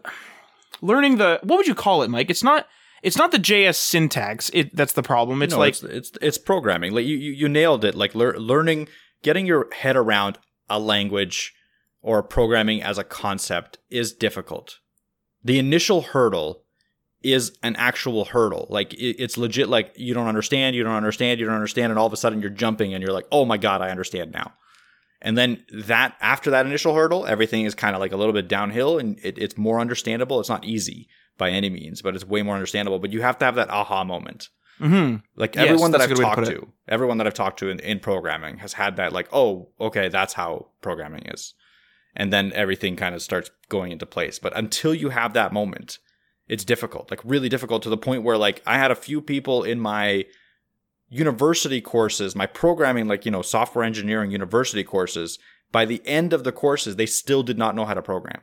[0.82, 2.68] learning the what would you call it mike it's not
[3.04, 4.50] it's not the JS syntax.
[4.54, 5.44] It that's the problem.
[5.44, 6.94] It's no, like it's, it's it's programming.
[6.94, 7.94] Like you you, you nailed it.
[7.94, 8.90] Like lear- learning,
[9.22, 10.40] getting your head around
[10.70, 11.54] a language
[12.02, 14.80] or programming as a concept is difficult.
[15.44, 16.64] The initial hurdle
[17.24, 18.68] is an actual hurdle.
[18.70, 19.70] Like it's legit.
[19.70, 22.42] Like you don't understand, you don't understand, you don't understand, and all of a sudden
[22.42, 24.54] you're jumping and you're like, oh my god, I understand now.
[25.22, 28.48] And then that after that initial hurdle, everything is kind of like a little bit
[28.48, 30.40] downhill and it, it's more understandable.
[30.40, 31.08] It's not easy
[31.38, 33.00] by any means, but it's way more understandable.
[33.00, 34.50] But you have to have that aha moment.
[34.80, 35.24] Mhm.
[35.36, 37.80] Like Yes, everyone that I've way to talked to, everyone that I've talked to in,
[37.80, 41.54] in programming has had that like, oh, okay, that's how programming is.
[42.16, 44.40] And then everything kind of starts going into place.
[44.40, 46.00] But until you have that moment,
[46.48, 49.64] it's difficult, like really difficult to the point where like I had a few people
[49.64, 50.26] in my
[51.10, 55.40] university courses, my programming, like, you know, software engineering university courses,
[55.72, 58.42] by the end of the courses, they still did not know how to program.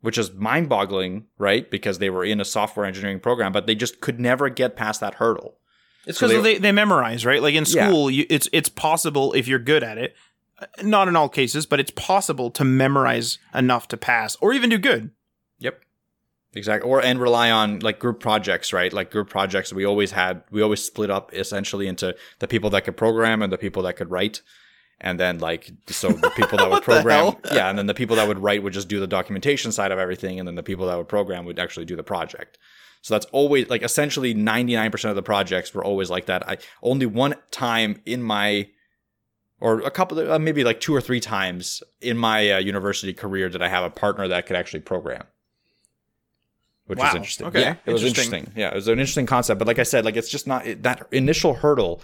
[0.00, 1.68] Which is mind boggling, right?
[1.68, 5.00] Because they were in a software engineering program, but they just could never get past
[5.00, 5.58] that hurdle.
[6.06, 7.42] It's So because they- they, they memorize, right?
[7.42, 7.88] Like in Yeah.
[7.88, 10.14] school, you, it's it's possible if you're good at it.
[10.60, 14.70] Uh, Not in all cases, but it's possible to memorize enough to pass or even
[14.70, 15.10] do good.
[15.58, 15.80] Yep.
[16.54, 16.88] Exactly.
[16.88, 18.92] Or and rely on like group projects, right?
[18.92, 22.84] Like group projects we always had we always split up essentially into the people that
[22.84, 24.42] could program and the people that could write.
[25.00, 28.26] And then like so the people that would program yeah, and then the people that
[28.26, 30.96] would write would just do the documentation side of everything and then the people that
[30.96, 32.58] would program would actually do the project.
[33.02, 36.48] So that's always like essentially 99% of the projects were always like that.
[36.48, 38.68] I only one time in my
[39.60, 43.12] or a couple of, uh, maybe like two or three times in my uh, university
[43.12, 45.24] career did I have a partner that could actually program
[46.88, 47.46] which was interesting.
[47.46, 47.60] Okay.
[47.60, 48.40] Yeah, it was Interesting.
[48.40, 48.60] interesting.
[48.60, 49.58] Yeah, it was an interesting concept.
[49.58, 52.02] But like I said, like it's just not it, that initial hurdle.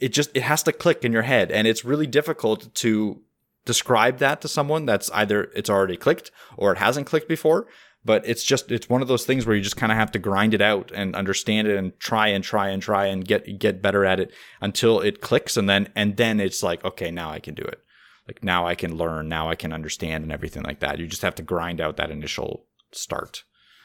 [0.00, 3.22] It just it has to click in your head, and it's really difficult to
[3.64, 7.66] describe that to someone that's either it's already clicked or it hasn't clicked before.
[8.04, 10.18] But it's just it's one of those things where you just kind of have to
[10.18, 13.82] grind it out and understand it and try and try and try and get get
[13.82, 17.40] better at it until it clicks, and then and then it's like okay, now I
[17.40, 17.80] can do it.
[18.26, 20.98] Like now I can learn, now I can understand, and everything like that.
[20.98, 23.42] You just have to grind out that initial start.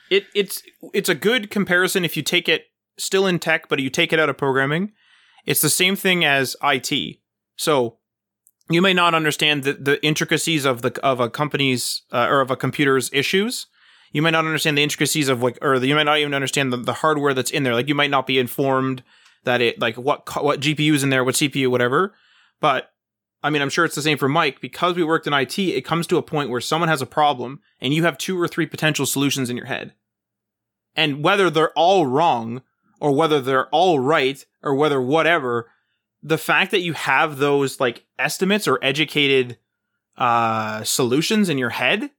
[0.10, 0.62] It it's
[0.94, 2.66] it's a good comparison if you take it
[2.98, 4.92] still in tech, but you take it out of programming.
[5.46, 7.18] It's the same thing as IT.
[7.56, 7.98] So
[8.70, 12.52] you may not understand the, the intricacies of the of a company's uh, or of
[12.52, 13.68] a computer's issues.
[14.12, 16.78] You might not understand the intricacies of like, or you might not even understand the,
[16.78, 17.74] the hardware that's in there.
[17.74, 19.04] Like you might not be informed
[19.44, 22.14] that it like what what GPU is in there, what CPU, whatever.
[22.62, 22.92] But
[23.42, 25.60] I mean, I'm sure it's the same for Mike because we worked in IT.
[25.60, 28.48] It comes to a point where someone has a problem and you have two or
[28.48, 29.94] three potential solutions in your head,
[30.96, 32.62] and whether they're all wrong
[33.02, 35.70] or whether they're all right or whether whatever,
[36.24, 39.58] the fact that you have those like estimates or educated
[40.18, 42.12] uh solutions in your head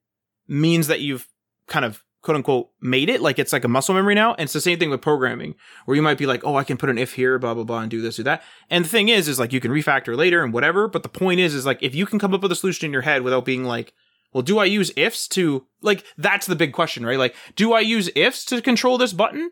[0.49, 1.29] means that you've
[1.69, 3.21] kind of quote unquote made it.
[3.21, 4.33] Like it's like a muscle memory now.
[4.33, 5.55] And it's the same thing with programming
[5.85, 7.81] where you might be like oh i can put an if here blah blah blah
[7.81, 8.43] and do this do that.
[8.71, 11.39] And the thing is is like you can refactor later and whatever but the point
[11.39, 13.45] is is like if you can come up with a solution in your head without
[13.45, 13.93] being like
[14.33, 17.19] well do i use ifs to like that's the big question right?
[17.19, 19.51] Like do i use ifs to control this button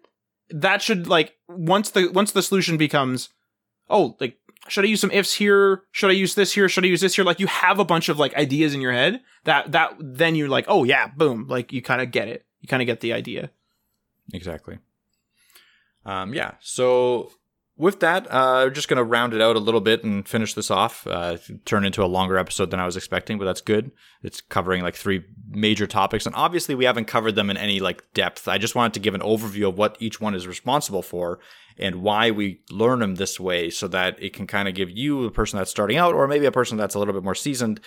[0.51, 3.29] that should like once the once the solution becomes
[3.89, 4.37] oh like
[4.69, 5.83] should I use some ifs here?
[5.91, 6.69] Should I use this here?
[6.69, 7.25] Should I use this here?
[7.25, 10.49] Like you have a bunch of like ideas in your head that that then you're
[10.49, 12.47] like, oh yeah, boom, like you kind of get it.
[12.61, 13.51] You kind of get the idea.
[14.33, 14.79] Exactly.
[16.05, 16.55] Um, yeah.
[16.61, 17.33] So
[17.83, 20.55] with that, uh, we're just going to round it out a little bit and finish
[20.55, 21.05] this off.
[21.05, 23.91] Uh, turn into a longer episode than I was expecting, but that's good.
[24.23, 28.05] It's covering like three major topics, and obviously we haven't covered them in any like
[28.15, 28.47] depth.
[28.47, 31.41] I just wanted to give an overview of what each one is responsible for
[31.77, 35.25] and why we learn them this way, so that it can kind of give you,
[35.25, 37.81] the person that's starting out, or maybe a person that's a little bit more seasoned,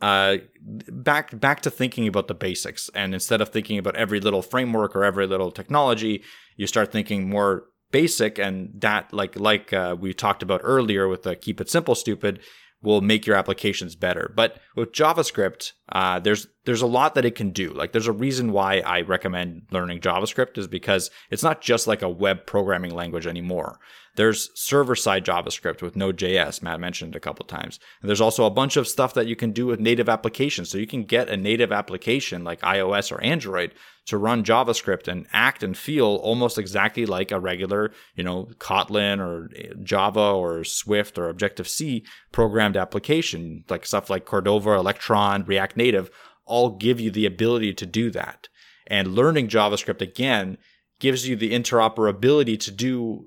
[0.00, 2.90] uh, back back to thinking about the basics.
[2.96, 6.24] And instead of thinking about every little framework or every little technology,
[6.56, 11.22] you start thinking more basic and that like like uh, we talked about earlier with
[11.22, 12.40] the keep it simple stupid
[12.82, 14.32] will make your applications better.
[14.36, 17.72] But with javascript uh, there's there's a lot that it can do.
[17.72, 22.02] Like there's a reason why i recommend learning javascript is because it's not just like
[22.02, 23.78] a web programming language anymore
[24.16, 28.50] there's server-side javascript with node.js matt mentioned it a couple times and there's also a
[28.50, 31.36] bunch of stuff that you can do with native applications so you can get a
[31.36, 33.72] native application like ios or android
[34.06, 39.18] to run JavaScript and act and feel almost exactly like a regular, you know, Kotlin
[39.18, 45.44] or eh, Java or Swift or Objective C programmed application, like stuff like Cordova, Electron,
[45.44, 46.10] React Native,
[46.44, 48.48] all give you the ability to do that.
[48.86, 50.58] And learning JavaScript again
[51.00, 53.26] gives you the interoperability to do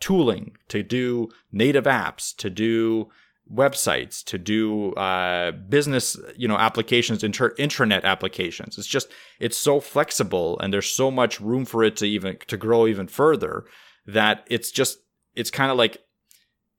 [0.00, 3.08] tooling, to do native apps, to do
[3.52, 8.78] websites, to do uh, business, you know, applications, inter- intranet applications.
[8.78, 12.56] It's just it's so flexible, and there's so much room for it to even to
[12.56, 13.64] grow even further
[14.06, 14.98] that it's just
[15.34, 15.98] it's kind of like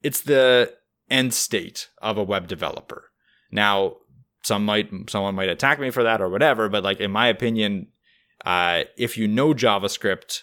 [0.02, 0.74] it's the
[1.10, 3.10] end state of a web developer.
[3.50, 3.96] Now,
[4.42, 7.88] some might someone might attack me for that or whatever, but like in my opinion,
[8.44, 10.42] uh, if you know JavaScript,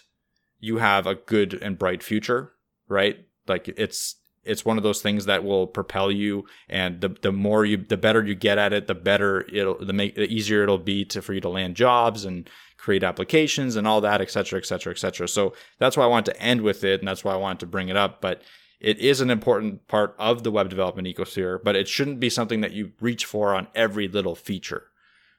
[0.58, 2.52] you have a good and bright future,
[2.88, 3.26] right?
[3.46, 4.16] Like it's
[4.46, 7.96] it's one of those things that will propel you and the the more you the
[7.96, 11.20] better you get at it the better it'll the make the easier it'll be to
[11.20, 14.92] for you to land jobs and create applications and all that et cetera et cetera
[14.92, 15.26] et cetera.
[15.28, 17.66] So that's why i wanted to end with it and that's why i wanted to
[17.66, 18.40] bring it up but
[18.78, 22.60] it is an important part of the web development ecosphere but it shouldn't be something
[22.60, 24.84] that you reach for on every little feature.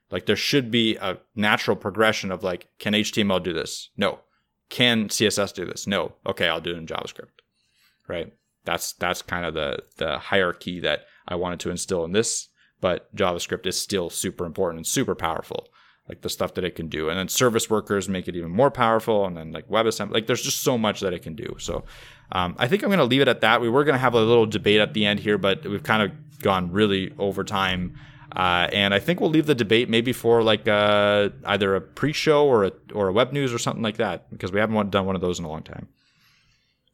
[0.10, 3.89] Like there should be a natural progression of like can html do this?
[3.95, 4.19] No
[4.69, 7.41] can css do this no okay i'll do it in javascript
[8.07, 8.34] right
[8.68, 12.49] that's that's kind of the the hierarchy that I wanted to instill in this.
[12.80, 15.68] But JavaScript is still super important and super powerful,
[16.07, 17.10] like the stuff that it can do.
[17.10, 19.26] And then service workers make it even more powerful.
[19.26, 21.56] And then like WebAssembly, like there's just so much that it can do.
[21.57, 21.85] So
[22.31, 23.61] um, I think I'm going to leave it at that.
[23.61, 26.03] We were going to have a little debate at the end here, but we've kind
[26.03, 27.98] of gone really over time.
[28.38, 32.46] Uh, and I think we'll leave the debate maybe for like uh, either a pre-show
[32.46, 35.16] or a or a web news or something like that because we haven't done one
[35.16, 35.88] of those in a long time.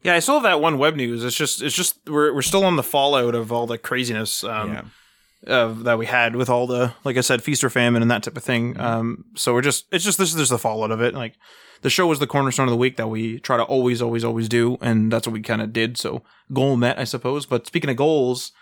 [0.02, 1.22] Yeah, I still have that one web news.
[1.22, 4.72] It's just it's just we're we're still on the fallout of all the craziness um,
[4.72, 5.54] yeah.
[5.54, 8.22] of that we had with all the like I said feast or famine and that
[8.22, 8.72] type of thing.
[8.72, 8.82] Mm-hmm.
[8.82, 11.12] Um, so we're just it's just this is just the fallout of it.
[11.12, 11.34] Like
[11.82, 14.48] the show was the cornerstone of the week that we try to always always always
[14.48, 15.98] do, and that's what we kind of did.
[15.98, 16.22] So
[16.54, 17.44] goal met, I suppose.
[17.44, 18.52] But speaking of goals,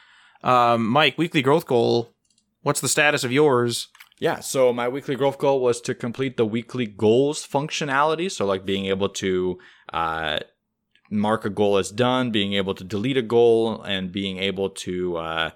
[0.43, 2.09] um, Mike, weekly growth goal.
[2.63, 3.89] What's the status of yours?
[4.19, 8.31] Yeah, so my weekly growth goal was to complete the weekly goals functionality.
[8.31, 9.59] So, like being able to
[9.93, 10.39] uh,
[11.11, 15.17] mark a goal as done, being able to delete a goal, and being able to
[15.17, 15.51] uh,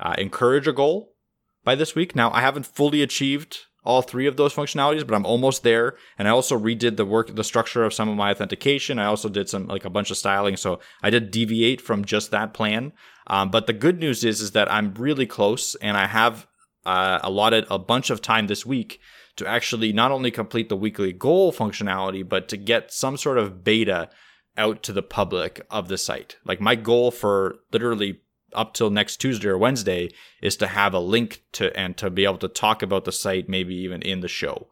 [0.00, 1.14] uh, encourage a goal
[1.62, 2.16] by this week.
[2.16, 5.96] Now, I haven't fully achieved all three of those functionalities, but I'm almost there.
[6.18, 8.98] And I also redid the work, the structure of some of my authentication.
[8.98, 12.30] I also did some like a bunch of styling, so I did deviate from just
[12.30, 12.92] that plan.
[13.26, 16.46] Um, but the good news is, is that I'm really close, and I have
[16.84, 19.00] uh, allotted a bunch of time this week
[19.36, 23.64] to actually not only complete the weekly goal functionality, but to get some sort of
[23.64, 24.10] beta
[24.56, 26.36] out to the public of the site.
[26.44, 28.20] Like my goal for literally
[28.52, 30.10] up till next Tuesday or Wednesday
[30.42, 33.48] is to have a link to and to be able to talk about the site
[33.48, 34.68] maybe even in the show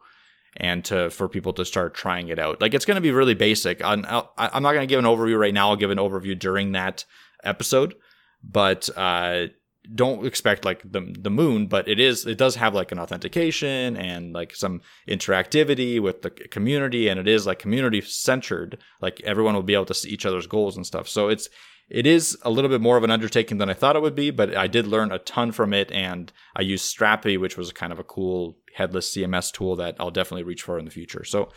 [0.57, 2.61] and to for people to start trying it out.
[2.61, 3.83] Like it's going to be really basic.
[3.83, 4.05] I'm,
[4.37, 5.69] I'm not going to give an overview right now.
[5.69, 7.05] I'll give an overview during that
[7.43, 7.95] episode,
[8.43, 9.47] but uh,
[9.95, 13.97] don't expect like the the moon, but it is it does have like an authentication
[13.97, 18.77] and like some interactivity with the community, and it is like community centered.
[19.01, 21.09] Like everyone will be able to see each other's goals and stuff.
[21.09, 21.49] So it's
[21.89, 24.31] it is a little bit more of an undertaking than I thought it would be,
[24.31, 27.91] but I did learn a ton from it, and I used Strapi, which was kind
[27.91, 31.25] of a cool headless CMS tool that I'll definitely reach for in the future.
[31.25, 31.49] So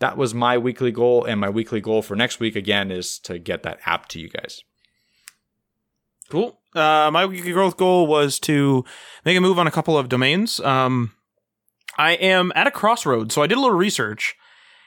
[0.00, 3.38] that was my weekly goal, and my weekly goal for next week again is to
[3.38, 4.62] get that app to you guys.
[6.30, 6.58] Cool.
[6.74, 8.84] Uh, my growth goal was to
[9.24, 10.60] make a move on a couple of domains.
[10.60, 11.12] Um,
[11.98, 14.36] I am at a crossroads, so I did a little research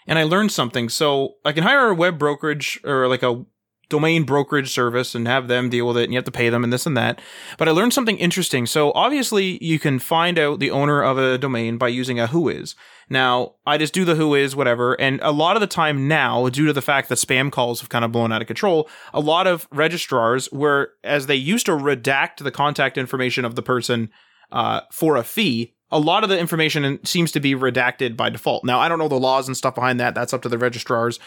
[0.08, 0.90] and I learned something.
[0.90, 3.46] So I can hire a web brokerage or like a
[3.90, 6.64] domain brokerage service and have them deal with it and you have to pay them
[6.64, 7.22] and this and that.
[7.58, 8.66] But I learned something interesting.
[8.66, 12.76] So obviously you can find out the owner of a domain by using a whois.
[13.10, 15.00] Now, I just do the whois, whatever.
[15.00, 17.90] And a lot of the time now, due to the fact that spam calls have
[17.90, 21.74] kind of blown out of control, a lot of registrars were, as they used to
[21.74, 24.10] redact the contact information of the person
[24.52, 28.64] uh, for a fee, a lot of the information seems to be redacted by default.
[28.64, 30.16] Now, I don't know the laws and stuff behind that.
[30.16, 31.20] That's up to the registrars.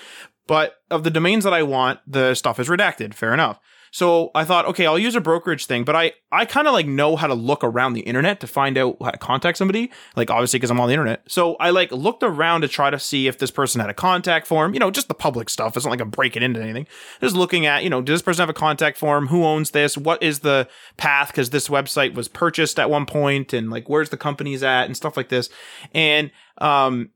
[0.49, 3.15] But of the domains that I want, the stuff is redacted.
[3.15, 3.61] Fair enough.
[3.91, 6.87] So I thought, okay, I'll use a brokerage thing, but I, I kind of like
[6.87, 9.91] know how to look around the internet to find out how to contact somebody.
[10.17, 11.23] Like obviously because I'm on the internet.
[11.29, 14.47] So I like looked around to try to see if this person had a contact
[14.47, 15.77] form, you know, just the public stuff.
[15.77, 16.87] It's not like I'm breaking into anything.
[17.21, 19.29] Just looking at, you know, does this person have a contact form?
[19.29, 19.97] Who owns this?
[19.97, 21.33] What is the path?
[21.33, 24.97] Cause this website was purchased at one point and like where's the company's at and
[24.97, 25.49] stuff like this.
[25.93, 27.11] And, um,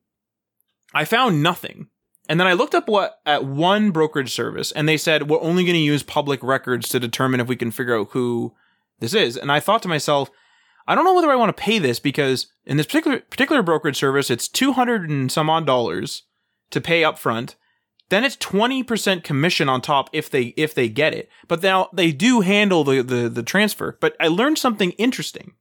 [0.92, 1.88] I found nothing.
[2.30, 5.64] And then I looked up what at one brokerage service and they said we're only
[5.64, 8.54] going to use public records to determine if we can figure out who
[9.00, 9.36] this is.
[9.36, 10.30] And I thought to myself,
[10.86, 13.96] I don't know whether I want to pay this because in this particular particular brokerage
[13.96, 16.22] service, it's 200 and some odd dollars
[16.70, 17.56] to pay up front.
[18.10, 21.28] Then it's 20% commission on top if they if they get it.
[21.48, 23.98] But now they do handle the, the, the transfer.
[24.00, 25.54] But I learned something interesting.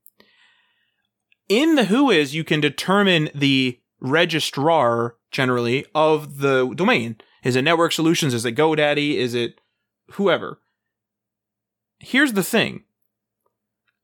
[1.48, 7.18] In the Whois, you can determine the registrar generally of the domain.
[7.44, 8.34] Is it Network Solutions?
[8.34, 9.16] Is it GoDaddy?
[9.16, 9.62] Is it
[10.12, 10.60] whoever?
[12.00, 12.84] Here's the thing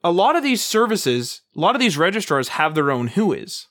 [0.03, 3.65] a lot of these services, a lot of these registrars have their own Whois.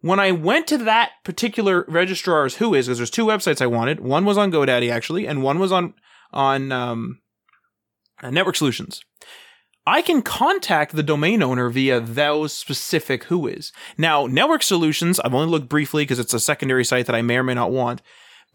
[0.00, 4.00] When I went to that particular registrar's Whois, because there's two websites I wanted.
[4.00, 5.94] One was on GoDaddy actually, and one was on
[6.32, 7.20] on um,
[8.22, 9.02] uh, Network Solutions.
[9.86, 13.70] I can contact the domain owner via those specific Whois.
[13.96, 17.36] Now, Network Solutions, I've only looked briefly because it's a secondary site that I may
[17.36, 18.02] or may not want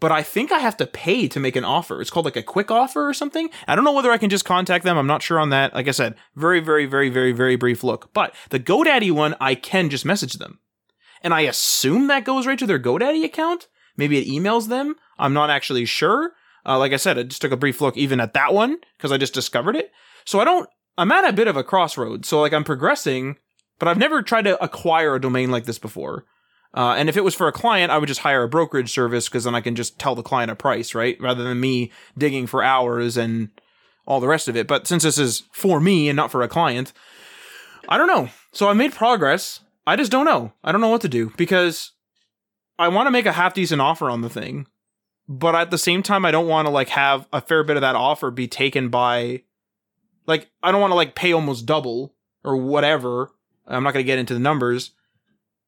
[0.02, 2.00] but I think I have to pay to make an offer.
[2.00, 3.50] It's called like a quick offer or something.
[3.68, 4.98] I don't know whether I can just contact them.
[4.98, 5.74] I'm not sure on that.
[5.74, 8.12] Like I said, very, very, very, very, very brief look.
[8.12, 10.58] But the GoDaddy one, I can just message them.
[11.22, 13.68] And I assume that goes right to their GoDaddy account.
[13.96, 14.96] Maybe it emails them.
[15.20, 16.32] I'm not actually sure.
[16.66, 19.12] Uh, like I said, I just took a brief look even at that one because
[19.12, 19.92] I just discovered it.
[20.24, 22.28] So I don't, I'm at a bit of a crossroads.
[22.28, 23.36] So like I'm progressing,
[23.78, 26.24] but I've never tried to acquire a domain like this before.
[26.74, 29.28] Uh, and if it was for a client, I would just hire a brokerage service
[29.28, 31.20] because then I can just tell the client a price, right?
[31.20, 33.50] Rather than me digging for hours and
[34.06, 34.66] all the rest of it.
[34.66, 36.92] But since this is for me and not for a client,
[37.88, 38.30] I don't know.
[38.52, 39.60] So I made progress.
[39.86, 40.52] I just don't know.
[40.64, 41.92] I don't know what to do because
[42.78, 44.66] I want to make a half decent offer on the thing,
[45.28, 47.82] but at the same time, I don't want to like have a fair bit of
[47.82, 49.42] that offer be taken by,
[50.26, 53.30] like, I don't want to like pay almost double or whatever.
[53.66, 54.92] I'm not going to get into the numbers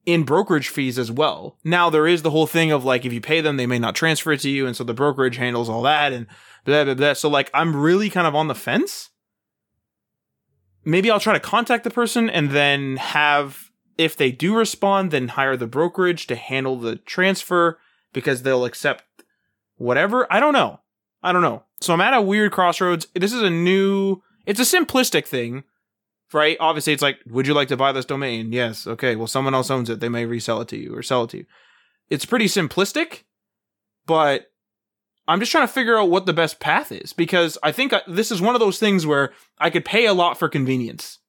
[0.07, 1.57] in brokerage fees as well.
[1.65, 3.95] Now there is the whole thing of like if you pay them, they may not
[3.95, 6.27] transfer it to you, and so the brokerage handles all that and
[6.65, 7.13] blah blah blah.
[7.15, 9.11] So like I'm really kind of on the fence.
[10.85, 15.29] Maybe I'll try to contact the person and then have if they do respond, then
[15.29, 17.79] hire the brokerage to handle the transfer
[18.13, 19.05] because they'll accept
[19.77, 20.31] whatever.
[20.31, 20.81] I don't know.
[21.23, 21.63] I don't know.
[21.81, 23.07] So I'm at a weird crossroads.
[23.15, 25.65] This is a new it's a simplistic thing
[26.35, 26.57] right?
[26.61, 28.53] Obviously, it's like, would you like to buy this domain?
[28.53, 28.87] Yes.
[28.87, 29.17] Okay.
[29.17, 30.01] Well, someone else owns it.
[30.01, 31.47] They may resell it to you or sell it to you.
[32.11, 33.23] It's pretty simplistic,
[34.05, 34.51] but
[35.27, 38.03] I'm just trying to figure out what the best path is because I think I,
[38.07, 41.21] this is one of those things where I could pay a lot for convenience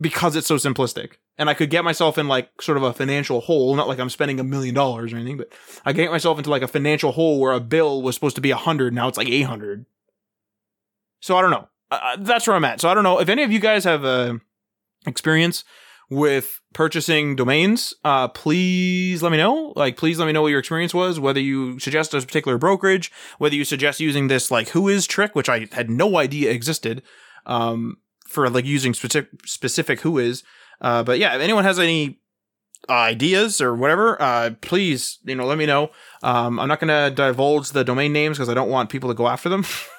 [0.00, 1.14] because it's so simplistic.
[1.38, 4.08] And I could get myself in like sort of a financial hole, not like I'm
[4.08, 5.52] spending a million dollars or anything, but
[5.84, 8.52] I get myself into like a financial hole where a bill was supposed to be
[8.52, 9.84] a hundred, now it's like 800.
[11.20, 11.68] So I don't know.
[11.90, 12.80] Uh, uh, that's where I'm at.
[12.80, 14.34] So I don't know if any of you guys have uh,
[15.06, 15.64] experience
[16.08, 19.72] with purchasing domains, uh, please let me know.
[19.74, 23.10] Like, please let me know what your experience was, whether you suggest a particular brokerage,
[23.38, 27.02] whether you suggest using this like Whois trick, which I had no idea existed,
[27.44, 30.44] um, for like using specific, specific Whois.
[30.80, 32.20] Uh, but yeah, if anyone has any
[32.88, 35.90] ideas or whatever, uh, please, you know, let me know.
[36.22, 39.26] Um, I'm not to divulge the domain names because I don't want people to go
[39.26, 39.64] after them.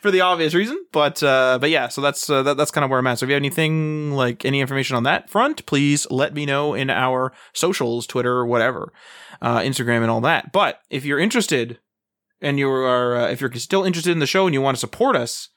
[0.00, 0.84] for the obvious reason.
[0.92, 3.18] But uh, but yeah, so that's uh, that, that's kind of where I'm at.
[3.18, 6.74] So if you have anything like any information on that front, please let me know
[6.74, 8.92] in our socials, Twitter, whatever,
[9.40, 10.52] uh, Instagram, and all that.
[10.52, 11.78] But if you're interested,
[12.40, 14.80] and you are uh, if you're still interested in the show and you want to
[14.80, 15.48] support us,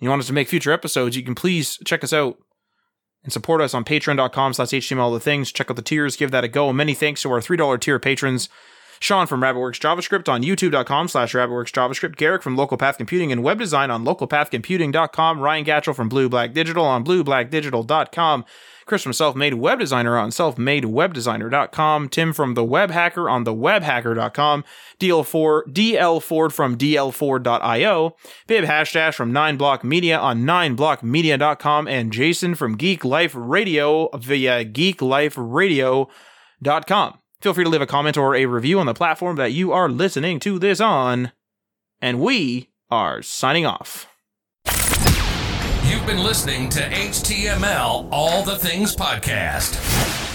[0.00, 2.38] you want us to make future episodes, you can please check us out
[3.24, 6.44] and support us on patreon.com slash html the things check out the tiers give that
[6.44, 8.48] a go and many thanks to our $3 tier patrons
[9.00, 13.42] Sean from RabbitWorks JavaScript on youtube.com slash RabbitWorks JavaScript, Garrick from Local Path Computing and
[13.42, 18.44] Web Design on localpathcomputing.com, Ryan Gatchell from Blue Black Digital on blueblackdigital.com,
[18.86, 24.64] Chris from Self Made Web Designer on selfmadewebdesigner.com, Tim from The Web Hacker on thewebhacker.com,
[25.00, 28.16] DL4, DL Ford from DL4.io,
[28.46, 37.18] Bib Hashdash from 9block Media on 9blockmedia.com, and Jason from Geek Life Radio via geekliferadio.com.
[37.40, 39.88] Feel free to leave a comment or a review on the platform that you are
[39.88, 41.32] listening to this on.
[42.00, 44.08] And we are signing off.
[45.84, 50.25] You've been listening to HTML All the Things Podcast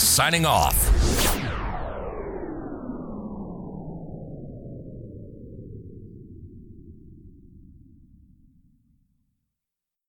[0.00, 1.59] signing off.